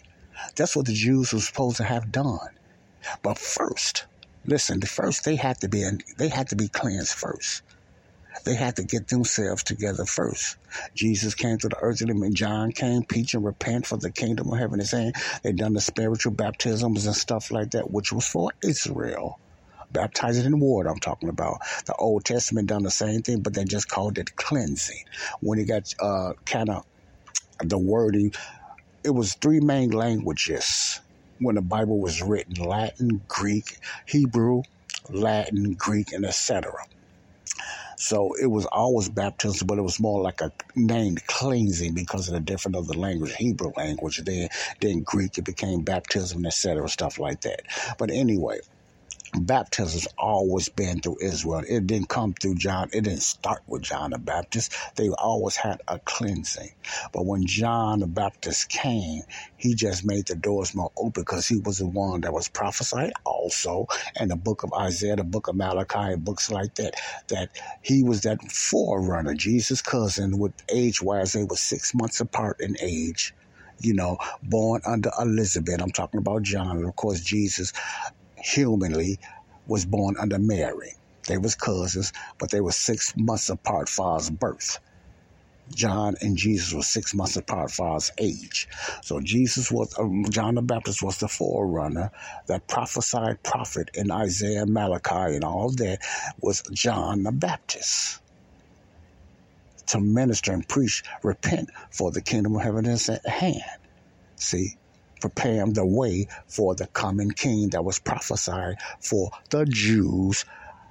that's 0.55 0.75
what 0.75 0.85
the 0.85 0.93
Jews 0.93 1.33
were 1.33 1.39
supposed 1.39 1.77
to 1.77 1.83
have 1.83 2.11
done. 2.11 2.49
But 3.23 3.39
first, 3.39 4.05
listen, 4.45 4.81
the 4.81 4.85
first 4.85 5.25
they 5.25 5.35
had 5.35 5.59
to 5.61 5.67
be 5.67 5.83
they 6.19 6.29
had 6.29 6.47
to 6.49 6.55
be 6.55 6.69
cleansed 6.69 7.13
first. 7.13 7.63
They 8.45 8.53
had 8.53 8.75
to 8.75 8.83
get 8.83 9.07
themselves 9.07 9.63
together 9.63 10.05
first. 10.05 10.57
Jesus 10.95 11.33
came 11.33 11.57
to 11.57 11.69
the 11.69 11.79
earth 11.81 12.01
and 12.01 12.11
them, 12.11 12.33
John 12.35 12.71
came, 12.71 13.01
preach 13.01 13.33
and 13.33 13.43
repent 13.43 13.87
for 13.87 13.97
the 13.97 14.11
kingdom 14.11 14.53
of 14.53 14.59
heaven 14.59 14.79
is 14.79 14.91
saying 14.91 15.13
they 15.43 15.53
done 15.53 15.73
the 15.73 15.81
spiritual 15.81 16.33
baptisms 16.33 17.07
and 17.07 17.15
stuff 17.15 17.49
like 17.49 17.71
that, 17.71 17.89
which 17.89 18.13
was 18.13 18.27
for 18.27 18.51
Israel 18.63 19.39
baptizing 19.91 20.45
in 20.45 20.60
water. 20.60 20.89
I'm 20.89 21.00
talking 21.00 21.30
about 21.30 21.58
the 21.88 21.95
Old 21.95 22.26
Testament 22.26 22.69
done 22.69 22.84
the 22.84 22.91
same 22.91 23.21
thing, 23.21 23.41
but 23.41 23.54
they 23.56 23.65
just 23.65 23.89
called 23.89 24.17
it 24.17 24.36
cleansing. 24.38 25.02
When 25.41 25.60
it 25.60 25.67
got 25.67 25.84
uh, 26.02 26.34
kind 26.45 26.69
of 26.69 26.84
the 27.63 27.80
wording, 27.80 28.32
it 29.04 29.12
was 29.12 29.36
three 29.41 29.62
main 29.62 29.91
languages 29.91 31.02
when 31.39 31.56
the 31.56 31.62
Bible 31.63 32.00
was 32.02 32.21
written: 32.21 32.56
Latin, 32.63 33.23
Greek, 33.28 33.65
Hebrew, 34.08 34.63
Latin, 35.10 35.76
Greek, 35.78 36.13
and 36.13 36.26
etc. 36.26 36.71
So 37.97 38.32
it 38.41 38.47
was 38.47 38.65
always 38.67 39.10
baptism, 39.10 39.67
but 39.67 39.78
it 39.80 39.84
was 39.84 40.00
more 40.00 40.21
like 40.21 40.41
a 40.41 40.52
named 40.76 41.26
cleansing 41.28 41.93
because 41.95 42.28
of 42.28 42.34
the 42.36 42.41
different 42.41 42.76
of 42.78 42.88
the 42.88 42.97
language, 42.97 43.36
Hebrew 43.36 43.71
language. 43.78 44.21
Then, 44.26 44.50
then 44.82 45.04
Greek, 45.04 45.38
it 45.38 45.45
became 45.45 45.84
baptism, 45.84 46.45
etc. 46.45 46.89
Stuff 46.89 47.19
like 47.19 47.41
that. 47.41 47.62
But 48.00 48.12
anyway, 48.12 48.60
baptism's 49.33 50.07
always 50.17 50.69
been 50.69 50.99
through 50.99 51.17
Israel. 51.21 51.63
It 51.67 51.87
didn't 51.87 52.09
come 52.09 52.33
through 52.33 52.55
John. 52.55 52.89
It 52.93 53.03
didn't 53.03 53.21
start 53.21 53.63
with 53.67 53.83
John 53.83 54.11
the 54.11 54.19
Baptist. 54.19 54.73
They 54.95 55.09
always 55.09 55.55
had 55.55 55.81
a 55.87 55.99
cleansing. 55.99 56.71
But 57.13 57.25
when 57.25 57.45
John 57.45 57.99
the 57.99 58.07
Baptist 58.07 58.69
came, 58.69 59.23
he 59.57 59.75
just 59.75 60.05
made 60.05 60.27
the 60.27 60.35
doors 60.35 60.75
more 60.75 60.91
open 60.97 61.23
because 61.23 61.47
he 61.47 61.59
was 61.59 61.79
the 61.79 61.87
one 61.87 62.21
that 62.21 62.33
was 62.33 62.47
prophesied 62.49 63.13
also 63.25 63.87
in 64.19 64.29
the 64.29 64.35
book 64.35 64.63
of 64.63 64.73
Isaiah, 64.73 65.15
the 65.15 65.23
book 65.23 65.47
of 65.47 65.55
Malachi, 65.55 66.15
books 66.17 66.51
like 66.51 66.75
that, 66.75 66.95
that 67.29 67.49
he 67.81 68.03
was 68.03 68.21
that 68.21 68.41
forerunner, 68.51 69.33
Jesus' 69.35 69.81
cousin, 69.81 70.37
with 70.37 70.53
age 70.69 71.01
wise, 71.01 71.33
they 71.33 71.43
were 71.43 71.55
six 71.55 71.93
months 71.93 72.19
apart 72.19 72.57
in 72.59 72.77
age 72.81 73.33
you 73.79 73.93
know, 73.93 74.17
born 74.41 74.81
under 74.87 75.11
Elizabeth. 75.19 75.81
I'm 75.81 75.91
talking 75.91 76.19
about 76.19 76.41
John. 76.41 76.77
And 76.77 76.87
of 76.87 76.95
course, 76.95 77.21
Jesus 77.21 77.73
humanly 78.43 79.19
was 79.67 79.86
born 79.86 80.15
under 80.19 80.39
Mary. 80.39 80.93
They 81.28 81.38
was 81.38 81.56
cousins, 81.56 82.12
but 82.39 82.52
they 82.52 82.62
were 82.62 82.71
six 82.71 83.13
months 83.17 83.50
apart 83.50 83.89
his 83.89 84.30
birth. 84.30 84.80
John 85.69 86.15
and 86.21 86.38
Jesus 86.38 86.73
were 86.73 86.82
six 86.82 87.13
months 87.13 87.36
apart 87.36 87.71
his 87.71 88.12
age. 88.19 88.67
So 89.04 89.19
Jesus 89.19 89.71
was, 89.71 89.93
um, 90.00 90.26
John 90.30 90.56
the 90.56 90.62
Baptist 90.62 91.04
was 91.04 91.17
the 91.17 91.28
forerunner. 91.28 92.12
That 92.47 92.67
prophesied 92.67 93.43
prophet 93.43 93.89
in 93.93 94.12
Isaiah, 94.12 94.65
Malachi, 94.65 95.36
and 95.36 95.43
all 95.43 95.71
that 95.71 96.00
was 96.41 96.63
John 96.73 97.23
the 97.23 97.34
Baptist. 97.34 98.21
To 99.89 100.00
minister 100.00 100.54
and 100.54 100.67
preach, 100.67 101.04
repent 101.23 101.69
for 101.91 102.12
the 102.12 102.21
kingdom 102.21 102.56
of 102.56 102.62
heaven 102.62 102.86
is 102.86 103.10
at 103.10 103.26
hand. 103.28 103.62
See, 104.38 104.78
preparing 105.21 105.73
the 105.73 105.86
way 105.86 106.27
for 106.47 106.75
the 106.75 106.88
coming 106.88 107.32
king 107.32 107.69
that 107.71 107.86
was 107.86 107.99
prophesied 107.99 108.75
for 109.01 109.32
the 109.51 109.65
Jews 109.65 110.45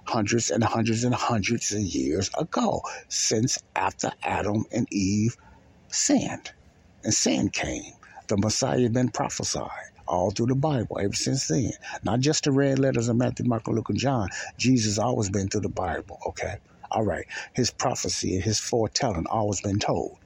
hundreds 0.06 0.50
and 0.50 0.62
hundreds 0.62 1.04
and 1.04 1.14
hundreds 1.14 1.72
of 1.72 1.80
years 1.80 2.30
ago, 2.38 2.80
since 3.08 3.58
after 3.74 4.10
Adam 4.22 4.64
and 4.72 4.86
Eve 4.92 5.36
sinned. 5.90 6.52
And 7.04 7.14
sin 7.14 7.50
came. 7.50 7.92
The 8.28 8.36
Messiah 8.36 8.82
had 8.82 8.92
been 8.92 9.10
prophesied 9.10 9.70
all 10.08 10.30
through 10.30 10.46
the 10.46 10.56
Bible 10.56 10.98
ever 11.00 11.14
since 11.14 11.46
then. 11.48 11.70
Not 12.04 12.20
just 12.20 12.44
the 12.44 12.52
red 12.52 12.78
letters 12.78 13.08
of 13.08 13.16
Matthew, 13.16 13.46
Mark, 13.46 13.68
Luke, 13.68 13.88
and 13.90 13.98
John. 13.98 14.28
Jesus 14.58 14.98
always 14.98 15.30
been 15.30 15.48
through 15.48 15.62
the 15.62 15.68
Bible, 15.68 16.18
okay? 16.28 16.56
All 16.90 17.04
right. 17.04 17.26
His 17.54 17.70
prophecy 17.70 18.34
and 18.36 18.44
his 18.44 18.58
foretelling 18.58 19.26
always 19.30 19.60
been 19.60 19.78
told. 19.78 20.18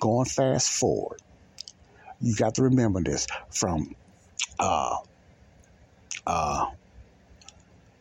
Going 0.00 0.26
fast 0.26 0.70
forward 0.70 1.18
you 2.20 2.34
got 2.34 2.54
to 2.56 2.62
remember 2.62 3.02
this 3.02 3.26
from 3.50 3.94
uh, 4.58 4.96
uh, 6.26 6.66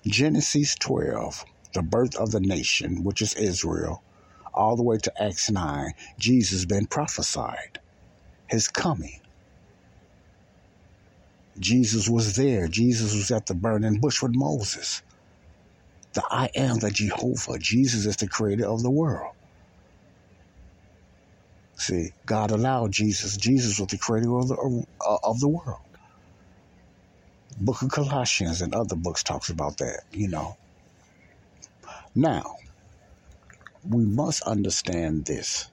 Genesis 0.06 0.76
12, 0.76 1.46
the 1.74 1.82
birth 1.84 2.16
of 2.16 2.32
the 2.32 2.40
nation, 2.40 3.04
which 3.04 3.22
is 3.22 3.34
Israel, 3.36 4.04
all 4.54 4.76
the 4.76 4.84
way 4.84 4.98
to 4.98 5.24
Acts 5.24 5.50
9, 5.50 5.92
Jesus 6.20 6.66
been 6.66 6.88
prophesied, 6.88 7.80
his 8.48 8.68
coming. 8.68 9.20
Jesus 11.60 12.10
was 12.10 12.36
there. 12.36 12.68
Jesus 12.68 13.14
was 13.16 13.32
at 13.32 13.46
the 13.46 13.54
burning 13.56 14.00
bush 14.00 14.22
with 14.22 14.34
Moses. 14.36 15.02
The 16.14 16.24
I 16.30 16.50
am 16.56 16.80
the 16.80 16.92
Jehovah. 16.92 17.60
Jesus 17.60 18.06
is 18.06 18.18
the 18.18 18.28
creator 18.28 18.68
of 18.68 18.84
the 18.84 18.92
world. 18.92 19.34
See, 21.84 22.14
God 22.26 22.52
allowed 22.52 22.94
Jesus. 22.94 23.36
Jesus 23.36 23.78
was 23.78 23.90
the 23.90 23.98
creator 23.98 24.38
of 24.38 24.48
the, 24.48 24.86
uh, 25.06 25.18
of 25.22 25.42
the 25.42 25.50
world. 25.50 25.82
Book 27.60 27.82
of 27.82 27.92
Colossians 27.92 28.62
and 28.62 28.74
other 28.74 28.96
books 28.96 29.22
talks 29.22 29.50
about 29.50 29.80
that, 29.80 30.04
you 30.14 30.30
know. 30.30 30.56
Now, 32.16 32.56
we 33.86 34.06
must 34.06 34.44
understand 34.44 35.26
this. 35.26 35.68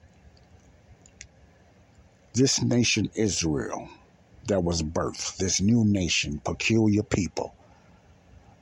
This 2.33 2.61
nation 2.61 3.09
Israel 3.15 3.87
that 4.47 4.65
was 4.65 4.83
birthed, 4.83 5.37
this 5.37 5.61
new 5.61 5.85
nation, 5.85 6.41
peculiar 6.43 7.03
people, 7.03 7.55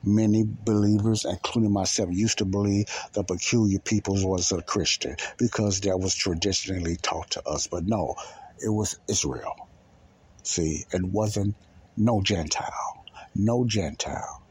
Many 0.03 0.45
believers, 0.45 1.25
including 1.25 1.73
myself, 1.73 2.09
used 2.11 2.37
to 2.37 2.45
believe 2.45 2.85
the 3.13 3.23
peculiar 3.23 3.79
peoples 3.79 4.25
was 4.25 4.51
a 4.51 4.61
Christian 4.61 5.15
because 5.37 5.81
that 5.81 5.99
was 5.99 6.15
traditionally 6.15 6.95
taught 6.95 7.31
to 7.31 7.47
us. 7.47 7.67
But 7.67 7.85
no, 7.85 8.15
it 8.59 8.69
was 8.69 8.97
Israel. 9.09 9.55
See, 10.43 10.85
it 10.91 11.03
wasn't 11.03 11.55
no 11.97 12.21
Gentile, 12.21 13.05
no 13.35 13.65
Gentile. 13.65 14.41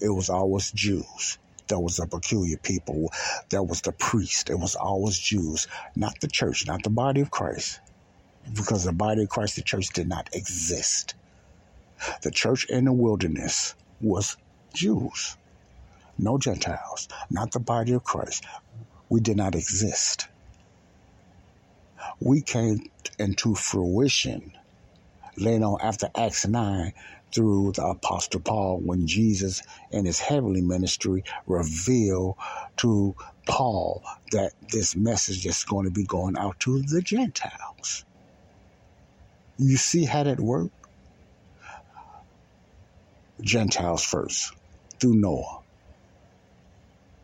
It 0.00 0.08
was 0.08 0.30
always 0.30 0.72
Jews. 0.72 1.38
That 1.68 1.80
was 1.80 1.98
a 1.98 2.06
peculiar 2.06 2.56
people. 2.56 3.10
That 3.50 3.64
was 3.64 3.82
the 3.82 3.92
priest. 3.92 4.50
It 4.50 4.58
was 4.58 4.74
always 4.74 5.18
Jews, 5.18 5.68
not 5.94 6.14
the 6.20 6.28
church, 6.28 6.66
not 6.66 6.82
the 6.82 6.90
body 6.90 7.20
of 7.20 7.30
Christ. 7.30 7.80
Because 8.54 8.84
the 8.84 8.92
body 8.92 9.22
of 9.22 9.28
Christ, 9.28 9.56
the 9.56 9.62
church 9.62 9.90
did 9.92 10.08
not 10.08 10.28
exist. 10.32 11.14
The 12.22 12.30
church 12.30 12.66
in 12.68 12.86
the 12.86 12.92
wilderness 12.92 13.74
was 14.00 14.36
Jews, 14.72 15.36
no 16.18 16.38
Gentiles, 16.38 17.08
not 17.30 17.52
the 17.52 17.60
body 17.60 17.92
of 17.92 18.04
Christ. 18.04 18.44
We 19.08 19.20
did 19.20 19.36
not 19.36 19.54
exist. 19.54 20.28
We 22.20 22.42
came 22.42 22.78
into 23.18 23.54
fruition 23.54 24.52
later 25.36 25.64
on 25.64 25.78
after 25.82 26.08
Acts 26.16 26.46
9 26.46 26.92
through 27.34 27.72
the 27.72 27.84
Apostle 27.86 28.40
Paul 28.40 28.80
when 28.84 29.06
Jesus 29.06 29.62
in 29.90 30.04
his 30.04 30.20
heavenly 30.20 30.60
ministry 30.60 31.24
revealed 31.46 32.36
to 32.78 33.14
Paul 33.48 34.02
that 34.32 34.52
this 34.72 34.94
message 34.94 35.46
is 35.46 35.64
going 35.64 35.86
to 35.86 35.90
be 35.90 36.04
going 36.04 36.36
out 36.36 36.60
to 36.60 36.82
the 36.82 37.00
Gentiles. 37.00 38.04
You 39.58 39.76
see 39.76 40.04
how 40.04 40.24
that 40.24 40.40
worked? 40.40 40.74
Gentiles 43.42 44.04
first, 44.04 44.52
through 45.02 45.14
Noah. 45.14 45.58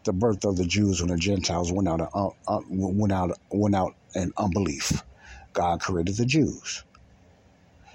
The 0.02 0.12
birth 0.12 0.44
of 0.44 0.56
the 0.56 0.64
Jews 0.64 1.00
when 1.00 1.10
the 1.10 1.16
Gentiles 1.16 1.72
went 1.72 1.88
out, 1.88 2.00
uh, 2.00 2.30
uh, 2.48 2.60
went 2.68 3.12
out, 3.12 3.38
went 3.50 3.74
out 3.74 3.94
in 4.14 4.32
unbelief. 4.36 5.02
God 5.52 5.80
created 5.80 6.16
the 6.16 6.26
Jews 6.26 6.84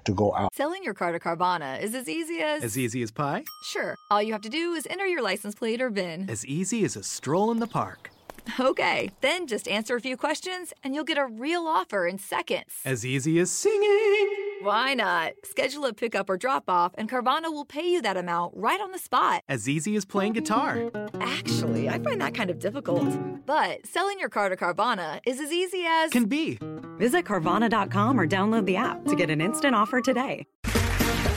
to 0.05 0.13
go 0.13 0.33
out. 0.35 0.53
Selling 0.53 0.83
your 0.83 0.93
car 0.93 1.11
to 1.11 1.19
Carvana 1.19 1.81
is 1.81 1.93
as 1.95 2.07
easy 2.07 2.39
as. 2.39 2.63
As 2.63 2.77
easy 2.77 3.01
as 3.01 3.11
pie? 3.11 3.43
Sure. 3.63 3.95
All 4.09 4.23
you 4.23 4.31
have 4.31 4.41
to 4.43 4.49
do 4.49 4.73
is 4.73 4.87
enter 4.89 5.05
your 5.05 5.21
license 5.21 5.53
plate 5.53 5.81
or 5.81 5.89
VIN. 5.89 6.29
As 6.29 6.45
easy 6.45 6.85
as 6.85 6.95
a 6.95 7.03
stroll 7.03 7.51
in 7.51 7.59
the 7.59 7.67
park. 7.67 8.09
Okay, 8.59 9.09
then 9.21 9.47
just 9.47 9.67
answer 9.67 9.95
a 9.95 10.01
few 10.01 10.15
questions 10.15 10.73
and 10.83 10.93
you'll 10.93 11.03
get 11.03 11.17
a 11.17 11.25
real 11.25 11.65
offer 11.67 12.07
in 12.07 12.17
seconds. 12.17 12.73
As 12.85 13.05
easy 13.05 13.39
as 13.39 13.49
singing. 13.51 14.29
Why 14.61 14.93
not? 14.93 15.33
Schedule 15.43 15.85
a 15.85 15.93
pickup 15.93 16.29
or 16.29 16.37
drop 16.37 16.65
off, 16.69 16.93
and 16.97 17.09
Carvana 17.09 17.51
will 17.51 17.65
pay 17.65 17.91
you 17.91 18.01
that 18.01 18.15
amount 18.15 18.53
right 18.55 18.79
on 18.79 18.91
the 18.91 18.99
spot. 18.99 19.43
As 19.49 19.67
easy 19.67 19.95
as 19.97 20.05
playing 20.05 20.33
guitar. 20.33 20.89
Actually, 21.19 21.89
I 21.89 21.99
find 21.99 22.21
that 22.21 22.33
kind 22.33 22.49
of 22.49 22.59
difficult. 22.59 23.09
But 23.45 23.85
selling 23.85 24.19
your 24.19 24.29
car 24.29 24.47
to 24.49 24.55
Carvana 24.55 25.19
is 25.25 25.41
as 25.41 25.51
easy 25.51 25.83
as. 25.85 26.11
Can 26.11 26.25
be. 26.25 26.59
Visit 26.97 27.25
Carvana.com 27.25 28.17
or 28.19 28.25
download 28.25 28.65
the 28.65 28.77
app 28.77 29.03
to 29.05 29.15
get 29.15 29.29
an 29.29 29.41
instant 29.41 29.75
offer 29.75 29.99
today. 29.99 30.45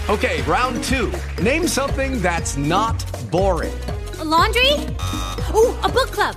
Okay, 0.09 0.43
round 0.43 0.85
two. 0.85 1.13
Name 1.43 1.67
something 1.67 2.23
that's 2.23 2.57
not 2.57 3.05
boring. 3.33 3.75
A 4.21 4.25
laundry? 4.25 4.73
Ooh, 5.53 5.75
a 5.83 5.89
book 5.89 6.13
club. 6.13 6.37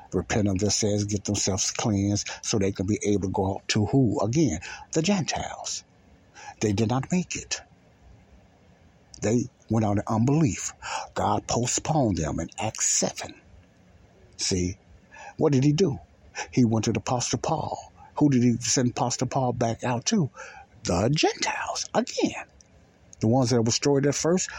repent 0.13 0.47
of 0.47 0.59
their 0.59 0.69
sins, 0.69 1.05
get 1.05 1.23
themselves 1.25 1.71
cleansed 1.71 2.29
so 2.43 2.59
they 2.59 2.71
can 2.71 2.85
be 2.85 2.99
able 3.05 3.23
to 3.23 3.31
go 3.31 3.55
out 3.55 3.67
to 3.69 3.85
who? 3.85 4.19
Again, 4.21 4.59
the 4.93 5.01
Gentiles. 5.01 5.83
They 6.61 6.73
did 6.73 6.89
not 6.89 7.11
make 7.11 7.35
it. 7.35 7.61
They 9.21 9.45
went 9.69 9.85
out 9.85 9.97
in 9.97 10.03
unbelief. 10.07 10.73
God 11.15 11.47
postponed 11.47 12.17
them 12.17 12.39
in 12.39 12.49
Acts 12.59 12.87
7. 12.99 13.33
See, 14.37 14.75
what 15.37 15.53
did 15.53 15.63
he 15.63 15.73
do? 15.73 15.97
He 16.51 16.65
went 16.65 16.85
to 16.85 16.93
the 16.93 16.99
Apostle 16.99 17.39
Paul. 17.39 17.77
Who 18.17 18.29
did 18.29 18.43
he 18.43 18.55
send 18.59 18.91
Apostle 18.91 19.27
Paul 19.27 19.53
back 19.53 19.83
out 19.83 20.05
to? 20.07 20.29
The 20.83 21.09
Gentiles 21.13 21.85
again. 21.93 22.45
The 23.21 23.27
ones 23.27 23.51
that 23.51 23.57
were 23.57 23.63
destroyed 23.63 24.07
at 24.07 24.15
first, 24.15 24.49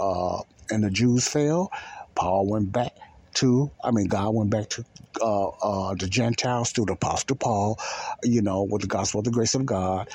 uh, 0.00 0.42
and 0.70 0.84
the 0.84 0.90
Jews 0.90 1.28
fell. 1.28 1.70
Paul 2.16 2.48
went 2.50 2.72
back 2.72 2.92
to, 3.34 3.70
I 3.84 3.90
mean, 3.90 4.06
God 4.06 4.34
went 4.34 4.50
back 4.50 4.68
to 4.70 4.84
uh, 5.20 5.48
uh, 5.48 5.94
the 5.98 6.06
Gentiles 6.08 6.70
through 6.70 6.86
the 6.86 6.94
Apostle 6.94 7.36
Paul, 7.36 7.78
you 8.24 8.42
know, 8.42 8.66
with 8.68 8.82
the 8.82 8.88
gospel 8.88 9.20
of 9.20 9.24
the 9.24 9.30
grace 9.30 9.54
of 9.54 9.66
God, 9.66 10.08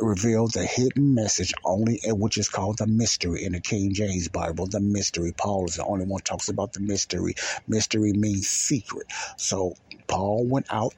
revealed 0.00 0.52
the 0.52 0.64
hidden 0.64 1.14
message 1.14 1.52
only, 1.64 2.00
which 2.06 2.36
is 2.38 2.48
called 2.48 2.78
the 2.78 2.86
mystery 2.86 3.44
in 3.44 3.52
the 3.52 3.60
King 3.60 3.92
James 3.94 4.28
Bible. 4.28 4.66
The 4.66 4.80
mystery. 4.80 5.32
Paul 5.36 5.66
is 5.66 5.76
the 5.76 5.84
only 5.84 6.06
one 6.06 6.22
talks 6.22 6.48
about 6.48 6.72
the 6.72 6.80
mystery. 6.80 7.34
Mystery 7.68 8.12
means 8.14 8.48
secret. 8.48 9.06
So 9.38 9.74
Paul 10.08 10.46
went 10.48 10.66
out 10.70 10.92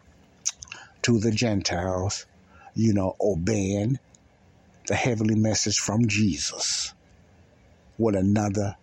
to 1.03 1.19
the 1.19 1.31
Gentiles, 1.31 2.27
you 2.75 2.93
know, 2.93 3.15
obeying 3.21 3.99
the 4.87 4.95
heavenly 4.95 5.37
message 5.37 5.77
from 5.77 6.07
Jesus 6.09 6.95
with 7.99 8.15
another 8.15 8.75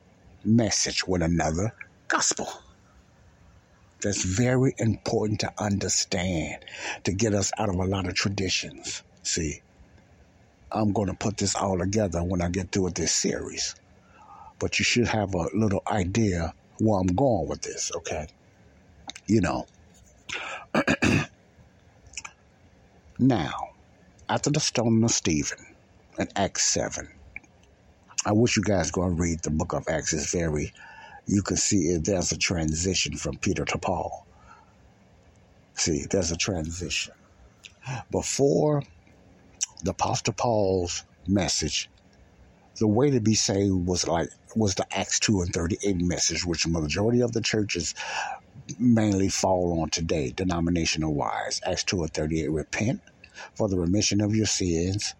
message, 0.43 1.05
with 1.07 1.21
another 1.21 1.71
gospel. 2.07 2.47
That's 4.01 4.23
very 4.23 4.75
important 4.77 5.39
to 5.41 5.53
understand 5.57 6.63
to 7.05 7.13
get 7.13 7.33
us 7.33 7.51
out 7.57 7.69
of 7.69 7.75
a 7.75 7.85
lot 7.85 8.07
of 8.07 8.13
traditions. 8.15 9.03
See, 9.23 9.61
I'm 10.71 10.91
going 10.93 11.07
to 11.07 11.13
put 11.13 11.37
this 11.37 11.55
all 11.55 11.79
together 11.79 12.23
when 12.23 12.41
I 12.41 12.49
get 12.49 12.71
through 12.71 12.83
with 12.83 12.95
this 12.95 13.13
series. 13.13 13.75
But 14.59 14.79
you 14.79 14.85
should 14.85 15.07
have 15.07 15.33
a 15.33 15.47
little 15.53 15.81
idea 15.87 16.53
where 16.79 16.99
I'm 16.99 17.07
going 17.07 17.47
with 17.47 17.61
this, 17.61 17.91
okay? 17.95 18.27
You 19.25 19.41
know. 19.41 19.65
now, 23.19 23.69
after 24.27 24.49
the 24.49 24.59
stoning 24.59 25.03
of 25.03 25.11
Stephen 25.11 25.59
in 26.19 26.27
Acts 26.35 26.65
7, 26.73 27.07
I 28.25 28.31
wish 28.31 28.57
you 28.57 28.63
guys 28.63 28.91
go 28.91 29.03
and 29.03 29.19
read 29.19 29.41
the 29.43 29.51
book 29.51 29.73
of 29.73 29.87
Acts. 29.87 30.13
It's 30.13 30.31
very, 30.31 30.73
you 31.27 31.41
can 31.41 31.57
see 31.57 31.89
it, 31.89 32.05
there's 32.05 32.31
a 32.31 32.37
transition 32.37 33.17
from 33.17 33.37
Peter 33.37 33.65
to 33.65 33.77
Paul. 33.77 34.25
See, 35.73 36.05
there's 36.09 36.31
a 36.31 36.37
transition. 36.37 37.13
Before 38.11 38.83
the 39.83 39.91
Apostle 39.91 40.33
Paul's 40.33 41.03
message, 41.27 41.89
the 42.79 42.87
way 42.87 43.09
to 43.11 43.19
be 43.19 43.35
saved 43.35 43.87
was 43.87 44.07
like 44.07 44.29
was 44.55 44.75
the 44.75 44.85
Acts 44.97 45.19
two 45.19 45.41
and 45.41 45.53
thirty 45.53 45.77
eight 45.83 45.97
message, 45.97 46.45
which 46.45 46.63
the 46.63 46.69
majority 46.69 47.21
of 47.21 47.31
the 47.33 47.41
churches 47.41 47.93
mainly 48.79 49.29
fall 49.29 49.79
on 49.81 49.89
today, 49.89 50.31
denominational 50.35 51.13
wise. 51.13 51.61
Acts 51.65 51.83
two 51.83 52.01
and 52.01 52.13
thirty 52.13 52.41
eight, 52.43 52.51
repent 52.51 53.01
for 53.53 53.67
the 53.67 53.77
remission 53.79 54.21
of 54.21 54.35
your 54.35 54.45
sins, 54.45 55.13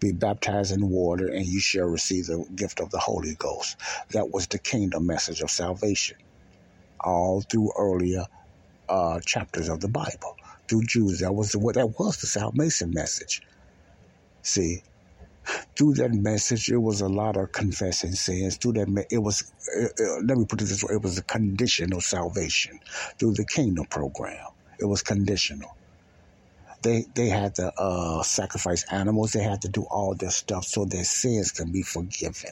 be 0.00 0.12
baptized 0.12 0.72
in 0.72 0.88
water, 0.88 1.28
and 1.28 1.46
you 1.46 1.60
shall 1.60 1.86
receive 1.86 2.26
the 2.26 2.44
gift 2.56 2.80
of 2.80 2.90
the 2.90 2.98
Holy 2.98 3.34
Ghost. 3.36 3.76
That 4.10 4.30
was 4.30 4.46
the 4.48 4.58
kingdom 4.58 5.06
message 5.06 5.40
of 5.42 5.50
salvation, 5.50 6.16
all 7.00 7.42
through 7.50 7.72
earlier 7.78 8.26
uh, 8.88 9.20
chapters 9.26 9.68
of 9.68 9.80
the 9.80 9.88
Bible. 9.88 10.36
Through 10.68 10.84
Jews, 10.84 11.20
that 11.20 11.34
was 11.34 11.52
the 11.52 11.58
that 11.74 11.98
was 11.98 12.18
the 12.18 12.26
salvation 12.28 12.92
message. 12.92 13.42
See, 14.42 14.82
through 15.76 15.94
that 15.94 16.12
message, 16.12 16.68
it 16.68 16.78
was 16.78 17.00
a 17.00 17.08
lot 17.08 17.36
of 17.36 17.52
confessing 17.52 18.12
sins. 18.12 18.58
Through 18.58 18.74
that, 18.74 19.06
it 19.10 19.18
was. 19.18 19.52
Uh, 19.78 19.84
uh, 19.86 20.20
let 20.26 20.38
me 20.38 20.46
put 20.46 20.62
it 20.62 20.66
this 20.66 20.84
way: 20.84 20.94
it 20.94 21.02
was 21.02 21.18
a 21.18 21.24
conditional 21.24 22.00
salvation 22.00 22.78
through 23.18 23.34
the 23.34 23.46
kingdom 23.46 23.86
program. 23.86 24.46
It 24.80 24.86
was 24.86 25.02
conditional. 25.02 25.70
They 26.82 27.06
they 27.14 27.28
had 27.28 27.54
to 27.56 27.72
uh, 27.78 28.22
sacrifice 28.22 28.84
animals. 28.90 29.32
They 29.32 29.42
had 29.42 29.62
to 29.62 29.68
do 29.68 29.86
all 29.90 30.14
this 30.14 30.36
stuff 30.36 30.64
so 30.64 30.84
their 30.84 31.04
sins 31.04 31.52
can 31.52 31.70
be 31.72 31.82
forgiven. 31.82 32.50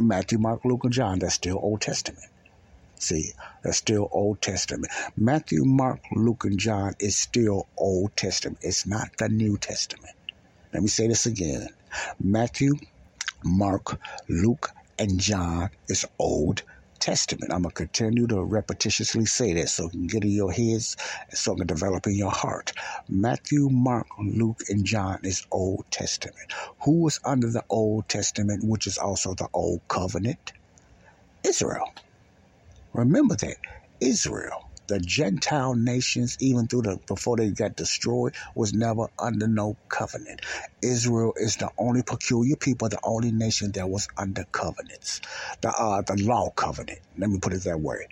Matthew, 0.00 0.38
Mark, 0.38 0.64
Luke, 0.64 0.84
and 0.84 0.92
John. 0.92 1.20
That's 1.20 1.34
still 1.34 1.58
Old 1.62 1.80
Testament. 1.80 2.26
See, 2.98 3.32
that's 3.62 3.78
still 3.78 4.08
Old 4.12 4.40
Testament. 4.40 4.92
Matthew, 5.16 5.64
Mark, 5.64 6.00
Luke, 6.12 6.44
and 6.44 6.58
John 6.58 6.94
is 6.98 7.16
still 7.16 7.68
Old 7.76 8.16
Testament. 8.16 8.58
It's 8.62 8.86
not 8.86 9.08
the 9.18 9.28
New 9.28 9.58
Testament. 9.58 10.14
Let 10.72 10.82
me 10.82 10.88
say 10.88 11.06
this 11.06 11.26
again. 11.26 11.68
Matthew, 12.18 12.74
Mark, 13.44 14.00
Luke, 14.28 14.70
and 14.98 15.20
John 15.20 15.70
is 15.88 16.06
Old 16.18 16.62
Testament. 17.04 17.52
I'm 17.52 17.62
going 17.64 17.70
to 17.72 17.76
continue 17.76 18.26
to 18.28 18.36
repetitiously 18.36 19.28
say 19.28 19.54
that 19.54 19.68
so 19.68 19.88
it 19.88 19.92
can 19.92 20.08
get 20.08 20.24
in 20.24 20.30
your 20.30 20.52
heads 20.52 20.96
and 21.30 21.38
so 21.38 21.52
it 21.54 21.58
can 21.58 21.68
develop 21.68 22.06
in 22.08 22.16
your 22.16 22.32
heart. 22.32 22.72
Matthew, 23.10 23.68
Mark, 23.70 24.08
Luke, 24.18 24.62
and 24.70 24.86
John 24.86 25.20
is 25.24 25.46
Old 25.52 25.86
Testament. 25.92 26.54
Who 26.84 27.02
was 27.02 27.20
under 27.26 27.50
the 27.50 27.64
Old 27.70 28.08
Testament, 28.08 28.64
which 28.64 28.88
is 28.88 28.98
also 28.98 29.34
the 29.34 29.48
Old 29.54 29.82
Covenant? 29.88 30.54
Israel. 31.44 31.94
Remember 32.94 33.36
that. 33.36 33.56
Israel 34.00 34.63
the 34.88 35.00
Gentile 35.00 35.74
nations, 35.74 36.36
even 36.40 36.68
through 36.68 36.82
the 36.82 36.98
before 37.08 37.36
they 37.38 37.50
got 37.50 37.76
destroyed, 37.76 38.34
was 38.56 38.74
never 38.74 39.08
under 39.18 39.48
no 39.48 39.78
covenant. 39.90 40.42
Israel 40.82 41.34
is 41.36 41.56
the 41.56 41.70
only 41.78 42.02
peculiar 42.02 42.56
people, 42.56 42.88
the 42.88 42.98
only 43.04 43.32
nation 43.32 43.72
that 43.74 43.88
was 43.90 44.08
under 44.18 44.44
covenants, 44.52 45.20
the 45.62 45.70
uh, 45.70 46.02
the 46.02 46.22
law 46.24 46.50
covenant. 46.56 47.00
Let 47.18 47.30
me 47.30 47.38
put 47.40 47.54
it 47.54 47.64
that 47.64 47.80
way. 47.80 48.08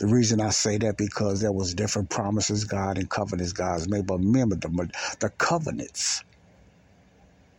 The 0.00 0.08
reason 0.08 0.40
I 0.42 0.50
say 0.50 0.78
that 0.78 0.98
because 0.98 1.40
there 1.40 1.52
was 1.52 1.74
different 1.74 2.10
promises 2.10 2.64
God 2.64 2.98
and 2.98 3.10
covenants 3.10 3.52
God 3.54 3.88
made, 3.88 4.06
but 4.06 4.18
remember 4.18 4.56
the 4.56 4.68
the 5.20 5.30
covenants, 5.38 6.24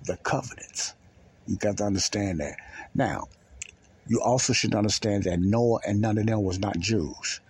the 0.02 0.18
covenants. 0.24 0.96
You 1.46 1.58
got 1.58 1.78
to 1.78 1.86
understand 1.86 2.40
that. 2.42 2.58
Now, 2.96 3.26
you 4.06 4.22
also 4.22 4.54
should 4.54 4.76
understand 4.76 5.24
that 5.26 5.40
Noah 5.40 5.80
and 5.88 6.02
none 6.02 6.18
of 6.18 6.28
them 6.28 6.44
was 6.44 6.60
not 6.60 6.80
Jews. 6.80 7.42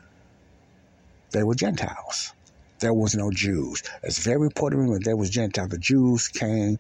They 1.34 1.44
were 1.44 1.56
Gentiles. 1.56 2.34
There 2.82 2.94
was 2.94 3.16
no 3.16 3.32
Jews. 3.32 3.84
It's 4.04 4.20
very 4.24 4.46
important 4.48 4.82
remember 4.82 5.04
there 5.04 5.18
was 5.18 5.32
Gentiles. 5.32 5.70
The 5.70 5.80
Jews 5.80 6.30
came, 6.30 6.78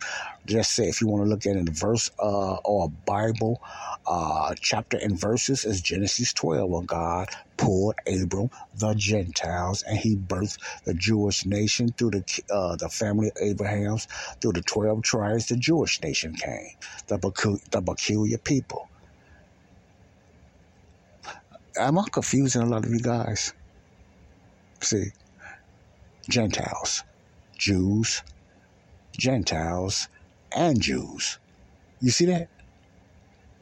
just 0.47 0.73
say, 0.75 0.85
if 0.85 1.01
you 1.01 1.07
want 1.09 1.25
to 1.25 1.29
look 1.29 1.45
at 1.45 1.55
it 1.55 1.59
in 1.59 1.65
the 1.65 1.73
verse 1.73 2.09
uh, 2.19 2.57
or 2.65 2.89
Bible 3.05 3.59
uh, 4.07 4.55
chapter 4.61 4.97
and 4.97 5.19
verses, 5.19 5.65
is 5.65 5.81
Genesis 5.81 6.33
12, 6.33 6.69
when 6.69 6.85
God 6.85 7.29
pulled 7.57 7.95
Abram, 8.07 8.49
the 8.73 8.95
Gentiles, 8.95 9.83
and 9.83 9.97
he 9.97 10.15
birthed 10.17 10.59
the 10.85 10.93
Jewish 10.95 11.45
nation 11.45 11.89
through 11.97 12.11
the 12.11 12.23
uh, 12.53 12.77
the 12.77 12.89
family 12.89 13.29
of 13.29 13.33
Abraham's, 13.41 14.07
through 14.41 14.53
the 14.53 14.63
12 14.63 15.03
tribes, 15.03 15.47
the 15.47 15.57
Jewish 15.57 16.01
nation 16.03 16.35
came, 16.35 16.69
the, 17.09 17.19
the 17.71 17.81
peculiar 17.81 18.37
people. 18.39 18.89
Am 21.77 21.99
I 21.99 22.05
confusing 22.11 22.61
a 22.63 22.67
lot 22.67 22.85
of 22.85 22.91
you 22.91 22.99
guys? 22.99 23.53
See, 24.81 25.07
Gentiles, 26.29 27.03
Jews, 27.57 28.23
Gentiles, 29.17 30.07
and 30.55 30.81
Jews. 30.81 31.39
You 32.01 32.11
see 32.11 32.25
that? 32.25 32.49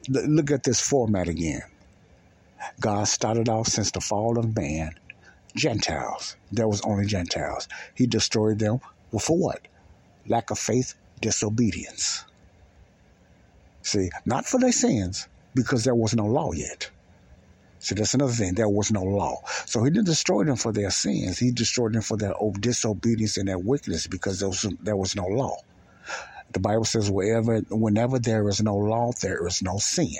Look 0.08 0.50
at 0.50 0.62
this 0.64 0.80
format 0.80 1.28
again. 1.28 1.62
God 2.80 3.08
started 3.08 3.48
off 3.48 3.68
since 3.68 3.90
the 3.90 4.00
fall 4.00 4.38
of 4.38 4.54
man, 4.56 4.92
Gentiles. 5.56 6.36
There 6.52 6.68
was 6.68 6.80
only 6.82 7.06
Gentiles. 7.06 7.68
He 7.94 8.06
destroyed 8.06 8.58
them 8.58 8.80
well, 9.10 9.20
for 9.20 9.38
what? 9.38 9.68
Lack 10.28 10.50
of 10.50 10.58
faith, 10.58 10.94
disobedience. 11.20 12.24
See, 13.82 14.10
not 14.26 14.46
for 14.46 14.58
their 14.60 14.72
sins, 14.72 15.28
because 15.54 15.84
there 15.84 15.94
was 15.94 16.14
no 16.14 16.26
law 16.26 16.52
yet. 16.52 16.90
So 17.78 17.94
that's 17.94 18.14
another 18.14 18.32
thing. 18.32 18.54
There 18.54 18.68
was 18.68 18.90
no 18.90 19.02
law. 19.02 19.36
So 19.66 19.84
he 19.84 19.90
didn't 19.90 20.06
destroy 20.06 20.44
them 20.44 20.56
for 20.56 20.72
their 20.72 20.90
sins. 20.90 21.38
He 21.38 21.50
destroyed 21.52 21.92
them 21.94 22.02
for 22.02 22.16
their 22.16 22.34
disobedience 22.60 23.36
and 23.36 23.48
their 23.48 23.58
wickedness 23.58 24.06
because 24.06 24.40
there 24.40 24.48
was, 24.48 24.66
there 24.80 24.96
was 24.96 25.14
no 25.16 25.26
law. 25.26 25.56
The 26.52 26.60
Bible 26.60 26.84
says, 26.84 27.10
wherever, 27.10 27.58
whenever 27.70 28.18
there 28.18 28.48
is 28.48 28.62
no 28.62 28.76
law, 28.76 29.12
there 29.20 29.46
is 29.46 29.62
no 29.62 29.78
sin. 29.78 30.16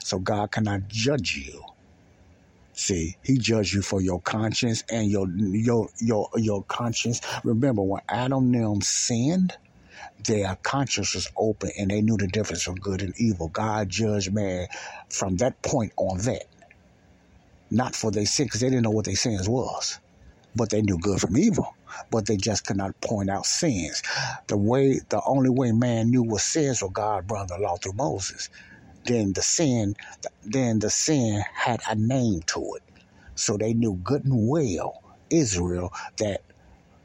So 0.00 0.18
God 0.18 0.50
cannot 0.52 0.88
judge 0.88 1.36
you. 1.36 1.62
See, 2.72 3.16
He 3.22 3.38
judged 3.38 3.74
you 3.74 3.82
for 3.82 4.00
your 4.02 4.20
conscience 4.20 4.84
and 4.90 5.10
your 5.10 5.26
your 5.36 5.88
your 5.98 6.28
your 6.36 6.64
conscience. 6.64 7.20
Remember, 7.44 7.82
when 7.82 8.02
Adam 8.08 8.54
and 8.54 8.54
them 8.54 8.80
sinned, 8.82 9.54
their 10.26 10.56
conscience 10.62 11.14
was 11.14 11.30
open 11.36 11.70
and 11.78 11.90
they 11.90 12.02
knew 12.02 12.16
the 12.18 12.28
difference 12.28 12.62
from 12.62 12.76
good 12.76 13.02
and 13.02 13.14
evil. 13.18 13.48
God 13.48 13.88
judged 13.88 14.32
man 14.32 14.66
from 15.08 15.36
that 15.38 15.62
point 15.62 15.92
on 15.96 16.18
that 16.20 16.44
not 17.70 17.96
for 17.96 18.10
their 18.10 18.26
sin, 18.26 18.46
because 18.46 18.60
they 18.60 18.68
didn't 18.70 18.84
know 18.84 18.90
what 18.90 19.06
their 19.06 19.16
sins 19.16 19.48
was. 19.48 20.00
But 20.54 20.70
they 20.70 20.82
knew 20.82 20.98
good 20.98 21.20
from 21.20 21.36
evil. 21.36 21.74
But 22.10 22.26
they 22.26 22.36
just 22.36 22.66
could 22.66 22.76
not 22.76 23.00
point 23.00 23.30
out 23.30 23.46
sins. 23.46 24.02
The 24.48 24.56
way, 24.56 25.00
the 25.10 25.22
only 25.26 25.50
way 25.50 25.72
man 25.72 26.10
knew 26.10 26.22
what 26.22 26.42
sins 26.42 26.82
were 26.82 26.90
God 26.90 27.26
brought 27.26 27.48
the 27.48 27.58
law 27.58 27.76
through 27.76 27.94
Moses. 27.94 28.48
Then 29.04 29.32
the 29.34 29.42
sin, 29.42 29.94
then 30.42 30.80
the 30.80 30.90
sin 30.90 31.42
had 31.54 31.80
a 31.88 31.94
name 31.96 32.42
to 32.48 32.60
it. 32.76 32.82
So 33.34 33.56
they 33.56 33.74
knew 33.74 34.00
good 34.02 34.24
and 34.24 34.48
well, 34.48 35.02
Israel, 35.30 35.92
that 36.18 36.42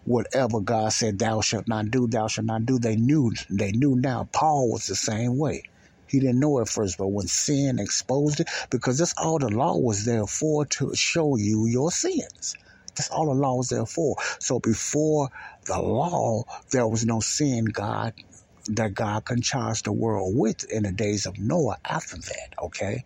whatever 0.06 0.62
God 0.62 0.94
said 0.94 1.20
thou 1.20 1.42
shalt 1.42 1.68
not 1.68 1.92
do, 1.92 2.08
thou 2.08 2.28
shalt 2.28 2.48
not 2.48 2.66
do, 2.66 2.80
they 2.80 2.96
knew 2.96 3.32
they 3.50 3.72
knew 3.72 3.96
now. 3.96 4.30
Paul 4.34 4.72
was 4.72 4.88
the 4.88 4.96
same 4.96 5.38
way. 5.38 5.64
He 6.12 6.20
didn't 6.20 6.40
know 6.40 6.60
at 6.60 6.68
first, 6.70 6.98
but 6.98 7.08
when 7.08 7.28
sin 7.28 7.80
exposed 7.80 8.42
it, 8.42 8.50
because 8.70 8.98
that's 8.98 9.14
all 9.18 9.40
the 9.40 9.50
law 9.50 9.78
was 9.78 10.06
there 10.06 10.28
for 10.28 10.66
to 10.66 10.94
show 10.94 11.38
you 11.38 11.68
your 11.68 11.92
sins. 11.92 12.56
That's 12.96 13.10
all 13.10 13.28
the 13.28 13.34
law 13.34 13.56
was 13.56 13.70
there 13.70 13.86
for. 13.86 14.18
So 14.40 14.60
before 14.60 15.30
the 15.66 15.80
law, 15.80 16.44
there 16.72 16.88
was 16.88 17.06
no 17.06 17.22
sin 17.22 17.66
God 17.66 18.14
that 18.68 18.94
God 18.94 19.26
can 19.26 19.42
charge 19.42 19.84
the 19.84 19.94
world 19.94 20.34
with 20.36 20.66
in 20.66 20.84
the 20.84 20.92
days 20.92 21.26
of 21.26 21.40
Noah 21.40 21.78
after 21.90 22.18
that, 22.18 22.64
okay? 22.64 23.04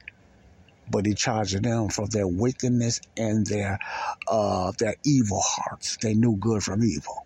But 0.89 1.05
he 1.05 1.13
charged 1.13 1.61
them 1.63 1.89
for 1.89 2.07
their 2.07 2.27
wickedness 2.27 3.01
and 3.17 3.45
their 3.45 3.79
uh, 4.27 4.71
their 4.79 4.95
evil 5.05 5.41
hearts. 5.43 5.97
They 6.01 6.13
knew 6.15 6.37
good 6.37 6.63
from 6.63 6.83
evil. 6.83 7.25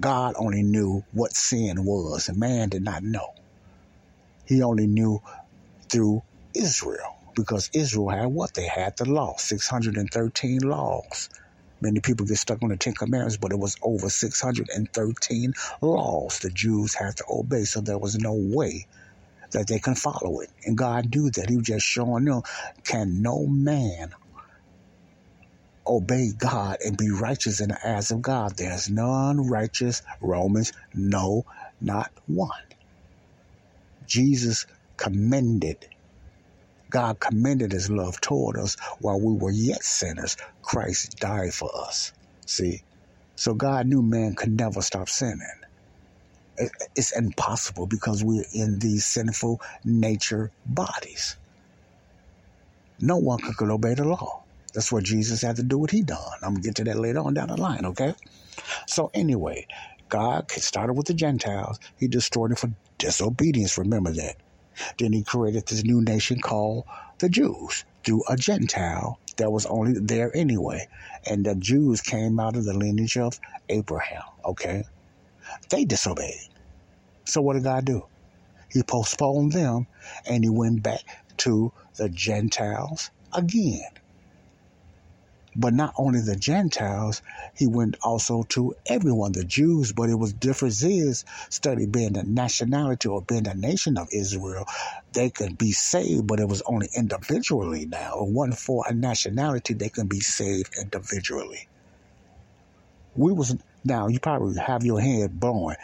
God 0.00 0.34
only 0.38 0.62
knew 0.62 1.04
what 1.12 1.32
sin 1.34 1.84
was, 1.84 2.28
and 2.28 2.38
man 2.38 2.70
did 2.70 2.82
not 2.82 3.02
know. 3.02 3.28
He 4.44 4.62
only 4.62 4.86
knew 4.86 5.20
through 5.90 6.22
Israel 6.54 7.10
because 7.36 7.70
Israel 7.74 8.10
had 8.10 8.26
what? 8.26 8.54
They 8.54 8.66
had 8.66 8.94
the 8.98 9.10
law, 9.10 9.34
613 9.38 10.60
laws. 10.62 11.28
Many 11.80 12.00
people 12.00 12.26
get 12.26 12.38
stuck 12.38 12.62
on 12.62 12.70
the 12.70 12.76
Ten 12.78 12.94
Commandments, 12.94 13.38
but 13.38 13.52
it 13.52 13.58
was 13.58 13.76
over 13.82 14.08
613 14.10 15.52
laws 15.82 16.38
the 16.40 16.50
Jews 16.50 16.94
had 16.94 17.16
to 17.18 17.24
obey. 17.30 17.64
So 17.64 17.80
there 17.80 17.98
was 17.98 18.16
no 18.18 18.34
way 18.34 18.86
that 19.52 19.68
they 19.68 19.78
can 19.78 19.94
follow 19.94 20.40
it. 20.40 20.50
And 20.64 20.78
God 20.78 21.14
knew 21.14 21.30
that. 21.32 21.50
He 21.50 21.56
was 21.56 21.66
just 21.66 21.86
showing 21.86 22.24
them, 22.24 22.42
can 22.84 23.22
no 23.22 23.46
man 23.46 24.12
obey 25.86 26.30
God 26.36 26.78
and 26.84 26.96
be 26.98 27.10
righteous 27.10 27.60
in 27.60 27.70
the 27.70 27.78
eyes 27.88 28.10
of 28.10 28.22
God? 28.22 28.56
There's 28.56 28.90
none 28.90 29.48
righteous. 29.48 30.02
Romans, 30.22 30.72
no, 30.94 31.44
not 31.80 32.10
one. 32.26 32.50
Jesus 34.06 34.66
commended, 34.98 35.86
God 36.90 37.20
commended 37.20 37.72
his 37.72 37.90
love 37.90 38.20
toward 38.20 38.58
us 38.58 38.76
while 39.00 39.20
we 39.20 39.34
were 39.36 39.50
yet 39.52 39.82
sinners. 39.82 40.36
Christ 40.62 41.16
died 41.20 41.54
for 41.54 41.70
us. 41.86 42.12
See? 42.46 42.82
So 43.36 43.54
God 43.54 43.86
knew 43.86 44.02
man 44.02 44.34
could 44.34 44.52
never 44.52 44.82
stop 44.82 45.08
sinning. 45.08 45.40
It's 46.94 47.16
impossible 47.16 47.86
because 47.86 48.22
we're 48.22 48.44
in 48.52 48.78
these 48.78 49.06
sinful 49.06 49.60
nature 49.84 50.52
bodies. 50.64 51.36
No 53.00 53.16
one 53.16 53.40
could 53.40 53.70
obey 53.70 53.94
the 53.94 54.04
law. 54.04 54.44
That's 54.74 54.92
what 54.92 55.04
Jesus 55.04 55.42
had 55.42 55.56
to 55.56 55.62
do 55.62 55.78
what 55.78 55.90
he 55.90 56.02
done. 56.02 56.18
I'm 56.42 56.54
gonna 56.54 56.62
get 56.62 56.76
to 56.76 56.84
that 56.84 56.98
later 56.98 57.20
on 57.20 57.34
down 57.34 57.48
the 57.48 57.56
line, 57.60 57.84
okay? 57.86 58.14
So 58.86 59.10
anyway, 59.14 59.66
God 60.12 60.50
started 60.52 60.92
with 60.92 61.06
the 61.06 61.14
Gentiles. 61.14 61.78
He 61.96 62.06
destroyed 62.06 62.52
it 62.52 62.58
for 62.58 62.68
disobedience. 62.98 63.78
Remember 63.78 64.12
that. 64.12 64.36
Then 64.98 65.14
he 65.14 65.24
created 65.24 65.66
this 65.66 65.84
new 65.84 66.02
nation 66.02 66.38
called 66.38 66.84
the 67.18 67.30
Jews 67.30 67.86
through 68.04 68.22
a 68.28 68.36
Gentile 68.36 69.18
that 69.38 69.50
was 69.50 69.64
only 69.64 69.94
there 69.98 70.30
anyway. 70.36 70.86
And 71.26 71.46
the 71.46 71.54
Jews 71.54 72.02
came 72.02 72.38
out 72.38 72.56
of 72.56 72.64
the 72.64 72.74
lineage 72.74 73.16
of 73.16 73.40
Abraham. 73.70 74.20
Okay? 74.44 74.84
They 75.70 75.86
disobeyed. 75.86 76.50
So 77.26 77.40
what 77.40 77.54
did 77.54 77.64
God 77.64 77.86
do? 77.86 78.02
He 78.68 78.82
postponed 78.82 79.52
them 79.52 79.86
and 80.28 80.44
he 80.44 80.50
went 80.50 80.82
back 80.82 81.00
to 81.38 81.72
the 81.96 82.10
Gentiles 82.10 83.10
again. 83.32 83.88
But 85.54 85.74
not 85.74 85.94
only 85.98 86.20
the 86.20 86.36
Gentiles, 86.36 87.22
he 87.54 87.66
went 87.66 87.96
also 88.02 88.44
to 88.50 88.74
everyone, 88.86 89.32
the 89.32 89.44
Jews, 89.44 89.92
but 89.92 90.08
it 90.08 90.14
was 90.14 90.32
different 90.32 90.82
is 90.82 91.24
study 91.50 91.86
being 91.86 92.14
the 92.14 92.22
nationality 92.22 93.08
or 93.08 93.22
being 93.22 93.44
the 93.44 93.54
nation 93.54 93.98
of 93.98 94.08
Israel. 94.12 94.66
They 95.12 95.30
could 95.30 95.58
be 95.58 95.72
saved, 95.72 96.26
but 96.26 96.40
it 96.40 96.48
was 96.48 96.62
only 96.62 96.88
individually 96.96 97.86
now. 97.86 98.14
One 98.22 98.52
for 98.52 98.84
a 98.88 98.94
nationality, 98.94 99.74
they 99.74 99.90
can 99.90 100.06
be 100.06 100.20
saved 100.20 100.74
individually. 100.80 101.68
We 103.14 103.32
was 103.32 103.56
now 103.84 104.08
you 104.08 104.20
probably 104.20 104.58
have 104.58 104.84
your 104.84 105.00
head 105.00 105.38
blowing 105.38 105.76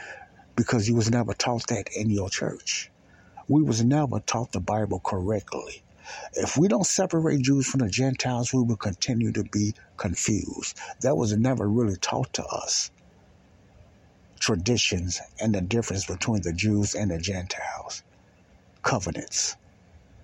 because 0.56 0.88
you 0.88 0.94
was 0.96 1.10
never 1.10 1.34
taught 1.34 1.66
that 1.68 1.88
in 1.94 2.10
your 2.10 2.30
church. 2.30 2.90
We 3.48 3.62
was 3.62 3.84
never 3.84 4.20
taught 4.20 4.52
the 4.52 4.60
Bible 4.60 5.00
correctly. 5.00 5.82
If 6.34 6.56
we 6.56 6.68
don't 6.68 6.86
separate 6.86 7.42
Jews 7.42 7.66
from 7.68 7.80
the 7.80 7.90
Gentiles, 7.90 8.52
we 8.52 8.62
will 8.62 8.76
continue 8.76 9.32
to 9.32 9.44
be 9.44 9.74
confused. 9.96 10.78
That 11.02 11.16
was 11.16 11.36
never 11.36 11.68
really 11.68 11.96
taught 11.96 12.32
to 12.34 12.44
us. 12.44 12.90
Traditions 14.40 15.20
and 15.40 15.54
the 15.54 15.60
difference 15.60 16.06
between 16.06 16.42
the 16.42 16.52
Jews 16.52 16.94
and 16.94 17.10
the 17.10 17.18
Gentiles. 17.18 18.02
Covenants. 18.82 19.56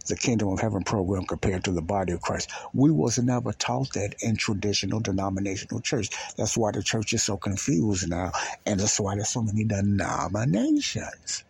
The 0.07 0.17
kingdom 0.17 0.49
of 0.49 0.61
heaven 0.61 0.85
program 0.85 1.25
compared 1.25 1.65
to 1.65 1.73
the 1.73 1.83
body 1.83 2.13
of 2.13 2.21
Christ. 2.21 2.51
We 2.75 2.91
was 2.91 3.19
never 3.19 3.53
taught 3.53 3.95
that 3.95 4.17
in 4.21 4.37
traditional 4.37 5.01
denominational 5.01 5.81
church. 5.81 6.11
That's 6.37 6.59
why 6.59 6.73
the 6.73 6.83
church 6.83 7.15
is 7.15 7.23
so 7.23 7.39
confused 7.39 8.09
now, 8.09 8.33
and 8.67 8.81
that's 8.81 9.01
why 9.01 9.15
there's 9.15 9.31
so 9.31 9.43
many 9.43 9.65
denominations 9.65 11.45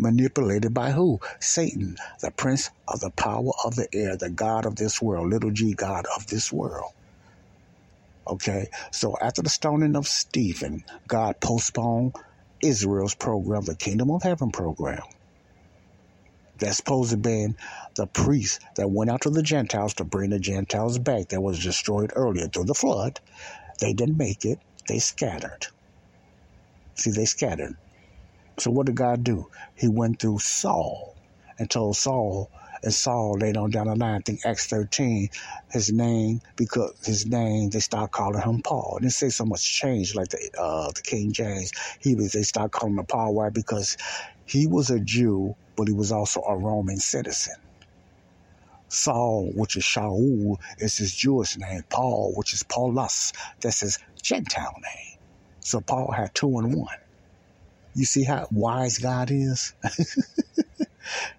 manipulated 0.00 0.74
by 0.74 0.92
who? 0.92 1.20
Satan, 1.40 1.96
the 2.22 2.32
prince 2.32 2.70
of 2.88 3.00
the 3.00 3.10
power 3.12 3.52
of 3.64 3.76
the 3.76 3.88
air, 3.94 4.16
the 4.16 4.30
God 4.30 4.66
of 4.66 4.76
this 4.76 5.02
world, 5.02 5.30
little 5.30 5.52
g 5.52 5.74
God 5.74 6.06
of 6.16 6.26
this 6.28 6.52
world. 6.52 6.92
Okay, 8.28 8.68
so 8.92 9.16
after 9.20 9.42
the 9.42 9.50
stoning 9.50 9.96
of 9.96 10.06
Stephen, 10.06 10.82
God 11.08 11.36
postponed 11.42 12.14
Israel's 12.62 13.14
program, 13.14 13.64
the 13.64 13.76
Kingdom 13.76 14.10
of 14.10 14.22
Heaven 14.22 14.50
program. 14.50 15.02
That's 16.58 16.78
supposed 16.78 17.10
to 17.10 17.16
be 17.16 17.48
the 17.96 18.06
priest 18.08 18.60
that 18.76 18.88
went 18.90 19.10
out 19.10 19.22
to 19.22 19.30
the 19.30 19.42
Gentiles 19.42 19.94
to 19.94 20.04
bring 20.04 20.30
the 20.30 20.38
Gentiles 20.38 20.98
back 20.98 21.28
that 21.28 21.40
was 21.42 21.62
destroyed 21.62 22.12
earlier 22.16 22.48
through 22.48 22.64
the 22.64 22.74
flood. 22.74 23.20
They 23.80 23.94
didn't 23.94 24.18
make 24.18 24.44
it, 24.44 24.58
they 24.88 24.98
scattered. 25.00 25.66
See, 26.96 27.12
they 27.12 27.26
scattered. 27.26 27.74
So 28.60 28.70
what 28.70 28.86
did 28.86 28.96
God 28.96 29.24
do? 29.24 29.46
He 29.74 29.88
went 29.88 30.20
through 30.20 30.40
Saul 30.40 31.16
and 31.58 31.70
told 31.70 31.96
Saul, 31.96 32.50
and 32.82 32.92
Saul 32.92 33.38
later 33.38 33.60
on 33.60 33.70
down 33.70 33.86
the 33.86 33.96
line, 33.96 34.16
I 34.16 34.20
think 34.20 34.40
Acts 34.44 34.66
13, 34.66 35.30
his 35.70 35.90
name, 35.90 36.42
because 36.56 36.92
his 37.06 37.24
name, 37.26 37.70
they 37.70 37.80
start 37.80 38.10
calling 38.12 38.42
him 38.42 38.60
Paul. 38.62 38.98
Didn't 39.00 39.14
say 39.14 39.30
so 39.30 39.46
much 39.46 39.64
change 39.64 40.14
like 40.14 40.28
the 40.28 40.50
uh, 40.60 40.90
the 40.94 41.00
King 41.02 41.32
James. 41.32 41.72
He 42.00 42.14
was 42.14 42.32
they 42.32 42.42
start 42.42 42.72
calling 42.72 42.98
him 42.98 43.06
Paul. 43.06 43.34
Why? 43.34 43.48
Because 43.48 43.96
he 44.44 44.66
was 44.66 44.90
a 44.90 45.00
Jew, 45.00 45.56
but 45.76 45.88
he 45.88 45.94
was 45.94 46.12
also 46.12 46.42
a 46.42 46.56
Roman 46.56 46.98
citizen. 46.98 47.54
Saul, 48.88 49.52
which 49.54 49.76
is 49.76 49.84
Shaul, 49.84 50.56
is 50.78 50.98
his 50.98 51.14
Jewish 51.14 51.56
name. 51.56 51.82
Paul, 51.88 52.34
which 52.36 52.52
is 52.52 52.62
Paulus, 52.64 53.32
that's 53.62 53.80
his 53.80 53.98
Gentile 54.22 54.74
name. 54.76 55.18
So 55.60 55.80
Paul 55.80 56.12
had 56.12 56.34
two 56.34 56.58
and 56.58 56.74
one. 56.74 56.88
You 57.94 58.04
see 58.04 58.24
how 58.24 58.46
wise 58.52 58.98
God 58.98 59.30
is? 59.30 59.74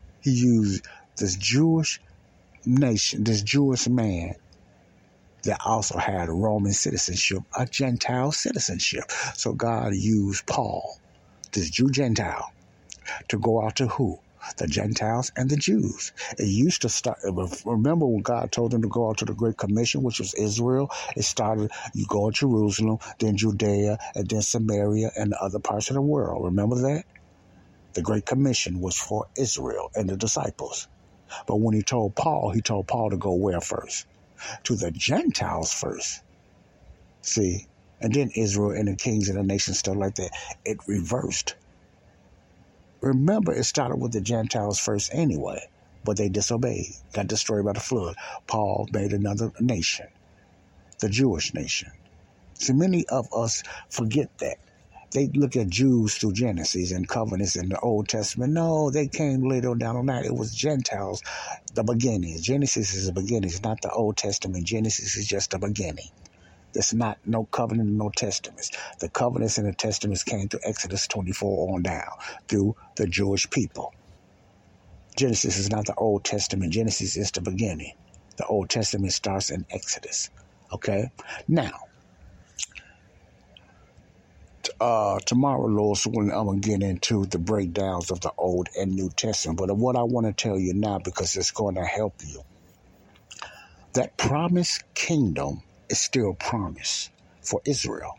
he 0.22 0.32
used 0.32 0.86
this 1.18 1.36
Jewish 1.38 2.00
nation, 2.66 3.24
this 3.24 3.42
Jewish 3.42 3.88
man 3.88 4.34
that 5.44 5.60
also 5.66 5.98
had 5.98 6.30
a 6.30 6.34
Roman 6.34 6.74
citizenship, 6.74 7.40
a 7.58 7.66
Gentile 7.66 8.32
citizenship. 8.32 9.06
So 9.36 9.54
God 9.54 9.94
used 9.96 10.46
Paul, 10.48 10.84
this 11.54 11.70
Jew 11.70 11.90
Gentile, 11.90 12.46
to 13.30 13.40
go 13.40 13.66
out 13.66 13.78
to 13.78 13.88
who? 13.88 14.18
The 14.58 14.68
Gentiles 14.68 15.32
and 15.38 15.50
the 15.50 15.58
Jews. 15.58 16.14
It 16.38 16.46
used 16.48 16.84
to 16.84 16.90
start. 16.90 17.20
Remember 17.66 18.08
when 18.08 18.24
God 18.24 18.52
told 18.52 18.72
them 18.72 18.84
to 18.84 18.90
go 18.90 19.10
out 19.10 19.20
to 19.20 19.26
the 19.26 19.36
Great 19.36 19.58
Commission, 19.58 20.04
which 20.04 20.20
was 20.20 20.34
Israel? 20.36 20.90
It 21.18 21.24
started, 21.24 21.72
you 21.96 22.06
go 22.10 22.30
to 22.32 22.36
Jerusalem, 22.38 23.00
then 23.20 23.38
Judea, 23.38 23.98
and 24.16 24.30
then 24.30 24.42
Samaria, 24.44 25.12
and 25.18 25.34
the 25.34 25.40
other 25.42 25.60
parts 25.60 25.90
of 25.90 25.96
the 25.96 26.02
world. 26.04 26.46
Remember 26.46 26.76
that? 26.78 27.06
The 27.96 28.04
Great 28.04 28.26
Commission 28.26 28.82
was 28.82 28.98
for 28.98 29.28
Israel 29.38 29.90
and 29.96 30.10
the 30.10 30.18
disciples. 30.18 30.88
But 31.48 31.58
when 31.58 31.76
he 31.76 31.84
told 31.84 32.16
Paul, 32.16 32.52
he 32.52 32.62
told 32.62 32.88
Paul 32.88 33.12
to 33.12 33.18
go 33.18 33.36
where 33.36 33.62
first? 33.62 34.08
To 34.66 34.76
the 34.76 34.92
Gentiles 34.92 35.74
first. 35.74 36.24
See? 37.24 37.68
And 38.02 38.14
then 38.14 38.32
Israel 38.36 38.72
and 38.72 38.88
the 38.90 38.98
kings 38.98 39.30
and 39.30 39.40
the 39.40 39.44
nations, 39.44 39.80
stuff 39.80 39.98
like 39.98 40.16
that. 40.16 40.32
It 40.66 40.78
reversed. 40.88 41.56
Remember, 43.02 43.54
it 43.54 43.66
started 43.66 43.98
with 43.98 44.14
the 44.14 44.22
Gentiles 44.22 44.80
first 44.80 45.12
anyway, 45.14 45.62
but 46.04 46.18
they 46.18 46.30
disobeyed, 46.30 46.94
got 47.14 47.28
destroyed 47.28 47.66
by 47.66 47.74
the 47.74 47.80
flood. 47.80 48.16
Paul 48.48 48.88
made 48.92 49.14
another 49.14 49.52
nation, 49.60 50.08
the 51.02 51.10
Jewish 51.10 51.54
nation. 51.54 51.92
See, 52.56 52.74
many 52.74 53.06
of 53.10 53.28
us 53.34 53.64
forget 53.90 54.30
that. 54.40 54.58
They 55.14 55.30
look 55.36 55.56
at 55.58 55.70
Jews 55.70 56.16
through 56.16 56.34
Genesis 56.34 56.92
and 56.92 57.08
covenants 57.08 57.56
in 57.58 57.70
the 57.70 57.80
Old 57.80 58.08
Testament. 58.10 58.54
No, 58.54 58.92
they 58.92 59.08
came 59.08 59.48
later 59.50 59.76
down 59.76 59.98
on 59.98 60.06
that. 60.08 60.26
It 60.26 60.36
was 60.36 60.56
Gentiles, 60.56 61.22
the 61.74 61.84
beginning. 61.84 62.38
Genesis 62.42 62.94
is 62.94 63.08
the 63.08 63.14
beginning. 63.14 63.50
It's 63.50 63.64
not 63.64 63.82
the 63.82 63.92
Old 63.92 64.18
Testament. 64.18 64.68
Genesis 64.68 65.18
is 65.18 65.28
just 65.28 65.52
the 65.52 65.60
beginning. 65.60 66.06
There's 66.74 66.94
not 66.94 67.18
no 67.26 67.46
covenant, 67.46 67.90
no 67.90 68.10
testaments. 68.10 68.72
The 69.00 69.10
covenants 69.10 69.58
and 69.58 69.68
the 69.68 69.74
testaments 69.74 70.24
came 70.24 70.48
through 70.48 70.62
Exodus 70.64 71.08
24 71.08 71.74
on 71.74 71.82
down 71.84 72.12
through 72.48 72.76
the 72.96 73.08
Jewish 73.08 73.50
people. 73.50 73.94
Genesis 75.18 75.58
is 75.58 75.70
not 75.70 75.86
the 75.86 75.96
Old 75.96 76.24
Testament. 76.24 76.74
Genesis 76.74 77.18
is 77.18 77.32
the 77.32 77.42
beginning. 77.42 77.94
The 78.38 78.46
Old 78.46 78.70
Testament 78.70 79.14
starts 79.14 79.52
in 79.52 79.66
Exodus. 79.70 80.30
Okay? 80.74 81.12
Now, 81.48 81.72
uh, 84.80 85.20
tomorrow, 85.26 85.68
Lord, 85.68 85.98
so 85.98 86.12
I'm 86.12 86.30
going 86.30 86.62
to 86.62 86.70
get 86.70 86.82
into 86.82 87.26
the 87.26 87.40
breakdowns 87.40 88.12
of 88.12 88.22
the 88.22 88.32
Old 88.38 88.70
and 88.78 88.94
New 88.94 89.10
Testament. 89.10 89.60
But 89.60 89.76
what 89.76 89.96
I 89.96 90.04
want 90.04 90.28
to 90.28 90.34
tell 90.34 90.58
you 90.58 90.74
now, 90.74 91.00
because 91.00 91.36
it's 91.36 91.52
going 91.52 91.76
to 91.76 91.84
help 91.86 92.16
you, 92.26 92.42
that 93.94 94.18
promised 94.18 94.84
kingdom 94.94 95.64
is 95.92 96.00
still 96.00 96.34
promised 96.34 97.12
for 97.44 97.62
Israel. 97.66 98.14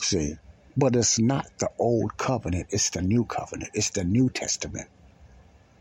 See, 0.00 0.34
but 0.76 0.96
it's 0.96 1.20
not 1.20 1.46
the 1.60 1.68
old 1.78 2.16
covenant, 2.16 2.68
it's 2.70 2.90
the 2.90 3.02
new 3.02 3.24
covenant, 3.26 3.70
it's 3.74 3.90
the 3.90 4.04
New 4.04 4.30
Testament. 4.30 4.88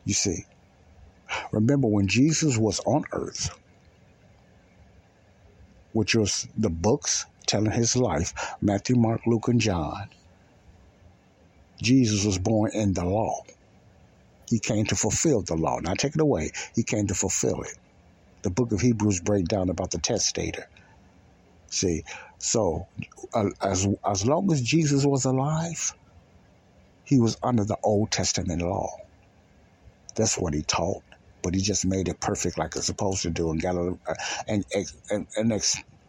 You 0.05 0.13
see, 0.13 0.43
remember 1.51 1.87
when 1.87 2.07
Jesus 2.07 2.57
was 2.57 2.79
on 2.81 3.03
earth, 3.13 3.49
which 5.93 6.15
was 6.15 6.47
the 6.57 6.69
books 6.69 7.25
telling 7.47 7.71
his 7.71 7.95
life 7.95 8.33
Matthew, 8.61 8.95
Mark, 8.97 9.21
Luke, 9.25 9.47
and 9.47 9.61
John. 9.61 10.09
Jesus 11.81 12.25
was 12.25 12.37
born 12.37 12.71
in 12.73 12.93
the 12.93 13.05
law. 13.05 13.41
He 14.49 14.59
came 14.59 14.85
to 14.87 14.95
fulfill 14.95 15.43
the 15.43 15.55
law. 15.55 15.79
Not 15.79 15.99
take 15.99 16.15
it 16.15 16.21
away. 16.21 16.51
He 16.75 16.83
came 16.83 17.07
to 17.07 17.13
fulfill 17.13 17.61
it 17.61 17.77
the 18.43 18.51
book 18.51 18.73
of 18.73 18.81
Hebrews 18.81 19.21
break 19.21 19.47
down 19.47 19.69
about 19.69 19.91
the 19.91 19.99
testator. 19.99 20.65
See, 21.71 22.03
so 22.39 22.85
uh, 23.35 23.49
as 23.63 23.87
as 24.05 24.25
long 24.25 24.51
as 24.53 24.61
Jesus 24.61 25.05
was 25.05 25.25
alive, 25.25 25.93
he 27.03 27.19
was 27.19 27.37
under 27.43 27.65
the 27.65 27.77
Old 27.83 28.11
Testament 28.11 28.61
law. 28.63 28.89
That's 30.17 30.37
what 30.37 30.55
he 30.55 30.63
taught, 30.63 31.03
but 31.43 31.55
he 31.55 31.61
just 31.61 31.85
made 31.87 32.09
it 32.09 32.21
perfect 32.21 32.59
like 32.59 32.77
it's 32.77 32.87
supposed 32.87 33.23
to 33.23 33.31
do, 33.31 33.51
and 33.51 33.61
got 33.61 33.75
a, 33.77 33.95
uh, 34.07 34.15
and 34.47 34.65
and 35.11 35.27
and, 35.37 35.53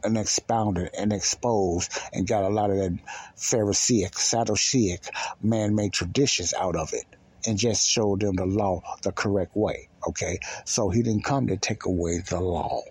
and 0.04 0.18
expounded 0.18 0.90
and 0.98 1.12
exposed 1.14 1.92
and 2.12 2.28
got 2.28 2.44
a 2.44 2.50
lot 2.50 2.70
of 2.70 2.78
that 2.78 2.98
Pharisaic, 3.38 4.14
Sadduceic, 4.14 5.08
man-made 5.42 5.94
traditions 5.94 6.54
out 6.60 6.76
of 6.76 6.90
it 6.94 7.06
and 7.46 7.58
just 7.58 7.88
showed 7.88 8.22
them 8.22 8.36
the 8.36 8.46
law 8.46 8.82
the 9.04 9.12
correct 9.12 9.52
way. 9.56 9.89
Okay. 10.06 10.38
So 10.64 10.90
he 10.90 11.02
didn't 11.02 11.24
come 11.24 11.46
to 11.48 11.56
take 11.56 11.84
away 11.84 12.20
the 12.28 12.40
law. 12.40 12.82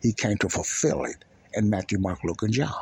He 0.00 0.12
came 0.12 0.36
to 0.38 0.48
fulfill 0.48 1.04
it 1.04 1.24
in 1.54 1.70
Matthew, 1.70 1.98
Mark, 1.98 2.20
Luke, 2.24 2.42
and 2.42 2.52
John. 2.52 2.74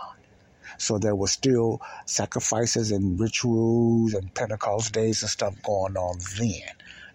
So 0.78 0.99
there 0.99 1.16
were 1.16 1.28
still 1.28 1.81
sacrifices 2.07 2.91
and 2.91 3.20
rituals 3.20 4.14
and 4.14 4.35
Pentecost 4.35 4.93
days 4.93 5.22
and 5.22 5.31
stuff 5.31 5.55
going 5.62 5.97
on 5.97 6.18
then. 6.39 6.62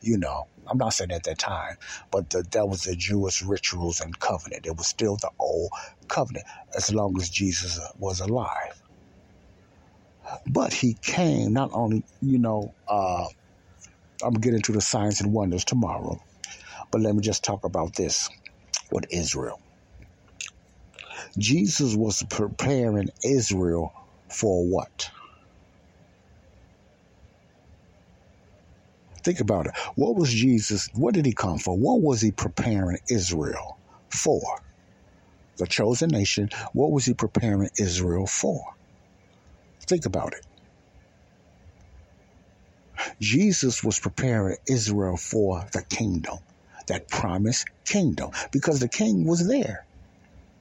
You 0.01 0.17
know, 0.17 0.47
I'm 0.67 0.77
not 0.77 0.93
saying 0.93 1.11
at 1.11 1.23
that 1.23 1.39
time, 1.39 1.77
but 2.11 2.29
the, 2.29 2.43
that 2.51 2.67
was 2.67 2.83
the 2.83 2.95
Jewish 2.95 3.41
rituals 3.41 4.01
and 4.01 4.17
covenant. 4.19 4.67
It 4.67 4.77
was 4.77 4.87
still 4.87 5.17
the 5.17 5.31
old 5.39 5.71
covenant 6.07 6.45
as 6.75 6.93
long 6.93 7.15
as 7.19 7.29
Jesus 7.29 7.79
was 7.97 8.19
alive. 8.19 8.81
But 10.51 10.73
he 10.73 10.97
came 11.01 11.53
not 11.53 11.71
only, 11.73 12.03
you 12.21 12.39
know, 12.39 12.75
uh, 12.87 13.25
I'm 14.23 14.33
getting 14.35 14.61
to 14.63 14.71
the 14.71 14.81
signs 14.81 15.21
and 15.21 15.33
wonders 15.33 15.65
tomorrow. 15.65 16.19
But 16.95 17.03
let 17.03 17.15
me 17.15 17.21
just 17.21 17.43
talk 17.43 17.65
about 17.65 17.95
this 17.97 18.29
with 18.91 19.05
Israel. 19.11 19.59
Jesus 21.39 21.95
was 21.95 22.23
preparing 22.29 23.09
Israel 23.25 23.91
for 24.31 24.65
what? 24.65 25.11
Think 29.25 29.41
about 29.41 29.67
it. 29.67 29.73
What 29.95 30.15
was 30.17 30.31
Jesus, 30.33 30.89
what 30.95 31.13
did 31.15 31.25
he 31.25 31.33
come 31.33 31.59
for? 31.59 31.77
What 31.77 32.01
was 32.01 32.21
he 32.21 32.31
preparing 32.31 32.99
Israel 33.09 33.79
for? 34.11 34.41
The 35.59 35.67
chosen 35.67 36.09
nation, 36.11 36.49
what 36.73 36.91
was 36.91 37.05
he 37.05 37.13
preparing 37.15 37.69
Israel 37.79 38.27
for? 38.27 38.63
Think 39.89 40.05
about 40.05 40.33
it. 40.33 40.45
Jesus 43.21 43.83
was 43.83 43.99
preparing 43.99 44.57
Israel 44.69 45.17
for 45.17 45.65
the 45.73 45.83
kingdom, 45.89 46.37
that 46.87 47.09
promised 47.09 47.65
kingdom, 47.85 48.31
because 48.51 48.79
the 48.79 48.89
king 48.89 49.25
was 49.25 49.47
there. 49.47 49.85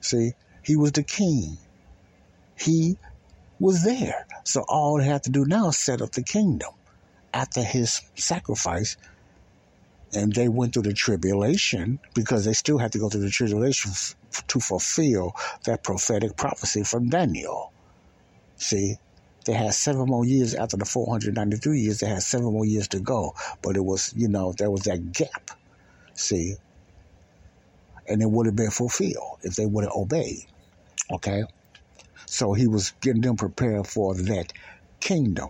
See, 0.00 0.32
he 0.62 0.76
was 0.76 0.92
the 0.92 1.02
king. 1.02 1.58
He 2.58 2.96
was 3.58 3.84
there. 3.84 4.26
So 4.44 4.64
all 4.68 4.98
they 4.98 5.04
had 5.04 5.22
to 5.24 5.30
do 5.30 5.44
now 5.46 5.68
is 5.68 5.78
set 5.78 6.02
up 6.02 6.12
the 6.12 6.22
kingdom 6.22 6.70
after 7.32 7.62
his 7.62 8.02
sacrifice. 8.14 8.96
And 10.12 10.32
they 10.32 10.48
went 10.48 10.74
through 10.74 10.82
the 10.82 10.92
tribulation 10.92 11.98
because 12.14 12.44
they 12.44 12.52
still 12.52 12.78
had 12.78 12.92
to 12.92 12.98
go 12.98 13.08
through 13.08 13.22
the 13.22 13.30
tribulation 13.30 13.90
f- 13.90 14.14
to 14.46 14.60
fulfill 14.60 15.32
that 15.64 15.82
prophetic 15.82 16.36
prophecy 16.36 16.84
from 16.84 17.08
Daniel. 17.08 17.72
See, 18.56 18.96
they 19.44 19.54
had 19.54 19.74
seven 19.74 20.06
more 20.06 20.24
years 20.24 20.54
after 20.54 20.76
the 20.76 20.84
493 20.84 21.80
years, 21.80 21.98
they 21.98 22.06
had 22.06 22.22
seven 22.22 22.52
more 22.52 22.64
years 22.64 22.88
to 22.88 23.00
go. 23.00 23.34
But 23.62 23.76
it 23.76 23.84
was, 23.84 24.12
you 24.16 24.28
know, 24.28 24.54
there 24.56 24.70
was 24.70 24.82
that 24.82 25.12
gap. 25.12 25.50
See, 26.14 26.54
and 28.08 28.22
it 28.22 28.30
would 28.30 28.46
have 28.46 28.56
been 28.56 28.70
fulfilled 28.70 29.38
if 29.42 29.56
they 29.56 29.66
would 29.66 29.84
have 29.84 29.94
obeyed. 29.94 30.46
Okay? 31.12 31.44
So 32.26 32.52
he 32.52 32.66
was 32.66 32.92
getting 33.00 33.22
them 33.22 33.36
prepared 33.36 33.86
for 33.86 34.14
that 34.14 34.52
kingdom. 35.00 35.48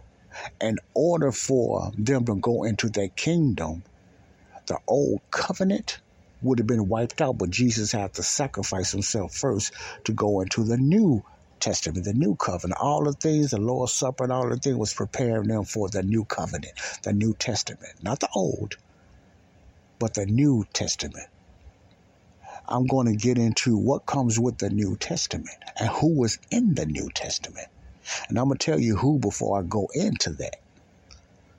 In 0.60 0.78
order 0.94 1.30
for 1.30 1.92
them 1.96 2.24
to 2.26 2.34
go 2.36 2.64
into 2.64 2.88
that 2.90 3.16
kingdom, 3.16 3.84
the 4.66 4.78
old 4.88 5.20
covenant 5.30 6.00
would 6.42 6.58
have 6.58 6.66
been 6.66 6.88
wiped 6.88 7.20
out, 7.20 7.38
but 7.38 7.50
Jesus 7.50 7.92
had 7.92 8.14
to 8.14 8.22
sacrifice 8.22 8.90
himself 8.90 9.34
first 9.34 9.72
to 10.04 10.12
go 10.12 10.40
into 10.40 10.64
the 10.64 10.76
new 10.76 11.22
testament, 11.60 12.04
the 12.04 12.12
new 12.14 12.34
covenant. 12.36 12.80
All 12.80 13.04
the 13.04 13.12
things, 13.12 13.50
the 13.50 13.58
Lord's 13.58 13.92
Supper 13.92 14.24
and 14.24 14.32
all 14.32 14.48
the 14.48 14.56
things 14.56 14.76
was 14.76 14.94
preparing 14.94 15.48
them 15.48 15.64
for 15.64 15.88
the 15.88 16.02
new 16.02 16.24
covenant, 16.24 16.72
the 17.04 17.12
new 17.12 17.34
testament. 17.34 17.92
Not 18.02 18.20
the 18.20 18.28
old, 18.34 18.74
but 19.98 20.14
the 20.14 20.26
new 20.26 20.64
testament. 20.72 21.26
I'm 22.66 22.86
going 22.86 23.06
to 23.06 23.16
get 23.16 23.36
into 23.36 23.76
what 23.76 24.06
comes 24.06 24.38
with 24.40 24.58
the 24.58 24.70
New 24.70 24.96
Testament 24.96 25.56
and 25.78 25.88
who 25.88 26.18
was 26.18 26.38
in 26.50 26.74
the 26.74 26.86
New 26.86 27.10
Testament. 27.14 27.66
And 28.28 28.38
I'm 28.38 28.46
going 28.46 28.58
to 28.58 28.64
tell 28.64 28.80
you 28.80 28.96
who 28.96 29.18
before 29.18 29.60
I 29.60 29.62
go 29.62 29.88
into 29.94 30.30
that. 30.30 30.56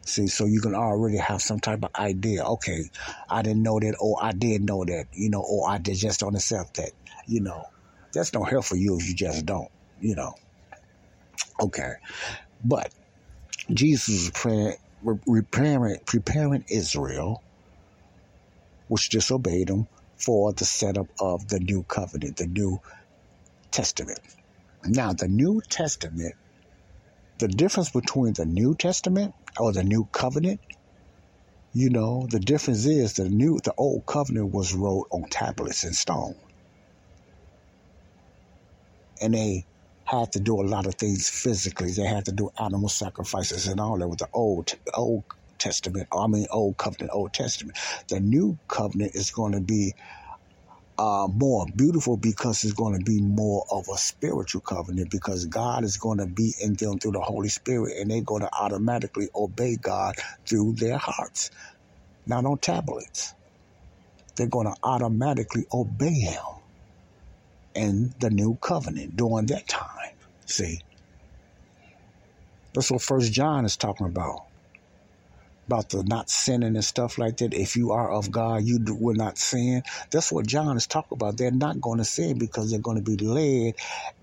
See, 0.05 0.27
so 0.27 0.45
you 0.45 0.61
can 0.61 0.75
already 0.75 1.17
have 1.17 1.41
some 1.41 1.59
type 1.59 1.83
of 1.83 1.89
idea. 1.95 2.43
Okay, 2.43 2.89
I 3.29 3.41
didn't 3.41 3.63
know 3.63 3.79
that, 3.79 3.95
or 3.99 4.17
I 4.21 4.31
did 4.31 4.63
know 4.63 4.85
that, 4.85 5.05
you 5.13 5.29
know, 5.29 5.41
or 5.41 5.69
I 5.69 5.77
did 5.79 5.95
just 5.95 6.19
don't 6.19 6.35
accept 6.35 6.77
that, 6.77 6.91
you 7.27 7.41
know. 7.41 7.65
That's 8.13 8.33
no 8.33 8.43
help 8.43 8.65
for 8.65 8.75
you 8.75 8.97
if 8.97 9.07
you 9.07 9.15
just 9.15 9.45
don't, 9.45 9.69
you 9.99 10.15
know. 10.15 10.33
Okay, 11.59 11.93
but 12.63 12.93
Jesus 13.73 14.07
was 14.07 14.29
preparing, 14.31 14.77
preparing, 15.25 15.97
preparing 16.05 16.65
Israel, 16.69 17.41
which 18.87 19.09
disobeyed 19.09 19.69
him, 19.69 19.87
for 20.17 20.53
the 20.53 20.65
setup 20.65 21.07
of 21.19 21.47
the 21.49 21.59
new 21.59 21.83
covenant, 21.83 22.37
the 22.37 22.47
new 22.47 22.79
testament. 23.71 24.19
Now, 24.85 25.13
the 25.13 25.27
New 25.27 25.61
Testament, 25.69 26.35
the 27.39 27.47
difference 27.47 27.91
between 27.91 28.33
the 28.33 28.45
New 28.45 28.75
Testament 28.75 29.33
or 29.59 29.73
the 29.73 29.83
new 29.83 30.07
covenant, 30.11 30.61
you 31.73 31.89
know, 31.89 32.27
the 32.29 32.39
difference 32.39 32.85
is 32.85 33.13
the 33.13 33.29
new, 33.29 33.59
the 33.63 33.73
old 33.77 34.05
covenant 34.05 34.53
was 34.53 34.73
wrote 34.73 35.07
on 35.11 35.23
tablets 35.29 35.83
and 35.83 35.95
stone. 35.95 36.35
And 39.21 39.33
they 39.33 39.65
had 40.05 40.31
to 40.33 40.39
do 40.39 40.61
a 40.61 40.63
lot 40.67 40.85
of 40.85 40.95
things 40.95 41.29
physically. 41.29 41.91
They 41.91 42.05
had 42.05 42.25
to 42.25 42.31
do 42.31 42.49
animal 42.59 42.89
sacrifices 42.89 43.67
and 43.67 43.79
all 43.79 43.97
that 43.99 44.07
with 44.07 44.19
the 44.19 44.29
old, 44.33 44.73
old 44.93 45.25
Testament, 45.59 46.07
I 46.13 46.27
mean, 46.27 46.47
Old 46.51 46.77
Covenant, 46.77 47.11
Old 47.13 47.33
Testament. 47.33 47.77
The 48.09 48.19
New 48.19 48.59
Covenant 48.67 49.15
is 49.15 49.31
going 49.31 49.53
to 49.53 49.61
be 49.61 49.93
uh, 50.97 51.27
more 51.29 51.65
beautiful 51.75 52.17
because 52.17 52.63
it's 52.63 52.73
going 52.73 52.97
to 52.97 53.03
be 53.03 53.21
more 53.21 53.65
of 53.69 53.85
a 53.93 53.97
spiritual 53.97 54.61
covenant 54.61 55.11
because 55.11 55.45
God 55.45 55.83
is 55.83 55.97
going 55.97 56.19
to 56.19 56.27
be 56.27 56.53
in 56.61 56.75
them 56.75 56.99
through 56.99 57.11
the 57.13 57.21
Holy 57.21 57.49
Spirit 57.49 57.97
and 57.99 58.09
they're 58.09 58.21
going 58.21 58.41
to 58.43 58.49
automatically 58.57 59.27
obey 59.35 59.77
God 59.77 60.15
through 60.47 60.73
their 60.73 60.97
hearts, 60.97 61.51
not 62.25 62.45
on 62.45 62.59
tablets. 62.59 63.33
They're 64.37 64.47
going 64.47 64.67
to 64.67 64.75
automatically 64.83 65.65
obey 65.73 66.13
Him 66.13 66.41
in 67.75 68.13
the 68.19 68.29
new 68.29 68.57
covenant 68.61 69.15
during 69.15 69.47
that 69.47 69.67
time. 69.67 69.87
See? 70.45 70.79
That's 72.73 72.91
what 72.91 73.01
First 73.01 73.33
John 73.33 73.65
is 73.65 73.77
talking 73.77 74.07
about 74.07 74.39
about 75.67 75.89
the 75.89 76.03
not 76.03 76.29
sinning 76.29 76.75
and 76.75 76.83
stuff 76.85 77.17
like 77.17 77.37
that. 77.37 77.53
If 77.53 77.75
you 77.75 77.91
are 77.91 78.11
of 78.11 78.31
God, 78.31 78.63
you 78.63 78.79
do, 78.79 78.95
will 78.95 79.15
not 79.15 79.37
sin. 79.37 79.83
That's 80.11 80.31
what 80.31 80.47
John 80.47 80.77
is 80.77 80.87
talking 80.87 81.15
about. 81.15 81.37
They're 81.37 81.51
not 81.51 81.81
going 81.81 81.97
to 81.99 82.05
sin 82.05 82.37
because 82.37 82.69
they're 82.71 82.79
going 82.79 83.03
to 83.03 83.03
be 83.03 83.17
led 83.17 83.73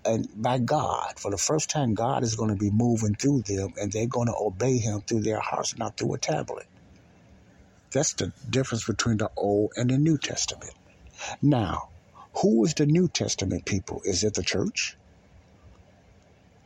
and 0.05 0.27
by 0.35 0.59
God. 0.59 1.13
For 1.17 1.31
the 1.31 1.37
first 1.37 1.69
time, 1.69 1.93
God 1.93 2.23
is 2.23 2.35
going 2.35 2.49
to 2.51 2.55
be 2.55 2.71
moving 2.71 3.15
through 3.15 3.43
them, 3.43 3.69
and 3.77 3.91
they're 3.91 4.07
going 4.07 4.27
to 4.27 4.35
obey 4.39 4.77
Him 4.77 5.01
through 5.01 5.21
their 5.21 5.39
hearts, 5.39 5.77
not 5.77 5.97
through 5.97 6.15
a 6.15 6.19
tablet. 6.19 6.65
That's 7.93 8.13
the 8.15 8.31
difference 8.49 8.85
between 8.85 9.17
the 9.17 9.29
Old 9.37 9.71
and 9.75 9.89
the 9.89 9.97
New 9.97 10.17
Testament. 10.17 10.73
Now, 11.41 11.89
who 12.41 12.65
is 12.65 12.73
the 12.73 12.85
New 12.85 13.07
Testament 13.09 13.65
people? 13.65 14.01
Is 14.05 14.23
it 14.23 14.33
the 14.33 14.43
church? 14.43 14.97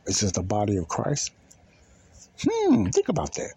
Is 0.06 0.22
it 0.22 0.34
the 0.34 0.42
body 0.42 0.76
of 0.76 0.88
Christ? 0.88 1.32
Hmm, 2.42 2.86
think 2.86 3.08
about 3.08 3.34
that 3.34 3.52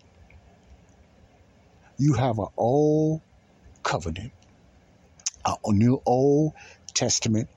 you 2.02 2.14
have 2.14 2.40
an 2.40 2.48
old 2.58 3.22
covenant, 3.84 4.34
a 5.46 5.72
new 5.72 6.02
Old 6.06 6.54
Testament 6.96 7.48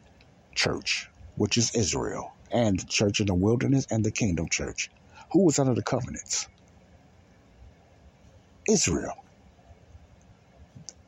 church, 0.55 1.09
which 1.37 1.57
is 1.57 1.75
Israel, 1.75 2.31
and 2.53 2.79
the 2.79 2.85
church 2.85 3.21
in 3.21 3.27
the 3.27 3.35
wilderness 3.35 3.87
and 3.91 4.05
the 4.05 4.13
kingdom 4.13 4.49
church. 4.51 4.91
Who 5.33 5.47
was 5.47 5.59
under 5.59 5.75
the 5.75 5.83
covenants? 5.83 6.47
Israel. 8.69 9.15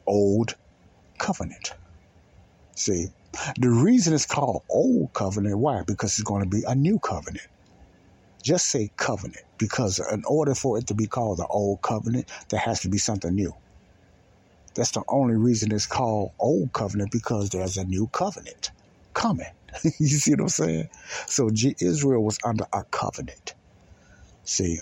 Old 0.06 0.56
covenant. 1.18 1.74
See, 2.74 3.08
the 3.58 3.70
reason 3.70 4.14
it's 4.14 4.26
called 4.26 4.62
Old 4.70 5.12
Covenant, 5.12 5.58
why? 5.58 5.82
Because 5.86 6.12
it's 6.12 6.22
going 6.22 6.42
to 6.42 6.48
be 6.48 6.64
a 6.66 6.74
new 6.74 6.98
covenant. 6.98 7.46
Just 8.46 8.68
say 8.68 8.92
covenant, 8.96 9.44
because 9.58 9.98
in 9.98 10.22
order 10.24 10.54
for 10.54 10.78
it 10.78 10.86
to 10.86 10.94
be 10.94 11.08
called 11.08 11.38
the 11.38 11.46
old 11.48 11.82
covenant, 11.82 12.30
there 12.48 12.60
has 12.60 12.78
to 12.82 12.88
be 12.88 12.96
something 12.96 13.34
new. 13.34 13.52
That's 14.76 14.92
the 14.92 15.02
only 15.08 15.34
reason 15.34 15.72
it's 15.72 15.84
called 15.84 16.30
old 16.38 16.72
covenant 16.72 17.10
because 17.10 17.50
there's 17.50 17.76
a 17.76 17.82
new 17.84 18.06
covenant 18.06 18.70
coming. 19.14 19.50
you 19.82 20.06
see 20.06 20.30
what 20.30 20.42
I'm 20.42 20.48
saying? 20.48 20.88
So 21.26 21.50
Israel 21.80 22.22
was 22.22 22.38
under 22.44 22.66
a 22.72 22.84
covenant. 22.84 23.56
See, 24.44 24.78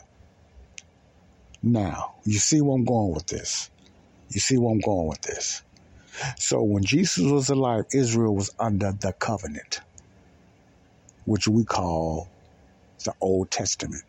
now 1.63 2.17
you 2.27 2.41
see 2.41 2.61
where 2.61 2.77
I'm 2.77 2.85
going 2.85 3.15
with 3.15 3.29
this. 3.29 3.71
You 4.29 4.41
see 4.41 4.59
where 4.59 4.73
I'm 4.73 4.81
going 4.81 5.07
with 5.09 5.23
this. 5.23 5.63
So 6.37 6.63
when 6.63 6.85
Jesus 6.85 7.25
was 7.25 7.49
alive, 7.49 7.85
Israel 7.95 8.35
was 8.35 8.55
under 8.59 8.93
the 8.93 9.15
covenant, 9.15 9.81
which 11.25 11.49
we 11.49 11.65
call 11.65 12.34
the 13.05 13.15
Old 13.21 13.51
Testament. 13.51 14.03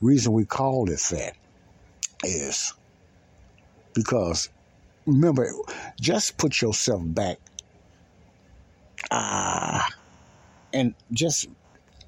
Reason 0.00 0.32
we 0.32 0.44
call 0.44 0.90
it 0.90 1.00
that 1.10 1.34
is 2.24 2.74
because 3.94 4.48
remember, 5.06 5.50
just 6.00 6.38
put 6.38 6.60
yourself 6.60 7.02
back 7.06 7.38
ah 9.10 9.86
uh, 9.86 9.90
and 10.72 10.94
just 11.12 11.46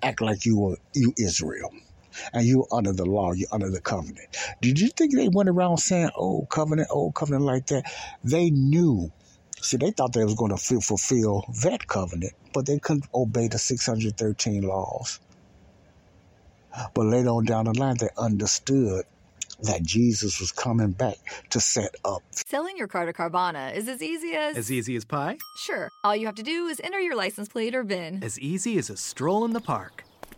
act 0.03 0.21
like 0.21 0.45
you 0.45 0.59
were 0.59 0.77
you 0.95 1.13
Israel. 1.19 1.71
And 2.33 2.45
you 2.45 2.67
under 2.73 2.93
the 2.93 3.07
law, 3.07 3.33
you 3.33 3.47
under 3.53 3.71
the 3.71 3.81
covenant. 3.81 4.37
Did 4.61 4.81
you 4.81 4.89
think 4.89 5.15
they 5.15 5.29
went 5.29 5.49
around 5.49 5.79
saying, 5.79 6.11
"Oh, 6.19 6.47
covenant, 6.51 6.89
oh, 6.91 7.13
covenant" 7.13 7.45
like 7.45 7.67
that? 7.67 7.85
They 8.25 8.51
knew 8.51 9.13
See, 9.63 9.77
they 9.77 9.91
thought 9.91 10.13
they 10.15 10.25
was 10.25 10.35
going 10.35 10.57
to 10.57 10.81
fulfill 10.81 11.45
that 11.63 11.87
covenant, 11.87 12.33
but 12.55 12.67
they 12.67 12.79
couldn't 12.79 13.05
obey 13.15 13.49
the 13.49 13.59
613 13.59 14.63
laws. 14.63 15.21
But 16.95 17.07
later 17.07 17.29
on 17.31 17.45
down 17.45 17.65
the 17.67 17.79
line, 17.79 17.97
they 17.99 18.09
understood 18.17 19.05
that 19.63 19.83
Jesus 19.83 20.41
was 20.41 20.53
coming 20.53 20.93
back 20.93 21.17
to 21.51 21.61
set 21.61 21.95
up. 22.05 22.23
Selling 22.31 22.77
your 22.77 22.89
car 22.89 23.07
to 23.07 23.13
Carvana 23.13 23.75
is 23.75 23.89
as 23.89 24.03
easy 24.03 24.33
as. 24.33 24.57
As 24.57 24.73
easy 24.73 24.97
as 24.97 25.05
pie? 25.05 25.39
Sure. 25.59 25.89
All 26.05 26.17
you 26.17 26.27
have 26.27 26.37
to 26.37 26.43
do 26.43 26.67
is 26.67 26.81
enter 26.83 27.01
your 27.01 27.17
license 27.17 27.49
plate 27.49 27.75
or 27.75 27.83
VIN. 27.83 28.23
As 28.23 28.39
easy 28.39 28.79
as 28.79 28.91
a 28.91 28.97
stroll 28.97 29.45
in 29.45 29.53
the 29.53 29.61
park. 29.61 30.05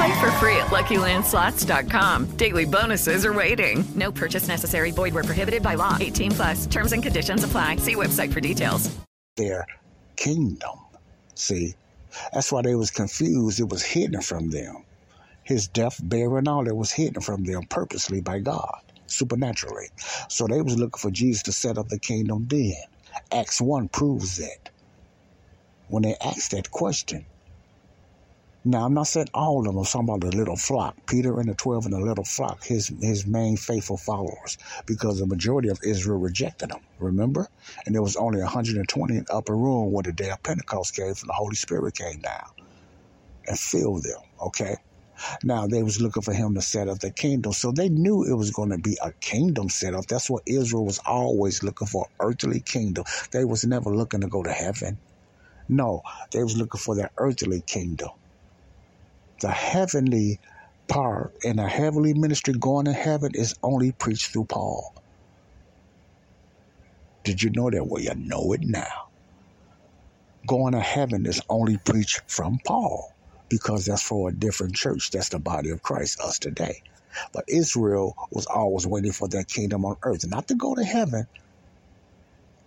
Play 0.00 0.18
for 0.18 0.30
free 0.32 0.56
at 0.56 0.68
LuckyLandSlots.com. 0.68 2.24
Daily 2.36 2.64
bonuses 2.64 3.26
are 3.26 3.34
waiting. 3.34 3.84
No 3.94 4.10
purchase 4.10 4.48
necessary. 4.48 4.92
Void 4.92 5.12
where 5.12 5.24
prohibited 5.24 5.62
by 5.62 5.74
law. 5.74 5.98
18 6.00 6.30
plus. 6.30 6.66
Terms 6.66 6.92
and 6.92 7.02
conditions 7.02 7.44
apply. 7.44 7.76
See 7.76 7.96
website 7.96 8.32
for 8.32 8.40
details. 8.40 8.90
Their 9.36 9.66
kingdom. 10.16 10.78
See, 11.34 11.74
that's 12.32 12.50
why 12.50 12.62
they 12.62 12.74
was 12.74 12.90
confused. 12.90 13.60
It 13.60 13.68
was 13.68 13.82
hidden 13.82 14.22
from 14.22 14.48
them. 14.48 14.84
His 15.42 15.68
death, 15.68 16.00
burial, 16.02 16.38
and 16.38 16.48
all 16.48 16.64
that 16.64 16.74
was 16.74 16.90
hidden 16.90 17.20
from 17.20 17.44
them 17.44 17.64
purposely 17.64 18.22
by 18.22 18.38
God, 18.38 18.80
supernaturally. 19.06 19.88
So 20.30 20.46
they 20.46 20.62
was 20.62 20.78
looking 20.78 20.98
for 20.98 21.10
Jesus 21.10 21.42
to 21.42 21.52
set 21.52 21.76
up 21.76 21.88
the 21.90 21.98
kingdom 21.98 22.46
then. 22.48 22.72
Acts 23.30 23.60
1 23.60 23.88
proves 23.88 24.38
that. 24.38 24.70
When 25.88 26.04
they 26.04 26.16
asked 26.24 26.52
that 26.52 26.70
question, 26.70 27.26
now, 28.62 28.84
I'm 28.84 28.92
not 28.92 29.06
saying 29.06 29.28
all 29.32 29.60
of 29.60 29.64
them. 29.64 29.78
I'm 29.78 29.84
talking 29.84 30.08
about 30.08 30.20
the 30.20 30.36
little 30.36 30.56
flock. 30.56 30.94
Peter 31.06 31.40
and 31.40 31.48
the 31.48 31.54
12 31.54 31.86
and 31.86 31.94
the 31.94 32.00
little 32.00 32.24
flock, 32.26 32.62
his, 32.64 32.92
his 33.00 33.26
main 33.26 33.56
faithful 33.56 33.96
followers, 33.96 34.58
because 34.86 35.18
the 35.18 35.26
majority 35.26 35.70
of 35.70 35.78
Israel 35.82 36.18
rejected 36.18 36.70
him, 36.70 36.80
remember? 36.98 37.48
And 37.86 37.94
there 37.94 38.02
was 38.02 38.16
only 38.16 38.40
120 38.40 39.16
in 39.16 39.24
upper 39.30 39.56
room 39.56 39.92
when 39.92 40.04
the 40.04 40.12
day 40.12 40.28
of 40.28 40.42
Pentecost 40.42 40.94
came 40.94 41.14
from 41.14 41.28
the 41.28 41.32
Holy 41.32 41.54
Spirit 41.56 41.94
came 41.94 42.20
down 42.20 42.44
and 43.46 43.58
filled 43.58 44.04
them, 44.04 44.20
okay? 44.42 44.76
Now, 45.42 45.66
they 45.66 45.82
was 45.82 46.00
looking 46.00 46.22
for 46.22 46.34
him 46.34 46.54
to 46.54 46.62
set 46.62 46.88
up 46.88 46.98
the 46.98 47.12
kingdom. 47.12 47.52
So 47.52 47.72
they 47.72 47.88
knew 47.88 48.24
it 48.24 48.34
was 48.34 48.50
going 48.50 48.70
to 48.70 48.78
be 48.78 48.98
a 49.02 49.12
kingdom 49.20 49.70
set 49.70 49.94
up. 49.94 50.06
That's 50.06 50.30
what 50.30 50.42
Israel 50.46 50.84
was 50.84 51.00
always 51.06 51.62
looking 51.62 51.88
for, 51.88 52.06
earthly 52.20 52.60
kingdom. 52.60 53.04
They 53.32 53.44
was 53.44 53.64
never 53.64 53.94
looking 53.94 54.20
to 54.20 54.28
go 54.28 54.42
to 54.42 54.52
heaven. 54.52 55.00
No, 55.68 56.02
they 56.32 56.42
was 56.42 56.56
looking 56.56 56.80
for 56.80 56.96
that 56.96 57.12
earthly 57.18 57.62
kingdom 57.62 58.10
the 59.40 59.50
heavenly 59.50 60.40
part 60.88 61.34
and 61.44 61.58
the 61.60 61.68
heavenly 61.68 62.14
ministry 62.14 62.54
going 62.58 62.86
to 62.86 62.94
heaven 62.94 63.32
is 63.34 63.54
only 63.62 63.92
preached 63.92 64.32
through 64.32 64.46
Paul. 64.46 64.94
Did 67.24 67.42
you 67.42 67.50
know 67.54 67.70
that? 67.70 67.86
Well, 67.86 68.02
you 68.02 68.14
know 68.16 68.52
it 68.54 68.62
now. 68.64 69.08
Going 70.48 70.72
to 70.74 70.80
heaven 70.80 71.26
is 71.26 71.42
only 71.50 71.78
preached 71.78 72.22
from 72.28 72.58
Paul 72.66 73.10
because 73.50 73.86
that's 73.86 74.02
for 74.02 74.30
a 74.30 74.34
different 74.34 74.74
church. 74.76 75.10
That's 75.12 75.30
the 75.30 75.40
body 75.40 75.70
of 75.70 75.82
Christ, 75.82 76.20
us 76.20 76.38
today. 76.38 76.82
But 77.32 77.44
Israel 77.48 78.14
was 78.32 78.46
always 78.46 78.86
waiting 78.86 79.12
for 79.12 79.28
that 79.28 79.48
kingdom 79.48 79.84
on 79.84 79.96
earth, 80.04 80.28
not 80.28 80.48
to 80.48 80.56
go 80.56 80.74
to 80.74 80.84
heaven, 80.84 81.26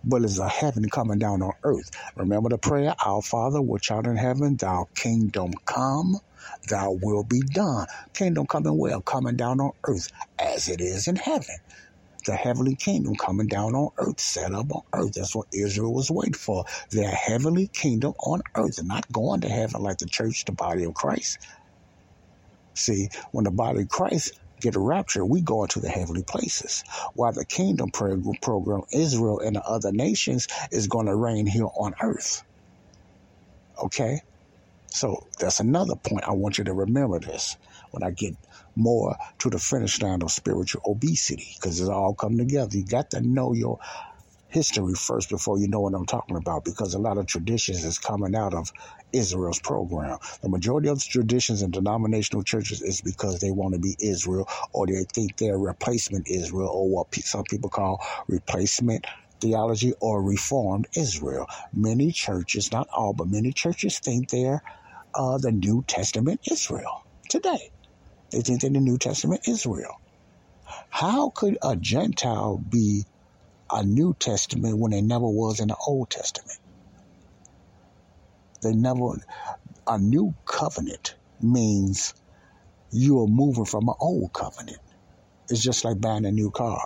but 0.04 0.24
it's 0.24 0.40
a 0.40 0.50
heaven 0.50 0.90
coming 0.90 1.20
down 1.20 1.42
on 1.44 1.54
earth. 1.64 1.90
Remember 2.18 2.50
the 2.50 2.58
prayer, 2.60 2.96
Our 3.06 3.22
Father, 3.22 3.62
which 3.62 3.92
art 3.92 4.08
in 4.08 4.18
heaven, 4.18 4.58
thy 4.58 4.84
kingdom 4.96 5.52
come, 5.68 6.16
thy 6.70 6.88
will 6.88 7.24
be 7.24 7.42
done. 7.54 7.88
Kingdom 8.14 8.46
coming 8.48 8.78
well, 8.78 9.02
coming 9.02 9.36
down 9.36 9.60
on 9.60 9.72
earth 9.88 10.08
as 10.40 10.68
it 10.68 10.82
is 10.82 11.08
in 11.08 11.16
heaven. 11.16 11.56
The 12.26 12.36
heavenly 12.36 12.78
kingdom 12.78 13.16
coming 13.16 13.48
down 13.48 13.76
on 13.76 13.90
earth, 14.00 14.22
set 14.22 14.54
up 14.54 14.68
on 14.72 14.82
earth. 14.96 15.12
That's 15.16 15.36
what 15.36 15.48
Israel 15.54 15.94
was 15.94 16.10
waiting 16.10 16.34
for. 16.34 16.64
Their 16.92 17.10
heavenly 17.10 17.70
kingdom 17.74 18.14
on 18.26 18.42
earth, 18.56 18.80
not 18.84 19.12
going 19.12 19.42
to 19.42 19.50
heaven 19.50 19.82
like 19.82 19.98
the 19.98 20.08
church, 20.10 20.46
the 20.46 20.54
body 20.54 20.86
of 20.86 20.94
Christ. 20.94 21.38
See, 22.76 23.10
when 23.32 23.44
the 23.44 23.52
body 23.52 23.82
of 23.82 23.90
Christ 23.90 24.32
get 24.62 24.76
a 24.76 24.80
rapture, 24.80 25.26
we 25.26 25.42
go 25.42 25.64
into 25.64 25.82
the 25.82 25.90
heavenly 25.90 26.24
places. 26.24 26.82
While 27.14 27.34
the 27.34 27.46
kingdom 27.46 27.90
program, 27.92 28.82
Israel 28.94 29.40
and 29.40 29.58
the 29.58 29.64
other 29.64 29.92
nations 29.92 30.48
is 30.72 30.88
going 30.88 31.08
to 31.08 31.16
reign 31.16 31.46
here 31.46 31.68
on 31.78 31.94
earth. 32.02 32.42
Okay? 33.84 34.20
So 34.94 35.28
that's 35.40 35.60
another 35.60 35.96
point. 35.96 36.24
I 36.28 36.34
want 36.34 36.60
you 36.60 36.66
to 36.66 36.74
remember 36.74 37.20
this 37.20 37.58
when 37.90 38.04
I 38.04 38.12
get 38.12 38.36
more 38.76 39.16
to 39.40 39.50
the 39.50 39.58
finish 39.58 40.00
line 40.00 40.22
of 40.22 40.30
spiritual 40.30 40.84
obesity, 40.86 41.48
because 41.56 41.80
it's 41.80 41.90
all 41.90 42.14
come 42.14 42.38
together. 42.38 42.78
You 42.78 42.86
got 42.86 43.10
to 43.10 43.22
know 43.22 43.54
your 43.54 43.80
history 44.50 44.94
first 44.94 45.30
before 45.30 45.58
you 45.58 45.68
know 45.68 45.82
what 45.82 45.96
I'm 45.96 46.06
talking 46.06 46.38
about, 46.38 46.64
because 46.64 46.94
a 46.94 47.00
lot 47.00 47.18
of 47.18 47.26
traditions 47.26 47.84
is 47.84 47.98
coming 47.98 48.36
out 48.36 48.54
of 48.54 48.72
Israel's 49.12 49.60
program. 49.60 50.20
The 50.44 50.50
majority 50.50 50.90
of 50.90 51.00
the 51.00 51.06
traditions 51.10 51.64
in 51.64 51.72
denominational 51.72 52.44
churches 52.44 52.84
is 52.84 53.02
because 53.02 53.40
they 53.40 53.50
want 53.50 53.74
to 53.74 53.80
be 53.80 53.98
Israel, 54.00 54.48
or 54.74 54.86
they 54.86 55.06
think 55.12 55.38
they're 55.38 55.58
replacement 55.58 56.28
Israel, 56.30 56.70
or 56.70 56.88
what 56.88 57.16
some 57.16 57.46
people 57.46 57.72
call 57.72 58.00
replacement 58.28 59.08
theology 59.42 59.94
or 60.00 60.22
reformed 60.22 60.88
Israel. 60.96 61.48
Many 61.74 62.12
churches, 62.12 62.72
not 62.72 62.88
all, 62.96 63.14
but 63.14 63.28
many 63.28 63.52
churches 63.54 63.98
think 63.98 64.30
they're 64.30 64.62
uh, 65.16 65.38
the 65.38 65.52
New 65.52 65.84
Testament 65.88 66.42
Israel 66.50 67.02
today. 67.30 67.72
They 68.32 68.42
think 68.42 68.62
they're 68.62 68.72
the 68.72 68.80
New 68.80 68.98
Testament 68.98 69.42
Israel. 69.48 69.94
How 70.90 71.32
could 71.36 71.58
a 71.64 71.76
Gentile 71.76 72.58
be 72.58 73.06
a 73.72 73.84
New 73.84 74.16
Testament 74.20 74.78
when 74.80 74.92
they 74.92 75.02
never 75.02 75.28
was 75.28 75.60
in 75.60 75.70
the 75.70 75.78
Old 75.88 76.10
Testament? 76.10 76.58
They 78.62 78.74
never, 78.74 79.18
a 79.88 79.98
new 79.98 80.36
covenant 80.46 81.16
means 81.42 82.14
you 82.92 83.22
are 83.22 83.28
moving 83.28 83.66
from 83.66 83.90
an 83.90 83.96
old 84.00 84.32
covenant. 84.34 84.80
It's 85.50 85.62
just 85.62 85.84
like 85.84 86.00
buying 86.00 86.26
a 86.26 86.32
new 86.32 86.52
car. 86.52 86.82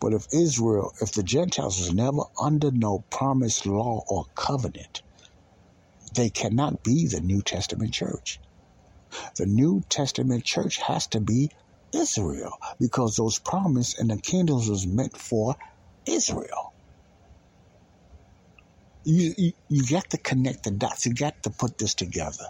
But 0.00 0.12
if 0.12 0.26
Israel, 0.32 0.92
if 1.00 1.12
the 1.12 1.22
Gentiles 1.22 1.78
was 1.78 1.94
never 1.94 2.22
under 2.40 2.70
no 2.70 3.04
promised 3.10 3.66
law 3.66 4.02
or 4.08 4.24
covenant, 4.34 5.02
they 6.14 6.30
cannot 6.30 6.82
be 6.82 7.08
the 7.08 7.20
New 7.20 7.42
Testament 7.42 7.92
church. 7.92 8.40
The 9.36 9.46
New 9.46 9.82
Testament 9.88 10.44
church 10.44 10.78
has 10.78 11.06
to 11.08 11.20
be 11.20 11.50
Israel 11.94 12.52
because 12.78 13.16
those 13.16 13.38
promises 13.40 13.96
and 13.98 14.10
the 14.10 14.20
kingdoms 14.20 14.68
was 14.68 14.86
meant 14.86 15.16
for 15.16 15.56
Israel. 16.06 16.74
You, 19.04 19.34
you, 19.36 19.52
you 19.68 19.82
got 19.90 20.08
to 20.10 20.18
connect 20.18 20.64
the 20.64 20.70
dots. 20.72 21.06
You 21.06 21.14
got 21.14 21.34
to 21.44 21.50
put 21.50 21.78
this 21.78 21.94
together. 21.94 22.46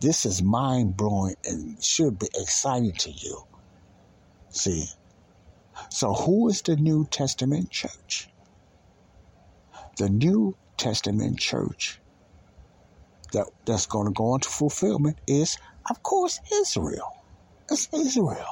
This 0.00 0.24
is 0.24 0.42
mind 0.42 0.96
blowing 0.96 1.36
and 1.44 1.82
should 1.84 2.18
be 2.18 2.28
exciting 2.34 2.94
to 3.00 3.10
you. 3.10 3.42
See? 4.50 4.86
So, 5.90 6.14
who 6.14 6.48
is 6.48 6.62
the 6.62 6.76
New 6.76 7.06
Testament 7.10 7.70
church? 7.70 8.28
The 9.98 10.08
New 10.08 10.54
Testament 10.78 11.38
church 11.38 12.00
that, 13.32 13.46
that's 13.66 13.86
going 13.86 14.06
to 14.06 14.12
go 14.12 14.34
into 14.34 14.48
fulfillment 14.50 15.18
is, 15.26 15.56
of 15.90 16.02
course, 16.02 16.38
Israel. 16.62 17.08
It's 17.70 17.88
Israel. 17.94 18.46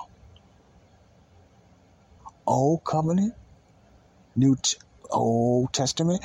Old 2.47 2.83
Covenant, 2.87 3.35
New 4.37 4.57
T- 4.63 4.77
Old 5.11 5.73
Testament, 5.75 6.25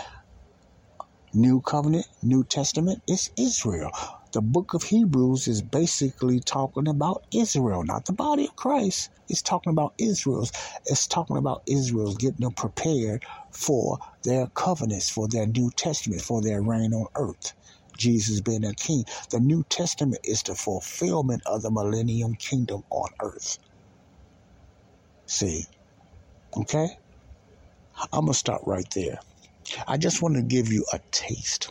New 1.33 1.61
Covenant, 1.61 2.07
New 2.23 2.43
Testament. 2.45 3.01
It's 3.07 3.29
Israel. 3.39 3.91
The 4.33 4.41
book 4.41 4.75
of 4.75 4.83
Hebrews 4.83 5.47
is 5.47 5.63
basically 5.63 6.41
talking 6.41 6.87
about 6.89 7.23
Israel, 7.33 7.83
not 7.85 8.05
the 8.05 8.13
body 8.13 8.45
of 8.45 8.55
Christ. 8.57 9.09
It's 9.29 9.43
talking 9.43 9.71
about 9.71 9.93
Israel's. 9.99 10.51
It's 10.87 11.07
talking 11.07 11.37
about 11.37 11.61
Israel's 11.67 12.17
getting 12.17 12.41
them 12.41 12.53
prepared 12.55 13.23
for 13.53 13.99
their 14.25 14.47
covenants, 14.55 15.09
for 15.09 15.27
their 15.29 15.47
New 15.47 15.71
Testament, 15.77 16.21
for 16.21 16.41
their 16.43 16.61
reign 16.63 16.93
on 16.93 17.07
earth. 17.17 17.53
Jesus 17.97 18.41
being 18.41 18.65
a 18.65 18.73
king. 18.75 19.05
The 19.31 19.39
New 19.39 19.63
Testament 19.69 20.21
is 20.23 20.43
the 20.43 20.55
fulfillment 20.55 21.43
of 21.45 21.61
the 21.61 21.71
millennium 21.71 22.35
kingdom 22.35 22.83
on 22.91 23.09
earth. 23.21 23.57
See? 25.27 25.65
Okay? 26.57 26.89
I'm 28.11 28.21
going 28.25 28.33
to 28.33 28.39
stop 28.39 28.61
right 28.65 28.87
there. 28.95 29.17
I 29.87 29.97
just 29.97 30.21
want 30.21 30.35
to 30.35 30.43
give 30.43 30.71
you 30.71 30.85
a 30.93 30.99
taste. 31.11 31.69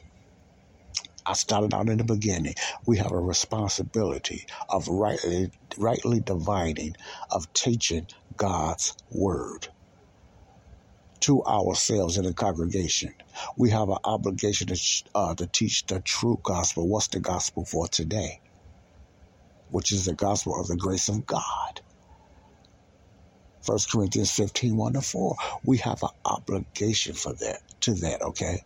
I 1.27 1.35
started 1.35 1.75
out 1.75 1.89
in 1.89 1.99
the 1.99 2.05
beginning. 2.05 2.55
We 2.87 2.99
have 2.99 3.13
a 3.13 3.21
responsibility 3.21 4.45
of 4.69 4.89
rightly, 4.89 5.51
rightly 5.79 6.21
dividing, 6.21 6.95
of 7.31 7.53
teaching 7.55 8.09
God's 8.37 8.95
word 9.11 9.69
to 11.23 11.43
ourselves 11.45 12.19
in 12.19 12.25
the 12.25 12.35
congregation. 12.35 13.15
We 13.57 13.71
have 13.71 13.89
an 13.89 13.99
obligation 14.05 14.69
to, 14.69 14.81
uh, 15.15 15.35
to 15.37 15.47
teach 15.47 15.87
the 15.87 16.01
true 16.01 16.39
gospel. 16.43 16.89
What's 16.89 17.09
the 17.09 17.21
gospel 17.21 17.65
for 17.65 17.89
today? 17.89 18.41
Which 19.71 19.93
is 19.93 20.05
the 20.05 20.15
gospel 20.15 20.61
of 20.61 20.69
the 20.69 20.77
grace 20.77 21.09
of 21.09 21.27
God. 21.27 21.81
1 23.67 23.79
Corinthians 23.93 24.33
15, 24.33 24.77
1 24.77 24.93
to 24.95 25.01
4. 25.01 25.37
We 25.65 25.79
have 25.79 26.03
an 26.03 26.11
obligation 26.25 27.15
for 27.15 27.33
that, 27.35 27.61
to 27.83 27.95
that, 27.95 28.23
okay? 28.23 28.65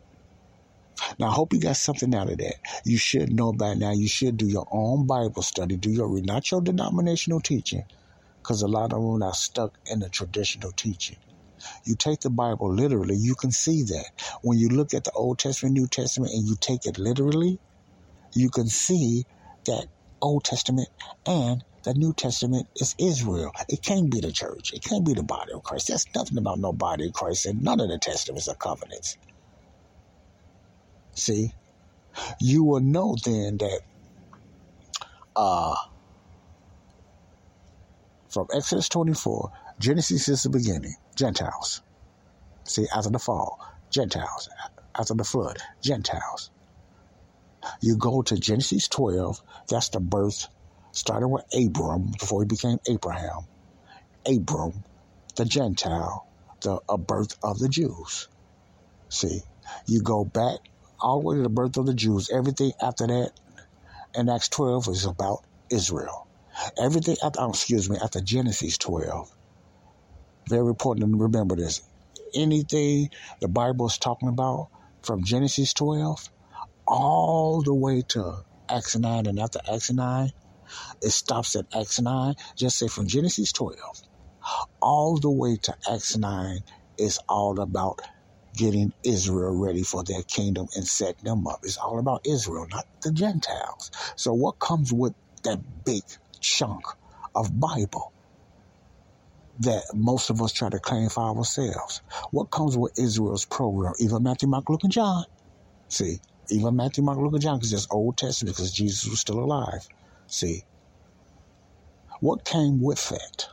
Now, 1.18 1.28
I 1.28 1.32
hope 1.32 1.52
you 1.52 1.60
got 1.60 1.76
something 1.76 2.14
out 2.14 2.30
of 2.30 2.38
that. 2.38 2.54
You 2.84 2.96
should 2.96 3.32
know 3.32 3.52
by 3.52 3.74
now. 3.74 3.92
You 3.92 4.08
should 4.08 4.38
do 4.38 4.46
your 4.46 4.66
own 4.70 5.06
Bible 5.06 5.42
study. 5.42 5.76
Do 5.76 5.90
your, 5.90 6.08
not 6.22 6.50
your 6.50 6.62
denominational 6.62 7.40
teaching, 7.40 7.84
because 8.42 8.62
a 8.62 8.68
lot 8.68 8.94
of 8.94 9.02
them 9.02 9.22
are 9.22 9.34
stuck 9.34 9.78
in 9.86 10.00
the 10.00 10.08
traditional 10.08 10.72
teaching. 10.72 11.18
You 11.84 11.96
take 11.96 12.20
the 12.20 12.30
Bible 12.30 12.72
literally, 12.72 13.16
you 13.16 13.34
can 13.34 13.50
see 13.50 13.82
that. 13.84 14.06
When 14.42 14.58
you 14.58 14.68
look 14.68 14.94
at 14.94 15.04
the 15.04 15.12
Old 15.12 15.38
Testament, 15.38 15.74
New 15.74 15.86
Testament, 15.86 16.32
and 16.32 16.46
you 16.46 16.56
take 16.60 16.86
it 16.86 16.98
literally, 16.98 17.60
you 18.34 18.50
can 18.50 18.66
see 18.66 19.24
that 19.66 19.86
Old 20.22 20.44
Testament 20.44 20.88
and 21.26 21.64
the 21.84 21.94
New 21.94 22.12
Testament 22.12 22.68
is 22.76 22.94
Israel. 22.98 23.52
It 23.68 23.82
can't 23.82 24.10
be 24.10 24.20
the 24.20 24.32
church. 24.32 24.72
It 24.72 24.82
can't 24.82 25.06
be 25.06 25.14
the 25.14 25.22
body 25.22 25.52
of 25.52 25.62
Christ. 25.62 25.88
There's 25.88 26.06
nothing 26.14 26.38
about 26.38 26.58
no 26.58 26.72
body 26.72 27.06
of 27.06 27.12
Christ 27.12 27.46
in 27.46 27.62
none 27.62 27.80
of 27.80 27.88
the 27.88 27.98
testaments 27.98 28.48
or 28.48 28.56
covenants. 28.56 29.16
See? 31.14 31.52
You 32.40 32.64
will 32.64 32.80
know 32.80 33.16
then 33.24 33.58
that 33.58 33.80
uh, 35.36 35.76
from 38.28 38.48
Exodus 38.54 38.88
24, 38.88 39.50
Genesis 39.78 40.28
is 40.28 40.42
the 40.42 40.50
beginning, 40.50 40.94
Gentiles. 41.16 41.82
See, 42.68 42.86
after 42.94 43.10
the 43.10 43.18
fall, 43.20 43.58
Gentiles. 43.92 44.48
After 44.98 45.14
the 45.14 45.24
flood, 45.24 45.58
Gentiles. 45.84 46.50
You 47.82 47.96
go 47.98 48.22
to 48.22 48.36
Genesis 48.36 48.88
12, 48.88 49.38
that's 49.70 49.90
the 49.90 50.00
birth, 50.00 50.48
starting 50.94 51.30
with 51.30 51.44
Abram 51.54 52.12
before 52.20 52.42
he 52.42 52.46
became 52.46 52.78
Abraham. 52.88 53.42
Abram, 54.28 54.84
the 55.36 55.44
Gentile, 55.46 56.24
the 56.62 56.80
birth 56.98 57.32
of 57.42 57.58
the 57.58 57.68
Jews. 57.68 58.28
See, 59.10 59.42
you 59.88 60.02
go 60.02 60.24
back 60.24 60.58
all 61.00 61.20
the 61.20 61.26
way 61.28 61.36
to 61.36 61.42
the 61.42 61.50
birth 61.50 61.76
of 61.78 61.86
the 61.86 61.94
Jews. 61.94 62.30
Everything 62.32 62.72
after 62.82 63.06
that 63.06 63.32
in 64.16 64.28
Acts 64.30 64.50
12 64.50 64.88
is 64.88 65.06
about 65.06 65.40
Israel. 65.70 66.28
Everything 66.78 67.16
after, 67.24 67.40
oh, 67.40 67.50
excuse 67.50 67.90
me, 67.90 67.98
after 68.02 68.20
Genesis 68.22 68.78
12. 68.78 69.28
Very 70.48 70.68
important 70.68 71.12
to 71.12 71.18
remember 71.18 71.56
this. 71.56 71.82
Anything 72.34 73.10
the 73.40 73.48
Bible 73.48 73.86
is 73.86 73.98
talking 73.98 74.28
about 74.28 74.68
from 75.02 75.24
Genesis 75.24 75.74
12 75.74 76.18
all 76.86 77.62
the 77.62 77.74
way 77.74 78.02
to 78.10 78.42
Acts 78.70 78.96
9 78.96 79.26
and 79.26 79.38
after 79.40 79.60
Acts 79.72 79.92
9, 79.92 80.30
it 81.02 81.10
stops 81.10 81.56
at 81.56 81.66
Acts 81.74 82.00
9. 82.00 82.34
Just 82.58 82.78
say 82.78 82.88
from 82.88 83.08
Genesis 83.08 83.52
12 83.52 83.78
all 84.82 85.18
the 85.20 85.30
way 85.30 85.58
to 85.62 85.74
Acts 85.90 86.16
9 86.16 86.60
is 86.98 87.18
all 87.28 87.60
about 87.60 87.98
getting 88.56 88.92
Israel 89.04 89.56
ready 89.58 89.82
for 89.82 90.04
their 90.04 90.22
kingdom 90.24 90.66
and 90.76 90.86
setting 90.86 91.24
them 91.24 91.46
up. 91.46 91.60
It's 91.62 91.76
all 91.78 91.98
about 91.98 92.22
Israel, 92.26 92.66
not 92.70 92.84
the 93.02 93.12
Gentiles. 93.12 93.90
So 94.16 94.34
what 94.34 94.58
comes 94.60 94.92
with 94.92 95.14
that 95.44 95.60
big 95.84 96.02
chunk 96.40 96.82
of 97.34 97.58
Bible 97.58 98.12
that 99.60 99.82
most 99.94 100.30
of 100.30 100.42
us 100.42 100.52
try 100.52 100.68
to 100.70 100.78
claim 100.78 101.08
for 101.08 101.22
ourselves? 101.24 102.02
What 102.30 102.50
comes 102.50 102.76
with 102.76 102.92
Israel's 102.98 103.46
program? 103.46 103.94
Even 104.00 104.22
Matthew, 104.22 104.48
Mark, 104.48 104.68
Luke, 104.68 104.84
and 104.84 104.92
John. 104.92 105.24
See, 105.88 106.18
even 106.50 106.76
Matthew, 106.76 107.04
Mark, 107.04 107.18
Luke, 107.18 107.34
and 107.34 107.42
John, 107.42 107.58
because 107.58 107.72
it's 107.72 107.86
Old 107.90 108.18
Testament, 108.18 108.56
because 108.56 108.72
Jesus 108.72 109.08
was 109.08 109.20
still 109.20 109.40
alive. 109.40 109.86
See, 110.26 110.64
what 112.20 112.44
came 112.44 112.80
with 112.82 113.08
that? 113.10 113.46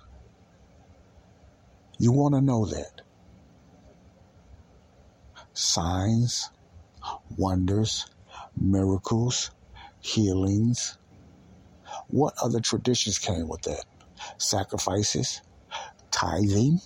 You 1.99 2.11
want 2.11 2.35
to 2.35 2.41
know 2.41 2.65
that 2.65 3.01
signs, 5.53 6.49
wonders, 7.37 8.05
miracles, 8.55 9.51
healings. 9.99 10.97
What 12.09 12.33
other 12.43 12.59
traditions 12.59 13.19
came 13.19 13.47
with 13.47 13.61
that? 13.63 13.85
Sacrifices, 14.39 15.41
tithing, 16.13 16.79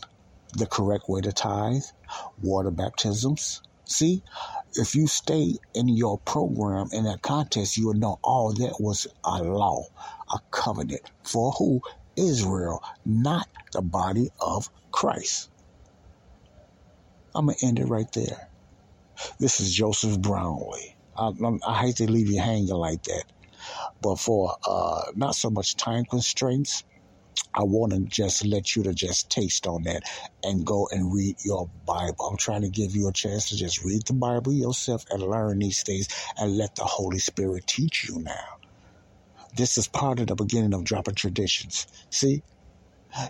the 0.53 0.65
correct 0.65 1.03
way 1.07 1.21
to 1.21 1.31
tithe, 1.31 1.83
water 2.41 2.71
baptisms. 2.71 3.61
See, 3.85 4.23
if 4.73 4.95
you 4.95 5.07
stay 5.07 5.55
in 5.73 5.87
your 5.87 6.19
program 6.19 6.87
in 6.91 7.03
that 7.03 7.21
context, 7.21 7.77
you 7.77 7.87
will 7.87 7.93
know 7.93 8.17
all 8.23 8.53
that 8.53 8.77
was 8.79 9.07
a 9.23 9.43
law, 9.43 9.83
a 10.31 10.39
covenant 10.51 11.01
for 11.23 11.51
who? 11.51 11.81
Israel, 12.17 12.81
not 13.05 13.47
the 13.73 13.81
body 13.81 14.29
of 14.41 14.69
Christ. 14.91 15.49
I'm 17.35 17.45
going 17.45 17.57
to 17.59 17.65
end 17.65 17.79
it 17.79 17.85
right 17.85 18.11
there. 18.13 18.49
This 19.39 19.59
is 19.59 19.73
Joseph 19.73 20.19
Brownlee. 20.19 20.95
I, 21.15 21.31
I, 21.67 21.79
hate 21.81 21.97
to 21.97 22.11
leave 22.11 22.29
you 22.29 22.41
hanging 22.41 22.73
like 22.73 23.03
that, 23.03 23.23
but 24.01 24.17
for 24.19 24.55
uh, 24.67 25.03
not 25.15 25.35
so 25.35 25.49
much 25.49 25.75
time 25.75 26.05
constraints, 26.05 26.83
I 27.55 27.63
want 27.63 27.93
to 27.93 28.01
just 28.01 28.45
let 28.45 28.75
you 28.75 28.83
to 28.83 28.93
just 28.93 29.29
taste 29.29 29.67
on 29.67 29.83
that 29.83 30.03
and 30.43 30.65
go 30.65 30.87
and 30.91 31.13
read 31.13 31.37
your 31.45 31.69
Bible. 31.85 32.27
I'm 32.31 32.37
trying 32.37 32.63
to 32.63 32.69
give 32.69 32.95
you 32.95 33.07
a 33.09 33.13
chance 33.13 33.49
to 33.49 33.57
just 33.57 33.83
read 33.83 34.03
the 34.07 34.13
Bible 34.13 34.53
yourself 34.53 35.03
and 35.11 35.23
learn 35.23 35.59
these 35.59 35.83
things 35.83 36.07
and 36.37 36.57
let 36.57 36.75
the 36.75 36.85
Holy 36.85 37.19
Spirit 37.19 37.67
teach 37.67 38.05
you 38.09 38.19
now. 38.21 38.45
This 39.55 39.77
is 39.77 39.87
part 39.87 40.19
of 40.19 40.27
the 40.27 40.35
beginning 40.35 40.73
of 40.73 40.85
dropping 40.85 41.15
traditions. 41.15 41.87
See, 42.11 42.43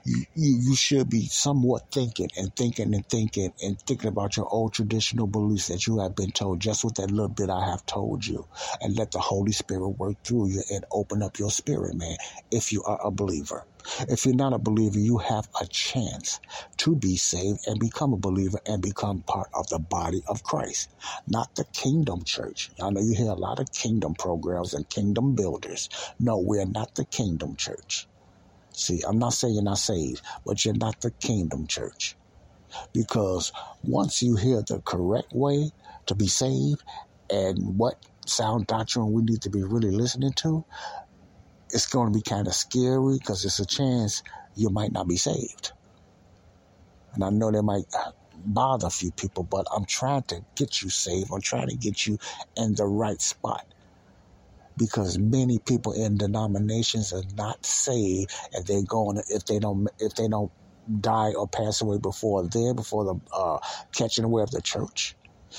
you, 0.06 0.26
you, 0.36 0.76
should 0.76 1.10
be 1.10 1.28
somewhat 1.28 1.84
thinking 1.94 2.30
and 2.38 2.56
thinking 2.56 2.94
and 2.96 3.06
thinking 3.10 3.52
and 3.62 3.80
thinking 3.88 4.10
about 4.10 4.38
your 4.38 4.48
old 4.52 4.74
traditional 4.74 5.28
beliefs 5.28 5.68
that 5.68 5.88
you 5.88 6.00
have 6.00 6.16
been 6.16 6.32
told 6.32 6.62
just 6.62 6.84
with 6.84 6.96
that 6.96 7.12
little 7.12 7.30
bit 7.30 7.50
I 7.50 7.66
have 7.70 7.86
told 7.86 8.26
you 8.26 8.46
and 8.82 8.98
let 8.98 9.12
the 9.12 9.20
Holy 9.20 9.52
Spirit 9.54 9.90
work 9.92 10.18
through 10.26 10.50
you 10.50 10.64
and 10.72 10.86
open 10.92 11.24
up 11.24 11.40
your 11.40 11.52
spirit, 11.52 11.96
man, 11.98 12.18
if 12.52 12.72
you 12.72 12.84
are 12.86 13.00
a 13.06 13.12
believer. 13.12 13.66
If 14.10 14.26
you're 14.26 14.36
not 14.36 14.54
a 14.54 14.60
believer, 14.60 15.00
you 15.00 15.20
have 15.20 15.46
a 15.62 15.68
chance 15.68 16.40
to 16.80 16.96
be 16.96 17.18
saved 17.18 17.60
and 17.68 17.80
become 17.80 18.14
a 18.14 18.18
believer 18.20 18.60
and 18.68 18.82
become 18.82 19.24
part 19.24 19.50
of 19.54 19.68
the 19.70 19.80
body 19.80 20.22
of 20.28 20.44
Christ, 20.44 20.90
not 21.28 21.50
the 21.56 21.66
kingdom 21.74 22.22
church. 22.26 22.72
I 22.82 22.92
know 22.92 23.02
you 23.02 23.16
hear 23.16 23.32
a 23.32 23.36
lot 23.36 23.60
of 23.60 23.72
kingdom 23.74 24.16
programs 24.20 24.74
and 24.74 24.90
kingdom 24.90 25.36
builders. 25.36 25.90
No, 26.20 26.40
we're 26.40 26.66
not 26.66 26.96
the 26.96 27.06
kingdom 27.06 27.56
church. 27.58 28.08
See, 28.78 29.02
I'm 29.08 29.20
not 29.20 29.34
saying 29.34 29.56
you're 29.56 29.64
not 29.64 29.80
saved, 29.80 30.24
but 30.46 30.66
you're 30.66 30.76
not 30.76 31.02
the 31.02 31.12
kingdom 31.22 31.68
church. 31.68 32.18
Because 32.94 33.52
once 33.84 34.22
you 34.22 34.38
hear 34.38 34.64
the 34.68 34.82
correct 34.86 35.30
way 35.34 35.72
to 36.08 36.16
be 36.16 36.28
saved 36.28 36.84
and 37.32 37.58
what 37.78 37.96
sound 38.28 38.68
doctrine 38.68 39.14
we 39.14 39.24
need 39.24 39.44
to 39.44 39.52
be 39.52 39.64
really 39.64 39.92
listening 39.92 40.34
to, 40.38 40.66
it's 41.72 41.88
going 41.88 42.14
to 42.14 42.18
be 42.18 42.24
kind 42.24 42.48
of 42.48 42.56
scary 42.56 43.18
because 43.20 43.46
it's 43.46 43.60
a 43.60 43.68
chance 43.68 44.24
you 44.56 44.70
might 44.72 44.94
not 44.94 45.08
be 45.08 45.18
saved. 45.18 45.74
And 47.16 47.24
I 47.24 47.32
know 47.32 47.52
that 47.52 47.64
might 47.64 47.86
uh, 47.98 48.12
bother 48.36 48.88
a 48.88 48.92
few 48.92 49.12
people, 49.14 49.46
but 49.46 49.68
I'm 49.76 49.86
trying 49.88 50.24
to 50.30 50.42
get 50.58 50.82
you 50.84 50.90
saved. 50.92 51.30
I'm 51.34 51.42
trying 51.42 51.70
to 51.70 51.78
get 51.78 52.08
you 52.08 52.20
in 52.58 52.76
the 52.76 52.88
right 52.88 53.22
spot 53.22 53.64
because 54.78 55.18
many 55.18 55.60
people 55.60 55.94
in 55.94 56.18
denominations 56.18 57.14
are 57.14 57.24
not 57.36 57.66
saved 57.66 58.32
and 58.54 58.66
they're 58.66 58.84
going 58.84 59.22
if 59.30 59.46
they 59.46 59.60
don't 59.60 59.88
if 60.00 60.16
they 60.16 60.28
don't 60.28 60.52
die 61.02 61.34
or 61.34 61.48
pass 61.48 61.82
away 61.82 61.98
before 61.98 62.48
then 62.48 62.76
before 62.76 63.04
the 63.04 63.16
uh, 63.36 63.60
catching 63.94 64.24
away 64.24 64.44
of 64.44 64.52
the 64.52 64.62
church. 64.62 65.16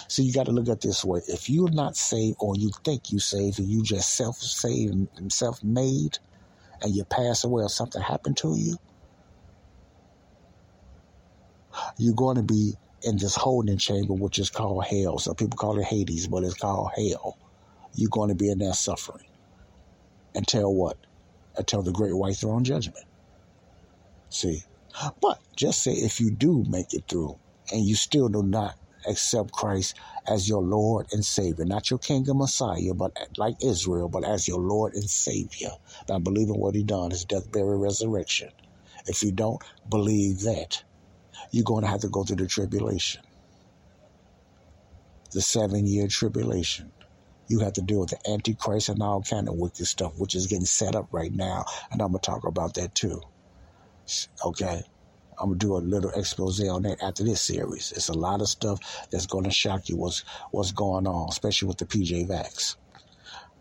So 0.09 0.23
you 0.23 0.33
got 0.33 0.47
to 0.47 0.53
look 0.53 0.69
at 0.69 0.81
this 0.81 1.05
way. 1.05 1.21
If 1.29 1.49
you're 1.49 1.71
not 1.71 1.97
saved 1.97 2.37
or 2.41 2.55
you 2.57 2.71
think 2.85 3.11
you 3.11 3.19
saved 3.19 3.59
and 3.59 3.69
you 3.69 3.83
just 3.83 4.17
self-saved 4.17 4.95
and 5.17 5.33
self-made 5.33 6.19
and 6.83 6.95
you 6.95 7.05
pass 7.05 7.45
away 7.45 7.63
or 7.63 7.69
something 7.69 8.01
happened 8.01 8.37
to 8.39 8.57
you 8.57 8.77
you're 11.97 12.15
going 12.15 12.37
to 12.37 12.43
be 12.43 12.75
in 13.03 13.17
this 13.17 13.37
holding 13.37 13.79
chamber 13.79 14.13
which 14.15 14.39
is 14.39 14.51
called 14.51 14.85
hell. 14.85 15.19
Some 15.19 15.35
people 15.37 15.57
call 15.57 15.79
it 15.79 15.85
hades 15.85 16.27
but 16.27 16.45
it's 16.45 16.55
called 16.55 16.91
hell 16.97 17.37
you're 17.95 18.11
going 18.11 18.31
to 18.31 18.35
be 18.35 18.51
in 18.51 18.59
that 18.59 18.75
suffering. 18.75 19.27
Until 20.35 20.75
what? 20.75 20.99
Until 21.57 21.83
the 21.83 21.93
great 21.93 22.17
white 22.17 22.37
throne 22.37 22.65
judgment. 22.65 23.07
See? 24.31 24.63
But 25.21 25.39
just 25.57 25.83
say 25.83 25.93
if 25.93 26.21
you 26.21 26.31
do 26.31 26.65
make 26.69 26.93
it 26.95 27.05
through 27.09 27.39
and 27.73 27.85
you 27.85 27.95
still 27.95 28.29
do 28.29 28.43
not 28.43 28.75
accept 29.07 29.53
Christ 29.53 29.97
as 30.29 30.49
your 30.49 30.63
Lord 30.63 31.07
and 31.13 31.25
Savior, 31.25 31.65
not 31.65 31.91
your 31.91 31.99
King 31.99 32.29
and 32.29 32.39
Messiah, 32.39 32.95
but 32.95 33.13
like 33.37 33.57
Israel, 33.63 34.09
but 34.09 34.25
as 34.25 34.49
your 34.49 34.61
Lord 34.61 34.95
and 34.95 35.09
Savior, 35.09 35.71
by 36.07 36.19
believing 36.19 36.59
what 36.61 36.75
He 36.75 36.85
done, 36.85 37.11
His 37.11 37.25
death, 37.25 37.51
burial, 37.51 37.79
resurrection. 37.79 38.51
If 39.07 39.23
you 39.23 39.33
don't 39.33 39.63
believe 39.89 40.41
that, 40.43 40.85
you're 41.53 41.65
going 41.65 41.85
to 41.85 41.91
have 41.91 42.01
to 42.01 42.09
go 42.09 42.25
through 42.25 42.37
the 42.37 42.47
tribulation, 42.47 43.23
the 45.33 45.41
seven 45.43 45.87
year 45.87 46.09
tribulation 46.09 46.93
you 47.49 47.61
have 47.61 47.75
to 47.75 47.83
deal 47.83 48.01
with 48.01 48.11
the 48.11 48.31
Antichrist 48.31 48.89
and 48.89 49.03
all 49.03 49.23
kind 49.23 49.49
of 49.49 49.57
wicked 49.57 49.87
stuff, 49.87 50.13
which 50.19 50.35
is 50.35 50.47
getting 50.47 50.67
set 50.67 50.95
up 50.95 51.09
right 51.13 51.33
now. 51.33 51.65
And 51.91 52.01
I'm 52.01 52.13
going 52.13 52.21
to 52.21 52.31
talk 52.31 52.45
about 52.45 52.75
that 52.75 52.95
too. 52.95 53.21
Okay. 54.45 54.83
I'm 55.41 55.51
gonna 55.51 55.59
do 55.59 55.77
a 55.77 55.79
little 55.79 56.11
expose 56.11 56.61
on 56.69 56.83
that 56.83 57.03
after 57.03 57.23
this 57.23 57.41
series. 57.41 57.93
It's 57.93 58.09
a 58.09 58.15
lot 58.15 58.41
of 58.41 58.49
stuff 58.49 58.81
that's 59.11 59.27
gonna 59.27 59.51
shock 59.51 59.89
you 59.89 59.97
what's 59.97 60.25
what's 60.51 60.73
going 60.73 61.07
on, 61.07 61.29
especially 61.29 61.69
with 61.69 61.79
the 61.79 61.85
PJ 61.87 62.29
Vax. 62.29 62.77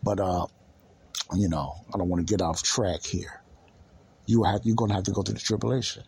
But 0.02 0.18
uh, 0.18 0.46
you 1.36 1.48
know, 1.48 1.74
I 1.94 1.98
don't 1.98 2.08
want 2.08 2.26
to 2.26 2.30
get 2.30 2.42
off 2.42 2.62
track 2.62 3.04
here. 3.04 3.42
You 4.26 4.42
have 4.44 4.62
you're 4.64 4.76
gonna 4.76 4.94
have 4.94 5.04
to 5.04 5.12
go 5.12 5.22
through 5.22 5.34
the 5.34 5.40
tribulation. 5.40 6.02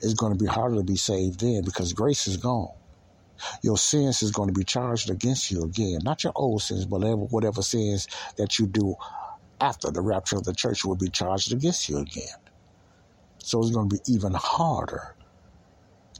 It's 0.00 0.14
gonna 0.14 0.36
be 0.36 0.46
harder 0.46 0.76
to 0.76 0.84
be 0.84 0.96
saved 0.96 1.40
then 1.40 1.62
because 1.64 1.92
grace 1.92 2.28
is 2.28 2.36
gone. 2.36 2.72
Your 3.62 3.78
sins 3.78 4.22
is 4.22 4.30
going 4.30 4.48
to 4.48 4.58
be 4.58 4.64
charged 4.64 5.10
against 5.10 5.50
you 5.50 5.64
again. 5.64 6.00
Not 6.02 6.24
your 6.24 6.32
old 6.36 6.62
sins, 6.62 6.86
but 6.86 7.00
whatever, 7.00 7.62
sins 7.62 8.08
that 8.36 8.58
you 8.58 8.66
do 8.66 8.96
after 9.60 9.90
the 9.90 10.00
rapture 10.02 10.36
of 10.36 10.44
the 10.44 10.54
church 10.54 10.84
will 10.84 10.96
be 10.96 11.10
charged 11.10 11.52
against 11.52 11.88
you 11.88 11.98
again. 11.98 12.36
So 13.38 13.60
it's 13.60 13.70
going 13.70 13.88
to 13.90 13.96
be 13.96 14.12
even 14.12 14.34
harder 14.34 15.14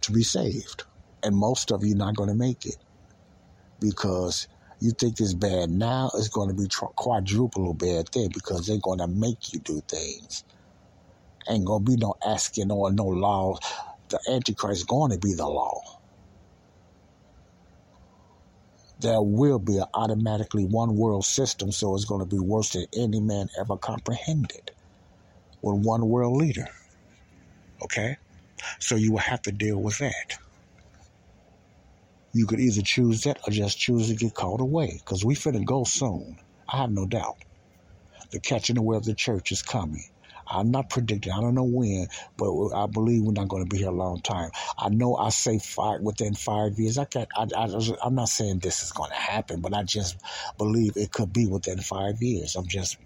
to 0.02 0.12
be 0.12 0.22
saved. 0.22 0.84
And 1.22 1.36
most 1.36 1.72
of 1.72 1.84
you 1.84 1.94
not 1.94 2.16
going 2.16 2.28
to 2.28 2.34
make 2.34 2.66
it 2.66 2.76
because 3.80 4.48
you 4.80 4.92
think 4.92 5.20
it's 5.20 5.34
bad 5.34 5.70
now, 5.70 6.10
it's 6.14 6.28
going 6.28 6.48
to 6.48 6.54
be 6.54 6.68
quadruple 6.96 7.74
bad 7.74 8.08
then 8.12 8.28
because 8.32 8.66
they're 8.66 8.78
going 8.78 9.00
to 9.00 9.08
make 9.08 9.52
you 9.52 9.60
do 9.60 9.82
things. 9.88 10.44
Ain't 11.48 11.64
going 11.64 11.84
to 11.84 11.90
be 11.90 11.96
no 11.96 12.14
asking 12.24 12.70
or 12.70 12.92
no 12.92 13.04
law. 13.04 13.58
The 14.10 14.20
Antichrist 14.30 14.80
is 14.80 14.84
going 14.84 15.12
to 15.12 15.18
be 15.18 15.34
the 15.34 15.46
law 15.48 15.97
there 19.00 19.22
will 19.22 19.58
be 19.58 19.78
an 19.78 19.86
automatically 19.94 20.64
one 20.64 20.96
world 20.96 21.24
system, 21.24 21.70
so 21.70 21.94
it's 21.94 22.04
going 22.04 22.20
to 22.20 22.26
be 22.26 22.38
worse 22.38 22.70
than 22.70 22.86
any 22.96 23.20
man 23.20 23.48
ever 23.58 23.76
comprehended 23.76 24.72
with 25.62 25.84
one 25.84 26.08
world 26.08 26.36
leader. 26.36 26.68
Okay? 27.82 28.16
So 28.80 28.96
you 28.96 29.12
will 29.12 29.18
have 29.18 29.42
to 29.42 29.52
deal 29.52 29.78
with 29.80 29.98
that. 29.98 30.38
You 32.32 32.46
could 32.46 32.60
either 32.60 32.82
choose 32.82 33.22
that 33.22 33.38
or 33.46 33.52
just 33.52 33.78
choose 33.78 34.08
to 34.08 34.14
get 34.14 34.34
called 34.34 34.60
away 34.60 34.98
because 34.98 35.24
we 35.24 35.34
finna 35.34 35.64
go 35.64 35.84
soon. 35.84 36.38
I 36.68 36.78
have 36.78 36.90
no 36.90 37.06
doubt. 37.06 37.36
The 38.30 38.40
catching 38.40 38.76
away 38.76 38.96
of 38.96 39.04
the 39.04 39.14
church 39.14 39.52
is 39.52 39.62
coming. 39.62 40.04
I'm 40.50 40.70
not 40.70 40.90
predicting. 40.90 41.32
I 41.32 41.40
don't 41.40 41.54
know 41.54 41.64
when, 41.64 42.08
but 42.38 42.52
I 42.74 42.86
believe 42.86 43.22
we're 43.24 43.32
not 43.32 43.48
going 43.48 43.64
to 43.64 43.68
be 43.68 43.78
here 43.78 43.88
a 43.90 43.92
long 43.92 44.20
time. 44.22 44.50
I 44.78 44.88
know 44.90 45.16
I 45.16 45.30
say 45.30 45.58
five 45.58 46.00
within 46.02 46.34
five 46.34 46.72
years. 46.78 46.98
I 46.98 47.06
can 47.06 47.26
I, 47.36 47.46
I, 47.56 47.68
I'm 48.04 48.14
not 48.14 48.28
saying 48.28 48.60
this 48.60 48.82
is 48.82 48.92
going 48.92 49.10
to 49.10 49.16
happen, 49.16 49.60
but 49.60 49.74
I 49.74 49.84
just 49.84 50.16
believe 50.58 50.92
it 50.96 51.12
could 51.12 51.32
be 51.32 51.46
within 51.46 51.78
five 51.80 52.16
years. 52.20 52.56
I'm 52.56 52.68
just 52.68 52.98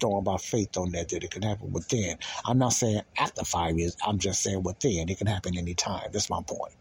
throwing 0.00 0.24
my 0.24 0.38
faith 0.38 0.76
on 0.76 0.92
that 0.92 1.08
that 1.10 1.24
it 1.24 1.30
can 1.30 1.42
happen 1.42 1.72
within. 1.72 2.18
I'm 2.46 2.58
not 2.58 2.72
saying 2.74 3.02
after 3.18 3.44
five 3.44 3.78
years. 3.78 3.96
I'm 4.06 4.18
just 4.18 4.42
saying 4.42 4.62
within. 4.64 5.08
It 5.08 5.18
can 5.18 5.26
happen 5.26 5.58
anytime. 5.58 6.08
That's 6.12 6.30
my 6.30 6.40
point. 6.48 6.74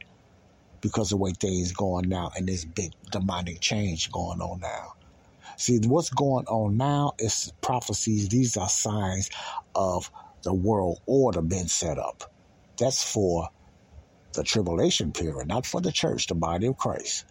Because 0.82 1.09
the 1.09 1.18
way 1.18 1.34
things 1.39 1.74
going 1.74 2.09
now 2.09 2.32
and 2.36 2.47
this 2.47 2.65
big 2.65 2.93
demonic 3.11 3.61
change 3.61 4.11
going 4.11 4.41
on 4.41 4.59
now. 4.61 4.93
See, 5.58 5.80
what's 5.86 6.10
going 6.10 6.45
on 6.47 6.78
now 6.78 7.14
is 7.20 7.51
prophecies. 7.62 8.30
These 8.30 8.58
are 8.58 8.70
signs 8.70 9.30
of 9.76 10.10
the 10.43 10.53
world 10.53 10.99
order 11.08 11.41
being 11.41 11.68
set 11.68 11.97
up. 11.99 12.24
That's 12.80 13.03
for 13.03 13.49
the 14.36 14.43
tribulation 14.43 15.14
period, 15.14 15.47
not 15.47 15.66
for 15.66 15.82
the 15.82 15.91
church, 15.91 16.28
the 16.28 16.36
body 16.36 16.68
of 16.68 16.78
Christ. 16.78 17.26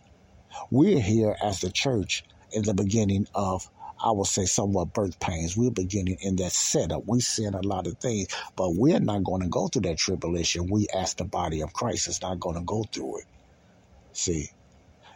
We're 0.71 1.01
here 1.01 1.37
as 1.43 1.61
the 1.61 1.71
church 1.73 2.25
in 2.53 2.65
the 2.65 2.75
beginning 2.75 3.27
of, 3.35 3.63
I 4.03 4.13
would 4.13 4.27
say, 4.27 4.47
somewhat 4.47 4.93
birth 4.93 5.19
pains. 5.21 5.57
We're 5.57 5.71
beginning 5.71 6.19
in 6.21 6.37
that 6.37 6.53
setup. 6.53 7.03
We're 7.07 7.21
seeing 7.21 7.55
a 7.55 7.67
lot 7.67 7.87
of 7.87 7.99
things, 8.01 8.29
but 8.57 8.71
we're 8.75 9.01
not 9.01 9.25
going 9.25 9.43
to 9.43 9.49
go 9.49 9.69
through 9.69 9.83
that 9.83 9.99
tribulation. 9.99 10.69
We, 10.71 10.89
as 10.95 11.15
the 11.15 11.25
body 11.25 11.63
of 11.63 11.73
Christ, 11.73 12.09
is 12.09 12.21
not 12.23 12.41
going 12.41 12.57
to 12.57 12.65
go 12.65 12.85
through 12.93 13.19
it. 13.21 13.25
See, 14.13 14.49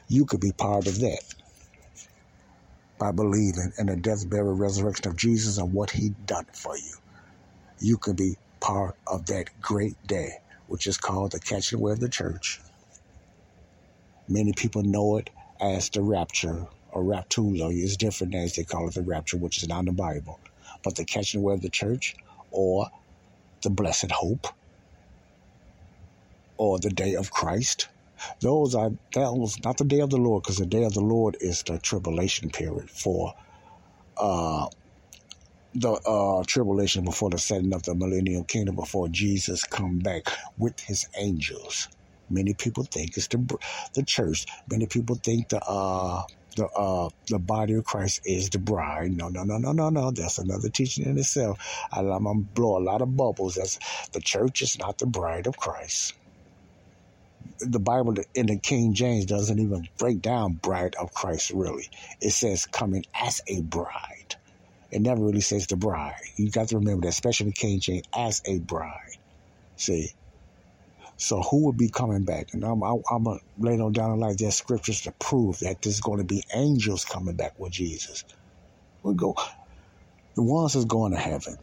you 0.08 0.26
could 0.26 0.40
be 0.40 0.52
part 0.52 0.86
of 0.86 1.00
that 1.00 1.20
by 3.00 3.12
believing 3.12 3.72
in 3.78 3.88
the 3.88 3.96
death, 3.96 4.30
burial, 4.30 4.54
resurrection 4.56 5.08
of 5.08 5.16
Jesus 5.18 5.58
and 5.58 5.74
what 5.74 5.92
he 5.92 6.10
done 6.26 6.46
for 6.54 6.78
you. 6.78 6.94
You 7.80 7.98
can 7.98 8.16
be 8.16 8.36
part 8.60 8.96
of 9.06 9.26
that 9.26 9.48
great 9.60 9.96
day, 10.06 10.32
which 10.68 10.86
is 10.86 10.98
called 10.98 11.32
the 11.32 11.40
catching 11.40 11.80
away 11.80 11.92
of 11.92 12.00
the 12.00 12.10
church. 12.10 12.60
Many 14.28 14.54
people 14.54 14.82
know 14.82 15.18
it 15.18 15.30
as 15.60 15.90
the 15.90 16.02
rapture 16.02 16.66
or 16.90 17.04
raptulo. 17.04 17.72
It's 17.72 17.96
different 17.96 18.34
names. 18.34 18.56
They 18.56 18.64
call 18.64 18.88
it 18.88 18.94
the 18.94 19.02
rapture, 19.02 19.38
which 19.38 19.62
is 19.62 19.68
not 19.68 19.80
in 19.80 19.86
the 19.86 19.92
Bible. 19.92 20.40
But 20.84 20.96
the 20.96 21.06
catching 21.06 21.40
away 21.40 21.54
of 21.54 21.62
the 21.62 21.70
church 21.70 22.16
or 22.50 22.88
the 23.62 23.70
blessed 23.70 24.12
hope 24.12 24.48
or 26.58 26.78
the 26.80 26.90
day 26.90 27.14
of 27.14 27.30
Christ 27.32 27.88
those 28.40 28.74
are 28.74 28.90
that 29.14 29.32
was 29.34 29.56
not 29.64 29.78
the 29.78 29.84
day 29.84 30.00
of 30.00 30.10
the 30.10 30.18
Lord, 30.18 30.42
because 30.42 30.58
the 30.58 30.66
day 30.66 30.84
of 30.84 30.94
the 30.94 31.00
Lord 31.00 31.36
is 31.40 31.62
the 31.64 31.78
tribulation 31.78 32.50
period 32.50 32.90
for 32.90 33.34
uh, 34.18 34.66
the 35.74 35.92
uh, 35.92 36.44
tribulation 36.46 37.04
before 37.04 37.30
the 37.30 37.38
setting 37.38 37.74
of 37.74 37.82
the 37.84 37.94
millennial 37.94 38.44
kingdom, 38.44 38.76
before 38.76 39.08
Jesus 39.08 39.64
come 39.64 39.98
back 40.00 40.24
with 40.58 40.80
his 40.80 41.06
angels. 41.18 41.88
Many 42.30 42.54
people 42.54 42.84
think 42.92 43.16
it's 43.16 43.28
the 43.28 43.38
the 43.94 44.04
church. 44.04 44.46
Many 44.70 44.86
people 44.86 45.16
think 45.22 45.48
the 45.50 45.60
uh, 45.62 46.22
the 46.56 46.66
uh, 46.76 47.10
the 47.28 47.38
body 47.40 47.74
of 47.74 47.84
Christ 47.84 48.20
is 48.24 48.50
the 48.50 48.58
bride. 48.58 49.12
No, 49.12 49.28
no, 49.28 49.44
no, 49.44 49.58
no, 49.58 49.72
no, 49.72 49.90
no. 49.90 50.12
That's 50.12 50.38
another 50.38 50.70
teaching 50.70 51.06
in 51.06 51.18
itself. 51.18 51.58
I, 51.92 52.00
I'm 52.00 52.24
gonna 52.24 52.40
blow 52.40 52.78
a 52.78 52.84
lot 52.84 53.02
of 53.02 53.16
bubbles. 53.16 53.56
That's 53.56 53.78
the 54.12 54.20
church 54.20 54.62
is 54.62 54.78
not 54.78 54.98
the 54.98 55.06
bride 55.06 55.46
of 55.48 55.56
Christ 55.56 56.14
the 57.60 57.80
Bible 57.80 58.14
in 58.34 58.46
the 58.46 58.58
King 58.58 58.94
James 58.94 59.26
doesn't 59.26 59.58
even 59.58 59.84
break 59.98 60.20
down 60.20 60.54
bride 60.54 60.94
of 61.00 61.12
Christ 61.12 61.50
really. 61.54 61.86
It 62.20 62.30
says 62.30 62.66
coming 62.66 63.04
as 63.14 63.40
a 63.48 63.62
bride. 63.62 64.36
It 64.90 65.02
never 65.02 65.24
really 65.24 65.40
says 65.40 65.66
the 65.66 65.76
bride. 65.76 66.14
You 66.36 66.50
got 66.50 66.68
to 66.68 66.78
remember 66.78 67.02
that, 67.02 67.10
especially 67.10 67.52
King 67.52 67.80
James, 67.80 68.02
as 68.14 68.42
a 68.46 68.58
bride. 68.60 69.18
See? 69.76 70.10
So 71.16 71.42
who 71.42 71.66
would 71.66 71.76
be 71.76 71.90
coming 71.90 72.24
back? 72.24 72.48
And 72.52 72.64
I'm, 72.64 72.82
I'm, 72.82 73.24
to 73.24 73.38
lay 73.58 73.78
on 73.78 73.92
down 73.92 74.18
like 74.18 74.38
there's 74.38 74.56
scriptures 74.56 75.02
to 75.02 75.12
prove 75.20 75.58
that 75.60 75.82
there's 75.82 76.00
going 76.00 76.18
to 76.18 76.24
be 76.24 76.42
angels 76.54 77.04
coming 77.04 77.36
back 77.36 77.52
with 77.58 77.72
Jesus. 77.72 78.24
We 79.02 79.14
go, 79.14 79.34
the 80.34 80.42
ones 80.42 80.72
that's 80.72 80.86
going 80.86 81.12
to 81.12 81.18
heaven. 81.18 81.56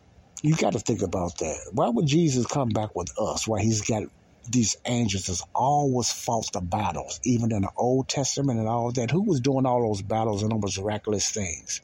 You 0.44 0.56
got 0.56 0.74
to 0.74 0.80
think 0.80 1.02
about 1.02 1.38
that. 1.40 1.58
Why 1.74 1.90
would 1.90 2.06
Jesus 2.06 2.46
come 2.46 2.70
back 2.70 2.96
with 2.96 3.10
us? 3.20 3.48
Why 3.48 3.62
he's 3.62 3.82
got 3.82 4.04
these 4.52 4.76
angels 4.86 5.28
has 5.28 5.44
always 5.56 6.12
fought 6.12 6.52
the 6.54 6.62
battles, 6.62 7.20
even 7.26 7.52
in 7.52 7.64
the 7.64 7.72
Old 7.78 8.10
Testament 8.10 8.60
and 8.60 8.68
all 8.68 8.92
that. 8.94 9.12
Who 9.12 9.24
was 9.24 9.42
doing 9.42 9.66
all 9.66 9.88
those 9.88 10.02
battles 10.04 10.44
and 10.44 10.54
all 10.54 10.62
those 10.62 10.80
miraculous 10.80 11.30
things? 11.30 11.82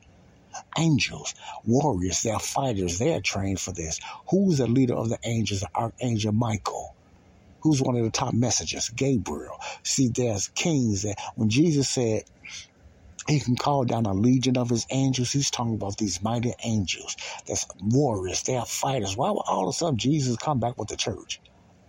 Angels, 0.77 1.34
warriors, 1.65 2.22
they're 2.23 2.40
fighters, 2.40 2.99
they're 2.99 3.22
trained 3.22 3.60
for 3.60 3.73
this. 3.73 3.99
Who's 4.30 4.60
the 4.60 4.68
leader 4.68 4.95
of 4.95 5.10
the 5.10 5.19
angels? 5.26 5.64
Archangel 5.76 6.34
Michael. 6.34 6.95
Who's 7.64 7.81
one 7.81 7.98
of 7.98 8.06
the 8.06 8.11
top 8.11 8.34
messengers? 8.34 8.90
Gabriel. 8.90 9.57
See, 9.84 10.10
there's 10.15 10.49
kings 10.49 11.03
that 11.03 11.18
when 11.35 11.49
Jesus 11.49 11.90
said 11.90 12.23
he 13.27 13.40
can 13.40 13.56
call 13.57 13.85
down 13.85 14.06
a 14.06 14.14
legion 14.14 14.57
of 14.57 14.69
his 14.69 14.85
angels. 14.91 15.31
He's 15.31 15.52
talking 15.52 15.76
about 15.76 15.98
these 15.98 16.22
mighty 16.23 16.53
angels. 16.64 17.15
That's 17.48 17.65
warriors. 17.81 18.44
They're 18.44 18.65
fighters. 18.65 19.18
Why 19.18 19.31
would 19.31 19.44
all 19.48 19.64
of 19.64 19.69
a 19.69 19.73
sudden 19.73 19.98
Jesus 19.98 20.38
come 20.38 20.60
back 20.60 20.77
with 20.77 20.90
the 20.90 20.98
church? 20.98 21.41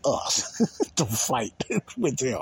Us 0.07 0.45
to 0.97 1.07
fight 1.07 1.55
with 1.99 2.21
him. 2.21 2.41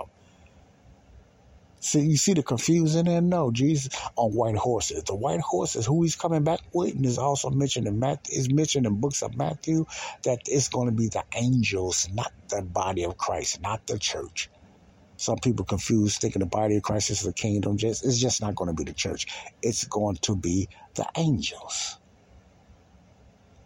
See, 1.81 2.01
you 2.03 2.17
see 2.17 2.35
the 2.35 2.43
confusion 2.43 3.07
there? 3.07 3.23
No, 3.23 3.53
Jesus 3.53 3.91
on 4.17 4.33
white 4.33 4.57
horses. 4.57 5.05
The 5.05 5.17
white 5.17 5.41
horses, 5.41 5.87
who 5.87 6.03
he's 6.03 6.17
coming 6.17 6.45
back 6.45 6.61
with, 6.75 6.95
and 6.95 7.07
is 7.07 7.19
also 7.19 7.51
mentioned 7.51 7.87
in 7.89 8.01
Matthew, 8.01 8.39
is 8.39 8.53
mentioned 8.53 8.87
in 8.87 9.01
books 9.01 9.23
of 9.23 9.37
Matthew 9.37 9.87
that 10.25 10.41
it's 10.47 10.69
going 10.69 10.89
to 10.89 10.95
be 10.95 11.09
the 11.09 11.25
angels, 11.37 12.09
not 12.13 12.33
the 12.51 12.63
body 12.63 13.05
of 13.05 13.17
Christ, 13.19 13.61
not 13.63 13.81
the 13.89 13.99
church. 14.01 14.51
Some 15.19 15.39
people 15.45 15.67
confuse 15.67 16.19
thinking 16.19 16.41
the 16.41 16.47
body 16.47 16.77
of 16.77 16.83
Christ 16.83 17.11
is 17.11 17.23
the 17.23 17.35
kingdom. 17.35 17.79
Just 17.79 18.05
it's 18.07 18.19
just 18.21 18.43
not 18.43 18.57
going 18.57 18.69
to 18.71 18.75
be 18.75 18.85
the 18.85 18.95
church. 18.95 19.27
It's 19.63 19.85
going 19.87 20.17
to 20.25 20.37
be 20.37 20.69
the 20.97 21.07
angels. 21.17 21.99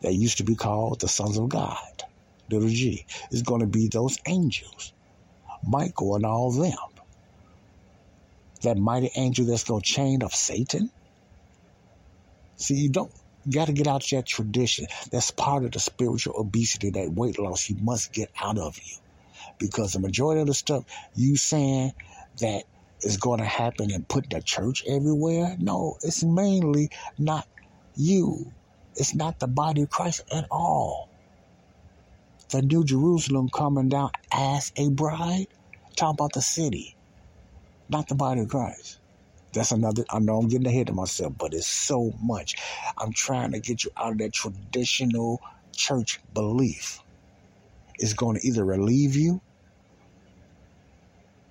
They 0.02 0.12
used 0.12 0.38
to 0.38 0.44
be 0.44 0.56
called 0.56 1.00
the 1.00 1.08
sons 1.08 1.38
of 1.38 1.48
God 1.48 1.76
little 2.50 2.68
g, 2.68 3.04
is 3.30 3.42
going 3.42 3.60
to 3.60 3.66
be 3.66 3.88
those 3.92 4.16
angels, 4.26 4.94
Michael 5.64 6.16
and 6.16 6.26
all 6.26 6.52
them. 6.52 6.74
That 8.62 8.78
mighty 8.78 9.10
angel 9.16 9.46
that's 9.46 9.64
going 9.64 9.82
to 9.82 9.86
chain 9.92 10.22
of 10.22 10.32
Satan. 10.32 10.90
See, 12.56 12.74
you 12.74 12.90
don't 12.90 13.12
got 13.52 13.66
to 13.66 13.72
get 13.72 13.86
out 13.86 14.04
that 14.10 14.26
tradition. 14.26 14.86
That's 15.12 15.30
part 15.30 15.64
of 15.64 15.72
the 15.72 15.80
spiritual 15.80 16.34
obesity, 16.38 16.90
that 16.90 17.12
weight 17.12 17.38
loss 17.38 17.68
you 17.68 17.76
must 17.80 18.12
get 18.12 18.30
out 18.42 18.58
of 18.58 18.76
you. 18.76 18.96
Because 19.58 19.92
the 19.92 20.00
majority 20.00 20.40
of 20.40 20.46
the 20.46 20.54
stuff 20.54 20.84
you 21.14 21.36
saying 21.36 21.92
that 22.40 22.64
is 23.02 23.18
going 23.18 23.40
to 23.40 23.46
happen 23.46 23.90
and 23.92 24.08
put 24.08 24.30
the 24.30 24.42
church 24.44 24.82
everywhere, 24.88 25.56
no, 25.58 25.96
it's 26.02 26.24
mainly 26.24 26.90
not 27.18 27.46
you. 27.94 28.52
It's 28.96 29.14
not 29.14 29.38
the 29.38 29.48
body 29.48 29.82
of 29.82 29.90
Christ 29.90 30.22
at 30.34 30.46
all. 30.50 31.10
The 32.52 32.62
New 32.62 32.84
Jerusalem 32.84 33.48
coming 33.54 33.88
down 33.88 34.10
as 34.32 34.72
a 34.76 34.90
bride. 34.90 35.46
Talk 35.96 36.14
about 36.14 36.32
the 36.34 36.42
city, 36.42 36.96
not 37.88 38.08
the 38.08 38.14
body 38.14 38.42
of 38.42 38.48
Christ. 38.48 39.00
That's 39.54 39.72
another. 39.72 40.04
I 40.10 40.20
know 40.20 40.38
I'm 40.38 40.48
getting 40.48 40.68
ahead 40.68 40.90
of 40.90 40.96
myself, 40.96 41.34
but 41.38 41.54
it's 41.54 41.68
so 41.68 42.12
much. 42.22 42.54
I'm 42.98 43.12
trying 43.12 43.52
to 43.52 43.60
get 43.60 43.84
you 43.84 43.90
out 43.98 44.12
of 44.12 44.18
that 44.18 44.34
traditional 44.34 45.40
church 45.74 46.20
belief. 46.32 47.00
It's 47.98 48.14
going 48.14 48.36
to 48.38 48.46
either 48.46 48.64
relieve 48.64 49.16
you 49.16 49.42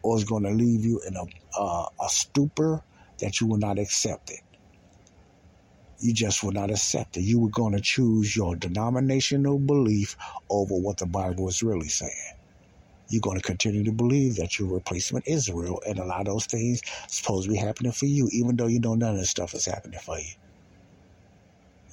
or 0.03 0.15
it's 0.17 0.25
going 0.25 0.43
to 0.43 0.51
leave 0.51 0.85
you 0.85 1.01
in 1.07 1.15
a, 1.15 1.61
uh, 1.61 1.85
a 2.01 2.09
stupor 2.09 2.83
that 3.21 3.41
you 3.41 3.47
will 3.47 3.57
not 3.57 3.79
accept 3.79 4.31
it. 4.31 4.41
You 5.99 6.13
just 6.13 6.43
will 6.43 6.51
not 6.51 6.71
accept 6.71 7.17
it. 7.17 7.21
You 7.21 7.39
were 7.39 7.49
going 7.49 7.73
to 7.73 7.81
choose 7.81 8.35
your 8.35 8.55
denominational 8.55 9.59
belief 9.59 10.15
over 10.49 10.75
what 10.75 10.97
the 10.97 11.07
Bible 11.07 11.47
is 11.47 11.63
really 11.63 11.89
saying. 11.89 12.11
You're 13.09 13.21
going 13.21 13.37
to 13.37 13.43
continue 13.43 13.83
to 13.85 13.93
believe 13.93 14.35
that 14.37 14.59
you're 14.59 14.73
replacement 14.73 15.27
Israel, 15.27 15.81
and 15.87 15.99
a 15.99 16.05
lot 16.05 16.21
of 16.21 16.25
those 16.27 16.47
things 16.47 16.81
supposed 17.07 17.45
to 17.45 17.51
be 17.51 17.57
happening 17.57 17.93
for 17.93 18.07
you, 18.07 18.27
even 18.31 18.57
though 18.57 18.67
you 18.67 18.79
know 18.79 18.95
none 18.95 19.13
of 19.13 19.19
this 19.19 19.29
stuff 19.29 19.53
is 19.53 19.65
happening 19.65 19.99
for 19.99 20.19
you. 20.19 20.33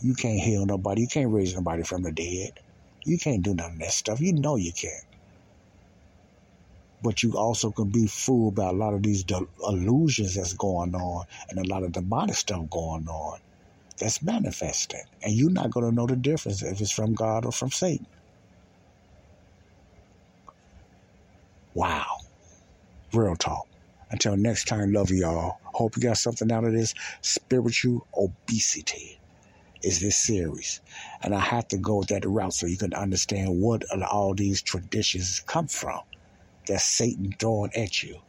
You 0.01 0.15
can't 0.15 0.41
heal 0.41 0.67
nobody. 0.67 1.03
You 1.03 1.09
can't 1.09 1.33
raise 1.33 1.55
nobody 1.55 1.85
from 1.85 2.03
the 2.03 2.13
dead. 2.13 2.61
You 3.05 3.19
can't 3.19 3.43
do 3.43 3.55
none 3.55 3.73
of 3.73 3.79
that 3.81 3.93
stuff. 3.93 4.21
You 4.21 4.33
know 4.35 4.57
you 4.57 4.73
can't. 4.73 4.95
But 7.03 7.23
you 7.23 7.37
also 7.37 7.73
can 7.73 7.91
be 7.91 8.07
fooled 8.07 8.57
by 8.57 8.69
a 8.69 8.73
lot 8.73 8.95
of 8.95 9.03
these 9.03 9.25
illusions 9.61 10.35
that's 10.37 10.55
going 10.55 10.95
on 10.95 11.27
and 11.51 11.59
a 11.59 11.69
lot 11.69 11.85
of 11.85 11.93
demonic 11.93 12.37
stuff 12.37 12.69
going 12.71 13.07
on 13.09 13.39
that's 14.03 14.23
manifesting. 14.23 15.05
And 15.23 15.35
you're 15.35 15.51
not 15.53 15.73
going 15.73 15.89
to 15.91 15.97
know 15.97 16.07
the 16.09 16.17
difference 16.17 16.63
if 16.63 16.81
it's 16.83 16.93
from 16.93 17.15
God 17.15 17.47
or 17.47 17.53
from 17.53 17.71
Satan. 17.73 18.09
Wow. 21.75 22.07
Real 23.15 23.37
talk. 23.37 23.67
Until 24.11 24.37
next 24.37 24.67
time, 24.67 24.93
love 24.93 25.11
y'all. 25.11 25.57
Hope 25.75 25.97
you 25.97 26.03
got 26.03 26.19
something 26.19 26.53
out 26.53 26.65
of 26.65 26.75
this. 26.75 26.95
Spiritual 27.23 28.09
obesity 28.17 29.23
is 29.83 30.01
this 30.01 30.17
series. 30.19 30.83
And 31.23 31.35
I 31.35 31.41
have 31.41 31.69
to 31.69 31.79
go 31.79 32.05
that 32.09 32.27
route 32.27 32.55
so 32.55 32.67
you 32.67 32.79
can 32.79 32.95
understand 32.95 33.61
what 33.61 33.85
all 34.11 34.35
these 34.35 34.63
traditions 34.63 35.43
come 35.47 35.69
from 35.69 36.01
that 36.69 36.81
Satan 36.83 37.33
throwing 37.41 37.73
at 37.77 38.03
you. 38.03 38.21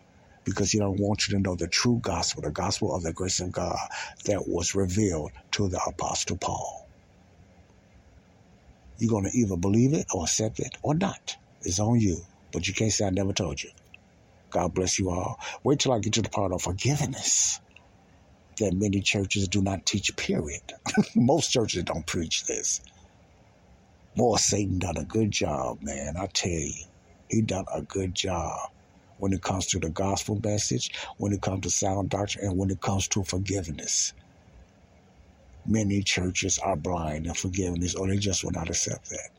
Because 0.45 0.71
he 0.71 0.79
don't 0.79 0.99
want 0.99 1.27
you 1.27 1.35
to 1.37 1.41
know 1.43 1.55
the 1.55 1.67
true 1.67 1.99
gospel, 2.01 2.43
the 2.43 2.51
gospel 2.51 2.95
of 2.95 3.03
the 3.03 3.13
grace 3.13 3.39
of 3.39 3.51
God 3.51 3.77
that 4.25 4.43
was 4.47 4.75
revealed 4.75 5.31
to 5.53 5.69
the 5.69 5.81
Apostle 5.87 6.37
Paul. 6.37 6.81
You're 8.97 9.11
going 9.11 9.25
to 9.25 9.37
either 9.37 9.57
believe 9.57 9.93
it 9.93 10.07
or 10.13 10.23
accept 10.23 10.59
it 10.59 10.77
or 10.83 10.95
not. 10.95 11.37
It's 11.61 11.79
on 11.79 11.99
you. 11.99 12.23
But 12.53 12.67
you 12.67 12.73
can't 12.73 12.91
say 12.93 13.05
I 13.05 13.11
never 13.11 13.33
told 13.33 13.61
you. 13.63 13.71
God 14.51 14.73
bless 14.75 14.99
you 14.99 15.09
all. 15.11 15.37
Wait 15.63 15.79
till 15.79 15.93
I 15.93 15.99
get 15.99 16.13
to 16.13 16.21
the 16.23 16.29
part 16.29 16.53
of 16.53 16.61
forgiveness 16.61 17.59
that 18.59 18.73
many 18.75 19.01
churches 19.01 19.47
do 19.49 19.61
not 19.61 19.85
teach, 19.85 20.11
period. 20.17 20.61
Most 21.15 21.51
churches 21.51 21.83
don't 21.83 22.07
preach 22.07 22.45
this. 22.47 22.81
Boy, 24.15 24.37
Satan 24.37 24.79
done 24.79 24.97
a 24.97 25.05
good 25.05 25.31
job, 25.31 25.79
man. 25.81 26.15
I 26.17 26.27
tell 26.33 26.51
you, 26.51 26.85
he 27.29 27.41
done 27.43 27.65
a 27.73 27.83
good 27.83 28.15
job 28.15 28.59
when 29.23 29.31
it 29.31 29.41
comes 29.41 29.67
to 29.67 29.79
the 29.79 29.89
gospel 29.89 30.37
message, 30.43 30.91
when 31.15 31.31
it 31.31 31.41
comes 31.41 31.61
to 31.61 31.69
sound 31.69 32.09
doctrine, 32.09 32.45
and 32.45 32.57
when 32.57 32.69
it 32.69 32.81
comes 32.81 33.07
to 33.07 33.23
forgiveness. 33.23 34.11
Many 35.65 36.03
churches 36.03 36.59
are 36.59 36.75
blind 36.75 37.25
in 37.25 37.33
forgiveness, 37.33 37.95
or 37.95 38.09
they 38.09 38.17
just 38.17 38.43
will 38.43 38.51
not 38.51 38.69
accept 38.69 39.09
that. 39.11 39.29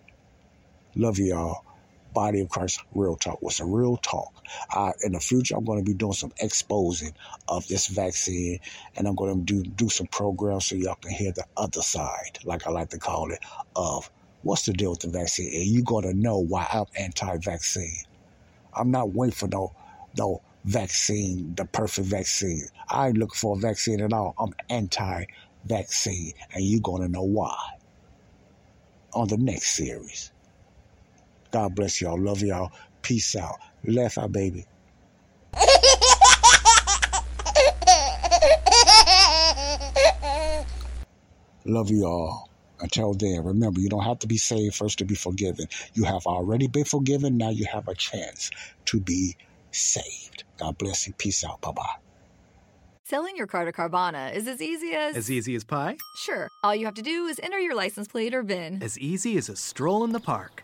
Love 0.97 1.19
you 1.19 1.37
all 1.37 1.67
body 2.15 2.41
of 2.41 2.49
Christ 2.49 2.81
real 2.95 3.17
talk. 3.17 3.43
What's 3.43 3.61
a 3.61 3.67
real 3.67 3.99
talk? 3.99 4.33
Uh, 4.75 4.93
in 5.03 5.13
the 5.13 5.21
future, 5.21 5.55
I'm 5.55 5.65
going 5.65 5.85
to 5.85 5.85
be 5.85 5.93
doing 5.93 6.15
some 6.15 6.33
exposing 6.41 7.13
of 7.49 7.69
this 7.69 7.89
vaccine, 7.89 8.61
and 8.97 9.07
I'm 9.07 9.17
going 9.17 9.45
to 9.45 9.63
do 9.63 9.69
do 9.69 9.91
some 9.91 10.07
programs 10.07 10.65
so 10.65 10.77
y'all 10.77 10.95
can 10.95 11.11
hear 11.11 11.33
the 11.33 11.45
other 11.59 11.83
side, 11.83 12.39
like 12.45 12.67
I 12.67 12.71
like 12.71 12.89
to 12.91 12.99
call 12.99 13.33
it, 13.33 13.41
of 13.77 14.11
what's 14.45 14.65
the 14.65 14.73
deal 14.73 14.93
with 14.93 15.01
the 15.01 15.09
vaccine, 15.09 15.53
and 15.53 15.67
you're 15.67 15.85
going 15.85 16.05
to 16.05 16.15
know 16.15 16.39
why 16.39 16.67
I'm 16.73 16.87
anti-vaccine. 16.97 18.05
I'm 18.77 18.91
not 18.91 19.13
waiting 19.13 19.35
for 19.35 19.49
no 19.49 19.73
no 20.17 20.43
vaccine, 20.65 21.55
the 21.55 21.65
perfect 21.65 22.09
vaccine. 22.09 22.67
I 22.89 23.09
ain't 23.09 23.19
looking 23.19 23.37
for 23.37 23.57
a 23.57 23.61
vaccine 23.61 24.01
at 24.01 24.13
all. 24.13 24.35
I'm 24.39 24.55
anti-vaccine, 24.71 26.33
and 26.53 26.65
you're 26.65 26.81
going 26.81 27.03
to 27.03 27.09
know 27.09 27.23
why 27.23 27.57
on 29.13 29.29
the 29.29 29.37
next 29.37 29.77
series. 29.77 30.33
God 31.51 31.75
bless 31.75 32.01
y'all. 32.01 32.21
Love 32.21 32.43
y'all. 32.43 32.73
Peace 33.03 33.37
out. 33.37 33.57
Left 33.85 34.19
our 34.19 34.29
baby. 34.29 34.67
Love 41.65 41.91
you 41.91 42.05
all. 42.05 42.51
Until 42.85 43.15
then, 43.15 43.43
remember, 43.43 43.81
you 43.81 43.89
don't 43.89 44.05
have 44.05 44.19
to 44.19 44.27
be 44.27 44.37
saved 44.37 44.75
first 44.75 44.99
to 44.99 45.07
be 45.07 45.15
forgiven. 45.15 45.67
You 45.95 46.05
have 46.05 46.27
already 46.27 46.69
been 46.69 46.85
forgiven. 46.85 47.39
Now 47.39 47.49
you 47.49 47.65
have 47.65 47.89
a 47.89 47.95
chance 47.95 48.51
to 48.85 49.01
be 49.01 49.37
saved. 49.71 50.45
God 50.59 50.77
bless 50.77 51.07
you. 51.07 51.15
Peace 51.15 51.43
out. 51.45 51.63
Bye 51.63 51.73
bye. 51.73 51.95
Selling 53.05 53.39
your 53.39 53.47
car 53.47 53.65
to 53.65 53.73
Carvana 53.73 54.35
is 54.35 54.47
as 54.47 54.61
easy 54.61 54.93
as. 54.93 55.17
As 55.17 55.31
easy 55.31 55.55
as 55.55 55.65
pie? 55.65 55.97
Sure. 56.17 56.49
All 56.63 56.75
you 56.75 56.85
have 56.85 56.95
to 56.97 57.03
do 57.03 57.25
is 57.25 57.41
enter 57.43 57.59
your 57.59 57.75
license 57.75 58.07
plate 58.07 58.35
or 58.35 58.43
VIN. 58.43 58.83
As 58.83 58.99
easy 58.99 59.39
as 59.39 59.49
a 59.49 59.57
stroll 59.57 60.05
in 60.05 60.13
the 60.13 60.21
park. 60.21 60.64